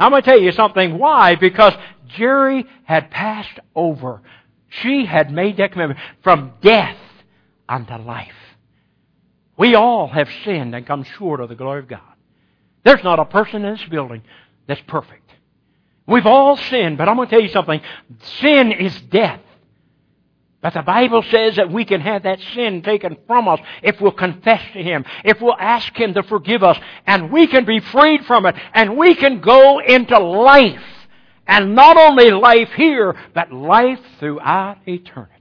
I'm 0.00 0.10
going 0.10 0.22
to 0.22 0.28
tell 0.28 0.40
you 0.40 0.52
something. 0.52 0.98
Why? 0.98 1.36
Because 1.36 1.74
Jerry 2.08 2.64
had 2.84 3.10
passed 3.10 3.58
over. 3.74 4.22
She 4.68 5.04
had 5.04 5.30
made 5.30 5.58
that 5.58 5.72
commitment 5.72 6.00
from 6.22 6.54
death 6.62 6.98
unto 7.68 7.96
life. 7.96 8.32
We 9.56 9.74
all 9.74 10.08
have 10.08 10.28
sinned 10.44 10.74
and 10.74 10.86
come 10.86 11.04
short 11.04 11.40
of 11.40 11.48
the 11.48 11.54
glory 11.54 11.80
of 11.80 11.88
God. 11.88 12.00
There's 12.84 13.02
not 13.02 13.18
a 13.18 13.24
person 13.24 13.64
in 13.64 13.74
this 13.74 13.84
building 13.88 14.22
that's 14.66 14.80
perfect. 14.86 15.30
We've 16.06 16.26
all 16.26 16.56
sinned, 16.56 16.98
but 16.98 17.08
I'm 17.08 17.16
going 17.16 17.28
to 17.28 17.34
tell 17.34 17.42
you 17.42 17.48
something. 17.48 17.80
Sin 18.40 18.70
is 18.70 19.00
death. 19.02 19.40
But 20.60 20.74
the 20.74 20.82
Bible 20.82 21.22
says 21.22 21.56
that 21.56 21.70
we 21.70 21.84
can 21.84 22.00
have 22.00 22.24
that 22.24 22.40
sin 22.54 22.82
taken 22.82 23.16
from 23.26 23.46
us 23.48 23.60
if 23.82 24.00
we'll 24.00 24.12
confess 24.12 24.62
to 24.72 24.82
Him, 24.82 25.04
if 25.24 25.40
we'll 25.40 25.56
ask 25.58 25.94
Him 25.96 26.14
to 26.14 26.22
forgive 26.22 26.62
us, 26.62 26.78
and 27.06 27.30
we 27.30 27.46
can 27.46 27.64
be 27.64 27.80
freed 27.80 28.24
from 28.24 28.46
it, 28.46 28.56
and 28.72 28.96
we 28.96 29.14
can 29.14 29.40
go 29.40 29.78
into 29.78 30.18
life. 30.18 30.82
And 31.46 31.74
not 31.74 31.96
only 31.96 32.30
life 32.32 32.70
here, 32.72 33.14
but 33.34 33.52
life 33.52 34.00
throughout 34.18 34.78
eternity. 34.88 35.35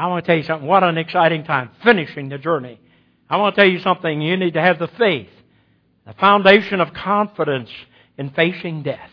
I 0.00 0.06
want 0.06 0.24
to 0.24 0.26
tell 0.26 0.38
you 0.38 0.44
something. 0.44 0.66
What 0.66 0.82
an 0.82 0.96
exciting 0.96 1.44
time. 1.44 1.72
Finishing 1.84 2.30
the 2.30 2.38
journey. 2.38 2.80
I 3.28 3.36
want 3.36 3.54
to 3.54 3.60
tell 3.60 3.70
you 3.70 3.80
something. 3.80 4.22
You 4.22 4.34
need 4.38 4.54
to 4.54 4.60
have 4.62 4.78
the 4.78 4.88
faith, 4.88 5.28
the 6.06 6.14
foundation 6.14 6.80
of 6.80 6.94
confidence 6.94 7.68
in 8.16 8.30
facing 8.30 8.82
death. 8.82 9.10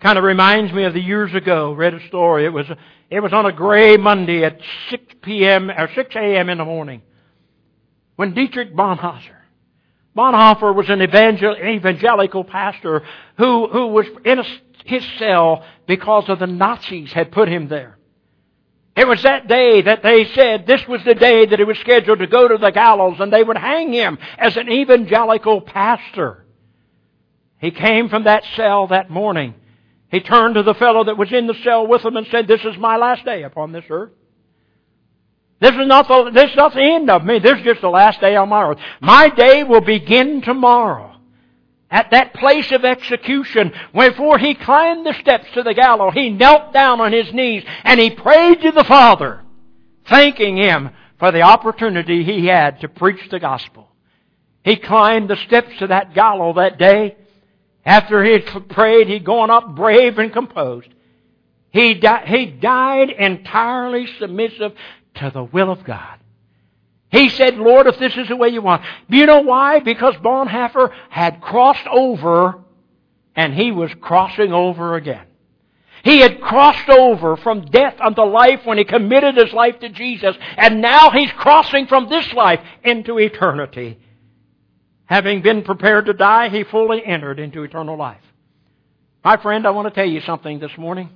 Kind 0.00 0.18
of 0.18 0.24
reminds 0.24 0.72
me 0.72 0.82
of 0.82 0.94
the 0.94 1.00
years 1.00 1.32
ago. 1.32 1.72
Read 1.74 1.94
a 1.94 2.04
story. 2.08 2.44
It 2.44 2.48
was 2.48 2.66
it 3.08 3.20
was 3.20 3.32
on 3.32 3.46
a 3.46 3.52
gray 3.52 3.96
Monday 3.96 4.44
at 4.44 4.58
6 4.90 5.14
p.m. 5.22 5.70
or 5.70 5.88
6 5.94 6.16
a.m. 6.16 6.48
in 6.48 6.58
the 6.58 6.64
morning 6.64 7.00
when 8.16 8.34
Dietrich 8.34 8.74
Bonhoeffer. 8.74 9.36
Bonhoeffer 10.16 10.74
was 10.74 10.88
an 10.88 11.02
evangel- 11.02 11.56
evangelical 11.56 12.42
pastor 12.42 13.04
who 13.38 13.68
who 13.68 13.86
was 13.86 14.06
in 14.24 14.40
a, 14.40 14.44
his 14.86 15.06
cell 15.20 15.64
because 15.86 16.28
of 16.28 16.40
the 16.40 16.48
Nazis 16.48 17.12
had 17.12 17.30
put 17.30 17.48
him 17.48 17.68
there. 17.68 17.96
It 18.96 19.08
was 19.08 19.22
that 19.22 19.48
day 19.48 19.82
that 19.82 20.02
they 20.02 20.24
said 20.34 20.66
this 20.66 20.86
was 20.86 21.02
the 21.04 21.16
day 21.16 21.46
that 21.46 21.58
he 21.58 21.64
was 21.64 21.78
scheduled 21.78 22.20
to 22.20 22.28
go 22.28 22.46
to 22.46 22.58
the 22.58 22.70
gallows 22.70 23.16
and 23.18 23.32
they 23.32 23.42
would 23.42 23.56
hang 23.56 23.92
him 23.92 24.18
as 24.38 24.56
an 24.56 24.70
evangelical 24.70 25.60
pastor. 25.60 26.44
He 27.58 27.72
came 27.72 28.08
from 28.08 28.24
that 28.24 28.44
cell 28.56 28.86
that 28.88 29.10
morning. 29.10 29.54
He 30.10 30.20
turned 30.20 30.54
to 30.54 30.62
the 30.62 30.74
fellow 30.74 31.04
that 31.04 31.18
was 31.18 31.32
in 31.32 31.48
the 31.48 31.58
cell 31.64 31.88
with 31.88 32.04
him 32.04 32.16
and 32.16 32.26
said, 32.28 32.46
This 32.46 32.64
is 32.64 32.76
my 32.78 32.96
last 32.96 33.24
day 33.24 33.42
upon 33.42 33.72
this 33.72 33.84
earth. 33.90 34.12
This 35.60 35.72
is 35.72 35.86
not 35.86 36.06
the, 36.06 36.30
this 36.30 36.50
is 36.50 36.56
not 36.56 36.74
the 36.74 36.82
end 36.82 37.10
of 37.10 37.24
me. 37.24 37.40
This 37.40 37.58
is 37.58 37.64
just 37.64 37.80
the 37.80 37.88
last 37.88 38.20
day 38.20 38.36
on 38.36 38.48
my 38.48 38.62
earth. 38.62 38.78
My 39.00 39.28
day 39.28 39.64
will 39.64 39.80
begin 39.80 40.40
tomorrow 40.42 41.13
at 41.94 42.10
that 42.10 42.34
place 42.34 42.72
of 42.72 42.84
execution, 42.84 43.72
before 43.96 44.36
he 44.36 44.56
climbed 44.56 45.06
the 45.06 45.14
steps 45.20 45.46
to 45.54 45.62
the 45.62 45.74
gallows, 45.74 46.12
he 46.12 46.28
knelt 46.28 46.72
down 46.72 47.00
on 47.00 47.12
his 47.12 47.32
knees 47.32 47.62
and 47.84 48.00
he 48.00 48.10
prayed 48.10 48.62
to 48.62 48.72
the 48.72 48.82
Father, 48.82 49.42
thanking 50.08 50.56
him 50.56 50.90
for 51.20 51.30
the 51.30 51.42
opportunity 51.42 52.24
he 52.24 52.46
had 52.46 52.80
to 52.80 52.88
preach 52.88 53.30
the 53.30 53.38
gospel. 53.38 53.88
He 54.64 54.74
climbed 54.74 55.30
the 55.30 55.36
steps 55.46 55.68
to 55.78 55.86
that 55.86 56.14
gallows 56.14 56.56
that 56.56 56.78
day. 56.78 57.16
After 57.84 58.24
he 58.24 58.32
had 58.32 58.68
prayed, 58.70 59.06
he'd 59.06 59.24
gone 59.24 59.52
up 59.52 59.76
brave 59.76 60.18
and 60.18 60.32
composed. 60.32 60.88
He, 61.70 61.94
di- 61.94 62.26
he 62.26 62.46
died 62.46 63.10
entirely 63.10 64.08
submissive 64.18 64.72
to 65.14 65.30
the 65.32 65.44
will 65.44 65.70
of 65.70 65.84
God. 65.84 66.18
He 67.14 67.28
said, 67.28 67.58
Lord, 67.58 67.86
if 67.86 67.96
this 68.00 68.16
is 68.16 68.26
the 68.26 68.34
way 68.34 68.48
you 68.48 68.60
want. 68.60 68.82
You 69.08 69.24
know 69.26 69.42
why? 69.42 69.78
Because 69.78 70.16
Bonhoeffer 70.16 70.90
had 71.10 71.40
crossed 71.40 71.86
over 71.86 72.58
and 73.36 73.54
he 73.54 73.70
was 73.70 73.92
crossing 74.00 74.52
over 74.52 74.96
again. 74.96 75.24
He 76.02 76.18
had 76.18 76.40
crossed 76.40 76.88
over 76.88 77.36
from 77.36 77.66
death 77.66 77.94
unto 78.00 78.22
life 78.22 78.62
when 78.64 78.78
he 78.78 78.84
committed 78.84 79.36
his 79.36 79.52
life 79.52 79.78
to 79.78 79.90
Jesus, 79.90 80.36
and 80.56 80.82
now 80.82 81.10
he's 81.10 81.30
crossing 81.32 81.86
from 81.86 82.08
this 82.08 82.32
life 82.32 82.60
into 82.82 83.18
eternity. 83.20 84.00
Having 85.06 85.42
been 85.42 85.62
prepared 85.62 86.06
to 86.06 86.14
die, 86.14 86.48
he 86.48 86.64
fully 86.64 87.00
entered 87.04 87.38
into 87.38 87.62
eternal 87.62 87.96
life. 87.96 88.20
My 89.24 89.36
friend, 89.36 89.68
I 89.68 89.70
want 89.70 89.86
to 89.86 89.94
tell 89.94 90.08
you 90.08 90.20
something 90.20 90.58
this 90.58 90.76
morning. 90.76 91.10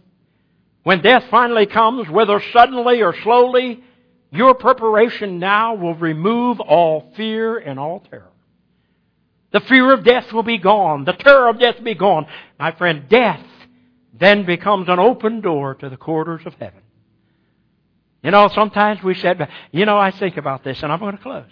When 0.84 1.02
death 1.02 1.24
finally 1.28 1.66
comes, 1.66 2.08
whether 2.08 2.40
suddenly 2.52 3.02
or 3.02 3.14
slowly, 3.22 3.82
your 4.30 4.54
preparation 4.54 5.38
now 5.38 5.74
will 5.74 5.94
remove 5.94 6.60
all 6.60 7.12
fear 7.16 7.56
and 7.56 7.78
all 7.78 8.00
terror. 8.00 8.30
The 9.52 9.60
fear 9.60 9.92
of 9.92 10.04
death 10.04 10.32
will 10.32 10.42
be 10.42 10.58
gone. 10.58 11.04
The 11.04 11.14
terror 11.14 11.48
of 11.48 11.58
death 11.58 11.76
will 11.76 11.84
be 11.84 11.94
gone. 11.94 12.26
My 12.58 12.72
friend, 12.72 13.08
death 13.08 13.40
then 14.12 14.44
becomes 14.44 14.88
an 14.88 14.98
open 14.98 15.40
door 15.40 15.74
to 15.76 15.88
the 15.88 15.96
quarters 15.96 16.42
of 16.44 16.54
heaven. 16.54 16.82
You 18.22 18.32
know, 18.32 18.48
sometimes 18.48 19.02
we 19.02 19.14
said, 19.14 19.48
you 19.70 19.86
know, 19.86 19.96
I 19.96 20.10
think 20.10 20.36
about 20.36 20.64
this 20.64 20.82
and 20.82 20.92
I'm 20.92 20.98
going 20.98 21.16
to 21.16 21.22
close. 21.22 21.50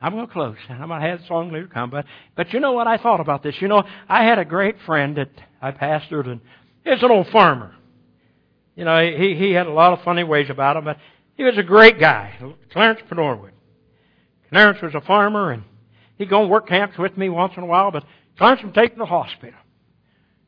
I'm 0.00 0.12
going 0.12 0.26
to 0.26 0.32
close. 0.32 0.56
and 0.68 0.82
I'm 0.82 0.88
going 0.88 1.00
to 1.00 1.08
have 1.08 1.20
the 1.20 1.26
song 1.26 1.52
leader 1.52 1.68
come. 1.68 1.88
But, 1.88 2.04
but 2.34 2.52
you 2.52 2.60
know 2.60 2.72
what? 2.72 2.86
I 2.86 2.98
thought 2.98 3.20
about 3.20 3.42
this. 3.42 3.60
You 3.62 3.68
know, 3.68 3.84
I 4.08 4.24
had 4.24 4.38
a 4.38 4.44
great 4.44 4.76
friend 4.84 5.16
that 5.16 5.30
I 5.62 5.70
pastored 5.70 6.28
and 6.28 6.40
he's 6.84 7.02
an 7.02 7.10
old 7.10 7.28
farmer. 7.28 7.74
You 8.74 8.84
know, 8.84 9.00
he, 9.00 9.34
he 9.34 9.52
had 9.52 9.66
a 9.66 9.72
lot 9.72 9.94
of 9.94 10.02
funny 10.02 10.24
ways 10.24 10.50
about 10.50 10.76
him, 10.76 10.84
but 10.84 10.98
he 11.36 11.44
was 11.44 11.58
a 11.58 11.62
great 11.62 12.00
guy, 12.00 12.34
Clarence 12.72 13.00
Norwood. 13.12 13.52
Clarence 14.50 14.80
was 14.80 14.94
a 14.94 15.00
farmer, 15.00 15.52
and 15.52 15.64
he'd 16.16 16.30
go 16.30 16.42
and 16.42 16.50
work 16.50 16.68
camps 16.68 16.96
with 16.98 17.16
me 17.16 17.28
once 17.28 17.52
in 17.56 17.62
a 17.62 17.66
while, 17.66 17.90
but 17.90 18.04
Clarence 18.38 18.62
would 18.62 18.74
take 18.74 18.92
him 18.92 18.98
to 18.98 19.00
the 19.00 19.06
hospital. 19.06 19.58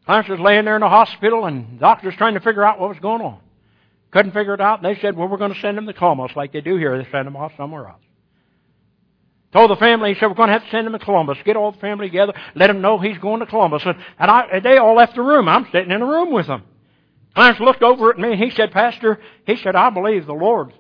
Clarence 0.07 0.29
was 0.29 0.41
laying 0.41 0.65
there 0.65 0.77
in 0.77 0.81
the 0.81 0.89
hospital, 0.89 1.45
and 1.45 1.79
doctors 1.79 2.15
trying 2.17 2.35
to 2.35 2.41
figure 2.41 2.65
out 2.65 2.81
what 2.81 2.89
was 2.89 2.99
going 3.01 3.21
on. 3.21 3.41
Couldn't 4.11 4.33
figure 4.33 4.55
it 4.55 4.61
out, 4.61 4.83
and 4.83 4.87
they 4.87 4.99
said, 5.01 5.17
well, 5.17 5.29
we're 5.29 5.37
going 5.37 5.53
to 5.53 5.61
send 5.61 5.77
him 5.77 5.87
to 5.87 5.93
Columbus 5.93 6.35
like 6.35 6.53
they 6.53 6.63
do 6.63 6.77
here. 6.77 6.97
They 6.97 7.11
send 7.11 7.29
him 7.29 7.37
off 7.37 7.53
somewhere 7.59 7.89
else. 7.89 8.03
Told 9.53 9.71
the 9.71 9.77
family, 9.77 10.15
he 10.15 10.21
said, 10.21 10.27
we're 10.29 10.35
going 10.35 10.49
to 10.49 10.55
have 10.55 10.65
to 10.65 10.71
send 10.71 10.87
him 10.87 10.93
to 10.93 10.99
Columbus. 10.99 11.39
Get 11.45 11.57
all 11.57 11.73
the 11.73 11.79
family 11.79 12.09
together, 12.09 12.33
let 12.55 12.71
him 12.71 12.81
know 12.81 12.99
he's 12.99 13.19
going 13.19 13.41
to 13.41 13.47
Columbus. 13.47 13.83
And, 13.85 13.99
and, 14.19 14.31
I, 14.31 14.47
and 14.53 14.65
they 14.65 14.79
all 14.79 14.95
left 14.95 15.15
the 15.15 15.23
room. 15.23 15.49
I'm 15.49 15.67
sitting 15.73 15.91
in 15.91 16.01
the 16.01 16.07
room 16.07 16.33
with 16.33 16.47
them. 16.47 16.63
Clarence 17.39 17.61
looked 17.61 17.85
over 17.85 18.11
at 18.11 18.19
me 18.19 18.33
and 18.33 18.43
he 18.43 18.51
said, 18.51 18.73
Pastor, 18.73 19.21
he 19.47 19.55
said, 19.55 19.77
I 19.77 19.91
believe 19.91 20.27
the 20.27 20.33
Lord, 20.33 20.73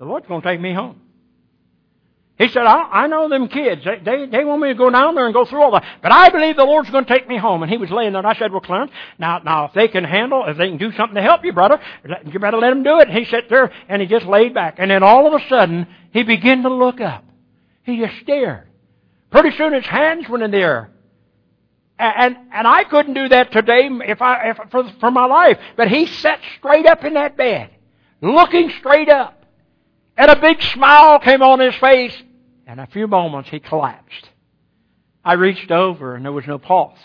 the 0.00 0.04
Lord's 0.04 0.26
going 0.26 0.42
to 0.42 0.48
take 0.48 0.60
me 0.60 0.74
home. 0.74 1.00
He 2.36 2.48
said, 2.48 2.64
I, 2.64 3.04
I 3.04 3.06
know 3.06 3.28
them 3.28 3.46
kids. 3.46 3.84
They, 3.84 4.00
they, 4.04 4.26
they 4.26 4.44
want 4.44 4.62
me 4.62 4.68
to 4.70 4.74
go 4.74 4.90
down 4.90 5.14
there 5.14 5.26
and 5.26 5.32
go 5.32 5.44
through 5.44 5.62
all 5.62 5.70
that. 5.70 5.84
But 6.02 6.10
I 6.10 6.30
believe 6.30 6.56
the 6.56 6.64
Lord's 6.64 6.90
going 6.90 7.04
to 7.04 7.14
take 7.14 7.28
me 7.28 7.38
home. 7.38 7.62
And 7.62 7.70
he 7.70 7.78
was 7.78 7.88
laying 7.92 8.14
there 8.14 8.18
and 8.18 8.26
I 8.26 8.34
said, 8.34 8.50
well, 8.50 8.62
Clarence, 8.62 8.90
now, 9.16 9.38
now 9.44 9.66
if 9.66 9.74
they 9.74 9.86
can 9.86 10.02
handle, 10.02 10.44
if 10.48 10.56
they 10.56 10.70
can 10.70 10.76
do 10.76 10.90
something 10.90 11.14
to 11.14 11.22
help 11.22 11.44
you, 11.44 11.52
brother, 11.52 11.78
you 12.24 12.40
better 12.40 12.58
let 12.58 12.70
them 12.70 12.82
do 12.82 12.98
it. 12.98 13.06
And 13.06 13.16
he 13.16 13.24
sat 13.24 13.44
there 13.48 13.70
and 13.88 14.02
he 14.02 14.08
just 14.08 14.26
laid 14.26 14.54
back. 14.54 14.78
And 14.78 14.90
then 14.90 15.04
all 15.04 15.32
of 15.32 15.40
a 15.40 15.48
sudden, 15.48 15.86
he 16.10 16.24
began 16.24 16.64
to 16.64 16.68
look 16.68 17.00
up. 17.00 17.24
He 17.84 18.00
just 18.00 18.18
stared. 18.22 18.66
Pretty 19.30 19.56
soon 19.56 19.72
his 19.72 19.86
hands 19.86 20.28
went 20.28 20.42
in 20.42 20.50
the 20.50 20.58
air. 20.58 20.90
And, 21.98 22.36
and 22.52 22.66
I 22.66 22.84
couldn't 22.84 23.14
do 23.14 23.28
that 23.28 23.52
today 23.52 23.88
if 24.06 24.20
I, 24.20 24.50
if, 24.50 24.58
for, 24.70 24.90
for 25.00 25.10
my 25.10 25.24
life. 25.24 25.58
But 25.76 25.88
he 25.88 26.06
sat 26.06 26.40
straight 26.58 26.86
up 26.86 27.04
in 27.04 27.14
that 27.14 27.36
bed, 27.36 27.70
looking 28.20 28.70
straight 28.78 29.08
up. 29.08 29.44
And 30.16 30.30
a 30.30 30.38
big 30.38 30.62
smile 30.62 31.18
came 31.20 31.42
on 31.42 31.60
his 31.60 31.74
face. 31.76 32.14
And 32.66 32.80
a 32.80 32.86
few 32.86 33.06
moments 33.06 33.48
he 33.48 33.60
collapsed. 33.60 34.30
I 35.24 35.34
reached 35.34 35.70
over 35.70 36.14
and 36.14 36.24
there 36.24 36.32
was 36.32 36.46
no 36.46 36.58
pulse. 36.58 36.98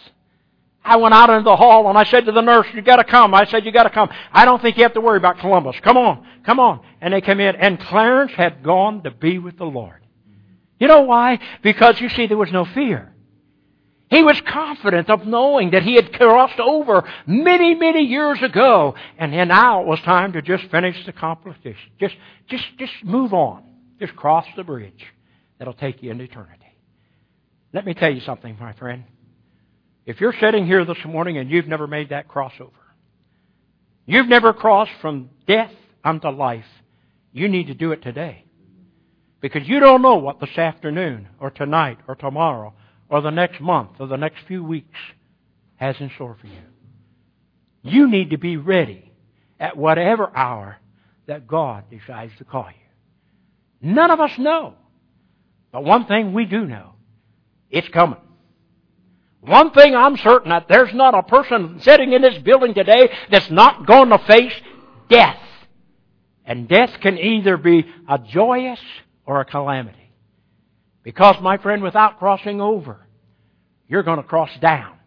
I 0.83 0.97
went 0.97 1.13
out 1.13 1.29
into 1.29 1.43
the 1.43 1.55
hall 1.55 1.87
and 1.89 1.97
I 1.97 2.03
said 2.03 2.25
to 2.25 2.31
the 2.31 2.41
nurse, 2.41 2.67
you 2.73 2.81
gotta 2.81 3.03
come. 3.03 3.33
I 3.33 3.45
said, 3.45 3.65
you 3.65 3.71
gotta 3.71 3.89
come. 3.89 4.09
I 4.31 4.45
don't 4.45 4.61
think 4.61 4.77
you 4.77 4.83
have 4.83 4.93
to 4.93 5.01
worry 5.01 5.17
about 5.17 5.37
Columbus. 5.39 5.75
Come 5.81 5.97
on, 5.97 6.25
come 6.43 6.59
on. 6.59 6.81
And 7.01 7.13
they 7.13 7.21
came 7.21 7.39
in 7.39 7.55
and 7.55 7.79
Clarence 7.79 8.31
had 8.31 8.63
gone 8.63 9.03
to 9.03 9.11
be 9.11 9.37
with 9.37 9.57
the 9.57 9.65
Lord. 9.65 10.01
You 10.79 10.87
know 10.87 11.01
why? 11.01 11.39
Because 11.61 12.01
you 12.01 12.09
see, 12.09 12.25
there 12.25 12.37
was 12.37 12.51
no 12.51 12.65
fear. 12.65 13.13
He 14.12 14.22
was 14.22 14.39
confident 14.45 15.09
of 15.09 15.26
knowing 15.26 15.72
that 15.72 15.84
he 15.84 15.95
had 15.95 16.12
crossed 16.12 16.59
over 16.59 17.09
many, 17.26 17.76
many 17.76 18.01
years 18.01 18.39
ago, 18.43 18.93
and 19.18 19.32
now 19.32 19.82
it 19.82 19.88
was 19.88 20.01
time 20.01 20.34
to 20.34 20.41
just 20.41 20.66
finish 20.70 20.97
the 21.05 21.14
competition. 21.14 21.91
Just, 21.97 22.16
just, 22.49 22.66
just 22.78 22.91
move 23.05 23.34
on. 23.34 23.64
Just 24.01 24.14
cross 24.18 24.45
the 24.57 24.66
bridge 24.66 25.05
that'll 25.57 25.74
take 25.74 26.03
you 26.03 26.12
into 26.12 26.26
eternity. 26.26 26.57
Let 27.72 27.86
me 27.86 27.93
tell 27.93 28.14
you 28.14 28.20
something, 28.20 28.57
my 28.59 28.74
friend. 28.74 29.05
If 30.05 30.20
you're 30.20 30.36
sitting 30.41 30.66
here 30.66 30.84
this 30.84 30.97
morning 31.05 31.38
and 31.38 31.49
you've 31.49 31.68
never 31.68 31.88
made 31.88 32.09
that 32.09 32.28
crossover, 32.28 32.72
you've 34.05 34.28
never 34.28 34.51
crossed 34.51 34.91
from 34.99 35.30
death 35.47 35.72
unto 36.03 36.28
life, 36.28 36.66
you 37.32 37.47
need 37.47 37.68
to 37.68 37.74
do 37.74 37.93
it 37.93 38.01
today. 38.01 38.43
Because 39.39 39.66
you 39.66 39.80
don't 39.80 40.01
know 40.01 40.16
what 40.16 40.41
this 40.41 40.57
afternoon 40.57 41.30
or 41.39 41.49
tonight 41.49 41.99
or 42.09 42.16
tomorrow 42.16 42.74
or 43.12 43.22
the 43.22 43.30
next 43.30 43.59
month 43.59 43.89
or 43.99 44.07
the 44.07 44.16
next 44.16 44.39
few 44.47 44.64
weeks 44.64 44.97
has 45.76 45.97
in 45.99 46.09
store 46.16 46.38
for 46.39 46.47
you. 46.47 46.53
You 47.84 48.09
need 48.09 48.30
to 48.30 48.38
be 48.38 48.55
ready 48.55 49.12
at 49.59 49.76
whatever 49.76 50.32
hour 50.36 50.78
that 51.28 51.45
God 51.45 51.84
decides 51.91 52.32
to 52.38 52.45
call 52.45 52.68
you. 52.70 53.91
None 53.93 54.12
of 54.12 54.22
us 54.22 54.32
know. 54.39 54.76
But 55.72 55.84
one 55.84 56.05
thing 56.05 56.34
we 56.34 56.45
do 56.45 56.66
know, 56.66 56.93
it's 57.70 57.88
coming. 57.89 58.20
One 59.41 59.72
thing 59.72 59.95
I'm 59.95 60.18
certain 60.18 60.49
that 60.49 60.68
there's 60.70 60.93
not 60.93 61.14
a 61.14 61.24
person 61.24 61.80
sitting 61.82 62.14
in 62.14 62.22
this 62.22 62.38
building 62.39 62.74
today 62.74 63.09
that's 63.30 63.49
not 63.49 63.88
going 63.88 64.09
to 64.09 64.20
face 64.20 64.53
death. 65.09 65.39
And 66.45 66.68
death 66.68 66.91
can 67.01 67.18
either 67.18 67.57
be 67.57 67.86
a 68.07 68.20
joyous 68.20 68.80
or 69.26 69.41
a 69.41 69.45
calamity. 69.45 70.01
Because, 71.04 71.36
my 71.41 71.58
friend, 71.58 71.82
without 71.82 72.20
crossing 72.20 72.62
over, 72.62 73.08
you're 73.88 74.04
going 74.04 74.18
to 74.18 74.24
cross 74.24 74.49
down. 74.62 74.97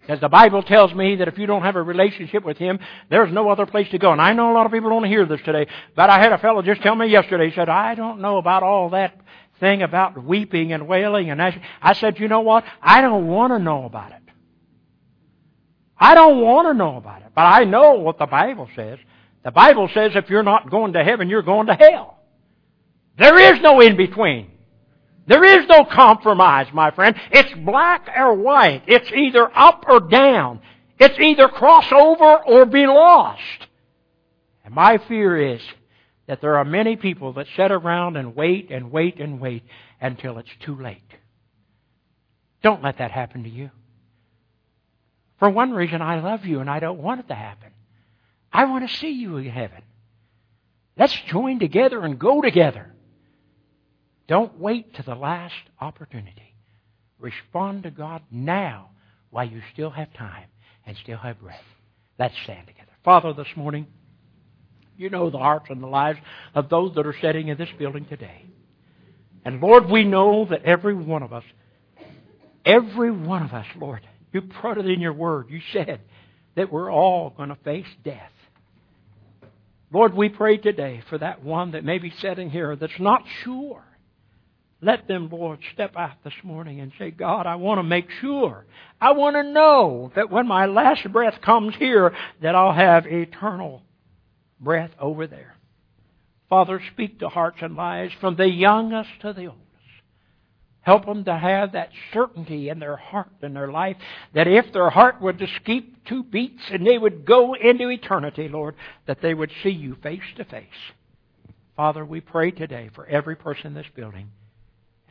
Because 0.00 0.20
the 0.20 0.28
Bible 0.28 0.62
tells 0.62 0.92
me 0.92 1.16
that 1.16 1.28
if 1.28 1.38
you 1.38 1.46
don't 1.46 1.62
have 1.62 1.76
a 1.76 1.82
relationship 1.82 2.44
with 2.44 2.58
Him, 2.58 2.80
there's 3.08 3.32
no 3.32 3.48
other 3.50 3.66
place 3.66 3.88
to 3.90 3.98
go. 3.98 4.10
And 4.10 4.20
I 4.20 4.32
know 4.32 4.50
a 4.50 4.54
lot 4.54 4.66
of 4.66 4.72
people 4.72 4.90
don't 4.90 5.04
hear 5.04 5.24
this 5.26 5.40
today, 5.44 5.68
but 5.94 6.10
I 6.10 6.18
had 6.18 6.32
a 6.32 6.38
fellow 6.38 6.62
just 6.62 6.82
tell 6.82 6.96
me 6.96 7.06
yesterday, 7.06 7.50
he 7.50 7.54
said, 7.54 7.68
I 7.68 7.94
don't 7.94 8.20
know 8.20 8.38
about 8.38 8.64
all 8.64 8.90
that 8.90 9.20
thing 9.60 9.82
about 9.82 10.22
weeping 10.22 10.72
and 10.72 10.88
wailing 10.88 11.30
and 11.30 11.38
that. 11.38 11.54
I 11.80 11.94
said, 11.94 12.18
you 12.18 12.26
know 12.26 12.40
what? 12.40 12.64
I 12.82 13.00
don't 13.00 13.28
want 13.28 13.52
to 13.52 13.60
know 13.60 13.84
about 13.84 14.10
it. 14.10 14.22
I 15.96 16.16
don't 16.16 16.40
want 16.40 16.66
to 16.66 16.74
know 16.74 16.96
about 16.96 17.22
it. 17.22 17.28
But 17.32 17.42
I 17.42 17.62
know 17.62 17.94
what 17.94 18.18
the 18.18 18.26
Bible 18.26 18.68
says. 18.74 18.98
The 19.44 19.52
Bible 19.52 19.88
says 19.94 20.12
if 20.16 20.28
you're 20.28 20.42
not 20.42 20.68
going 20.68 20.94
to 20.94 21.04
heaven, 21.04 21.28
you're 21.28 21.42
going 21.42 21.68
to 21.68 21.74
hell. 21.74 22.18
There 23.16 23.54
is 23.54 23.62
no 23.62 23.80
in 23.80 23.96
between. 23.96 24.50
There 25.26 25.44
is 25.44 25.68
no 25.68 25.84
compromise, 25.84 26.66
my 26.72 26.90
friend. 26.90 27.14
It's 27.30 27.52
black 27.64 28.10
or 28.16 28.34
white. 28.34 28.82
It's 28.86 29.10
either 29.12 29.48
up 29.56 29.84
or 29.88 30.00
down. 30.00 30.60
It's 30.98 31.18
either 31.18 31.48
cross 31.48 31.86
over 31.92 32.38
or 32.44 32.66
be 32.66 32.86
lost. 32.86 33.68
And 34.64 34.74
my 34.74 34.98
fear 34.98 35.54
is 35.54 35.60
that 36.26 36.40
there 36.40 36.56
are 36.56 36.64
many 36.64 36.96
people 36.96 37.34
that 37.34 37.46
sit 37.56 37.70
around 37.70 38.16
and 38.16 38.34
wait 38.34 38.70
and 38.70 38.90
wait 38.90 39.20
and 39.20 39.40
wait 39.40 39.64
until 40.00 40.38
it's 40.38 40.50
too 40.60 40.80
late. 40.80 41.02
Don't 42.62 42.82
let 42.82 42.98
that 42.98 43.10
happen 43.10 43.44
to 43.44 43.50
you. 43.50 43.70
For 45.38 45.50
one 45.50 45.72
reason, 45.72 46.00
I 46.00 46.20
love 46.20 46.44
you 46.44 46.60
and 46.60 46.70
I 46.70 46.78
don't 46.78 47.00
want 47.00 47.20
it 47.20 47.28
to 47.28 47.34
happen. 47.34 47.70
I 48.52 48.66
want 48.66 48.88
to 48.88 48.96
see 48.96 49.10
you 49.10 49.36
in 49.38 49.50
heaven. 49.50 49.82
Let's 50.96 51.18
join 51.26 51.58
together 51.58 52.00
and 52.02 52.18
go 52.18 52.40
together. 52.40 52.91
Don't 54.28 54.58
wait 54.58 54.94
to 54.94 55.02
the 55.02 55.14
last 55.14 55.54
opportunity. 55.80 56.54
Respond 57.18 57.84
to 57.84 57.90
God 57.90 58.22
now 58.30 58.90
while 59.30 59.48
you 59.48 59.60
still 59.72 59.90
have 59.90 60.12
time 60.14 60.46
and 60.86 60.96
still 61.02 61.18
have 61.18 61.40
breath. 61.40 61.60
Let's 62.18 62.34
stand 62.44 62.66
together. 62.66 62.90
Father, 63.04 63.32
this 63.32 63.48
morning, 63.56 63.86
you 64.96 65.10
know 65.10 65.30
the 65.30 65.38
hearts 65.38 65.66
and 65.70 65.82
the 65.82 65.88
lives 65.88 66.18
of 66.54 66.68
those 66.68 66.94
that 66.94 67.06
are 67.06 67.16
sitting 67.20 67.48
in 67.48 67.58
this 67.58 67.68
building 67.78 68.04
today. 68.04 68.44
And 69.44 69.60
Lord, 69.60 69.90
we 69.90 70.04
know 70.04 70.46
that 70.50 70.64
every 70.64 70.94
one 70.94 71.22
of 71.22 71.32
us, 71.32 71.44
every 72.64 73.10
one 73.10 73.42
of 73.42 73.52
us, 73.52 73.66
Lord, 73.76 74.06
you 74.32 74.42
put 74.42 74.78
it 74.78 74.86
in 74.86 75.00
your 75.00 75.12
word. 75.12 75.46
You 75.50 75.60
said 75.72 76.00
that 76.54 76.70
we're 76.70 76.92
all 76.92 77.30
going 77.30 77.48
to 77.48 77.56
face 77.56 77.86
death. 78.04 78.30
Lord, 79.92 80.14
we 80.14 80.28
pray 80.28 80.56
today 80.56 81.02
for 81.08 81.18
that 81.18 81.42
one 81.42 81.72
that 81.72 81.84
may 81.84 81.98
be 81.98 82.12
sitting 82.20 82.50
here 82.50 82.76
that's 82.76 82.98
not 82.98 83.22
sure 83.42 83.84
let 84.84 85.06
them, 85.06 85.28
Lord, 85.30 85.60
step 85.72 85.96
out 85.96 86.24
this 86.24 86.34
morning 86.42 86.80
and 86.80 86.90
say, 86.98 87.12
God, 87.12 87.46
I 87.46 87.54
want 87.54 87.78
to 87.78 87.84
make 87.84 88.08
sure. 88.20 88.66
I 89.00 89.12
want 89.12 89.36
to 89.36 89.44
know 89.44 90.10
that 90.16 90.28
when 90.28 90.48
my 90.48 90.66
last 90.66 91.10
breath 91.12 91.40
comes 91.40 91.76
here, 91.76 92.12
that 92.42 92.56
I'll 92.56 92.74
have 92.74 93.06
eternal 93.06 93.82
breath 94.58 94.90
over 94.98 95.28
there. 95.28 95.54
Father, 96.48 96.82
speak 96.92 97.20
to 97.20 97.28
hearts 97.28 97.58
and 97.62 97.76
lives 97.76 98.12
from 98.20 98.34
the 98.34 98.48
youngest 98.48 99.08
to 99.20 99.32
the 99.32 99.46
oldest. 99.46 99.62
Help 100.80 101.06
them 101.06 101.24
to 101.24 101.36
have 101.36 101.72
that 101.72 101.90
certainty 102.12 102.68
in 102.68 102.80
their 102.80 102.96
heart 102.96 103.30
and 103.40 103.54
their 103.54 103.70
life 103.70 103.96
that 104.34 104.48
if 104.48 104.72
their 104.72 104.90
heart 104.90 105.22
would 105.22 105.38
just 105.38 105.64
keep 105.64 106.04
two 106.06 106.24
beats 106.24 106.62
and 106.72 106.84
they 106.84 106.98
would 106.98 107.24
go 107.24 107.54
into 107.54 107.88
eternity, 107.88 108.48
Lord, 108.48 108.74
that 109.06 109.22
they 109.22 109.32
would 109.32 109.52
see 109.62 109.70
you 109.70 109.96
face 110.02 110.20
to 110.38 110.44
face. 110.44 110.66
Father, 111.76 112.04
we 112.04 112.20
pray 112.20 112.50
today 112.50 112.90
for 112.96 113.06
every 113.06 113.36
person 113.36 113.68
in 113.68 113.74
this 113.74 113.86
building. 113.94 114.28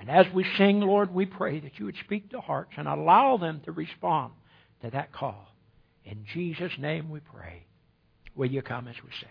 And 0.02 0.10
as 0.10 0.26
we 0.34 0.44
sing, 0.58 0.82
Lord, 0.82 1.14
we 1.14 1.28
pray 1.28 1.60
that 1.60 1.78
you 1.78 1.86
would 1.86 1.96
speak 2.04 2.32
to 2.32 2.42
hearts 2.42 2.72
and 2.76 2.88
allow 2.88 3.38
them 3.38 3.62
to 3.66 3.72
respond 3.72 4.34
to 4.82 4.90
that 4.90 5.14
call. 5.14 5.48
In 6.04 6.26
Jesus' 6.34 6.72
name 6.80 7.12
we 7.12 7.20
pray. 7.20 7.68
Will 8.36 8.50
you 8.50 8.64
come 8.64 8.88
as 8.88 8.96
we 9.04 9.12
sing? 9.20 9.30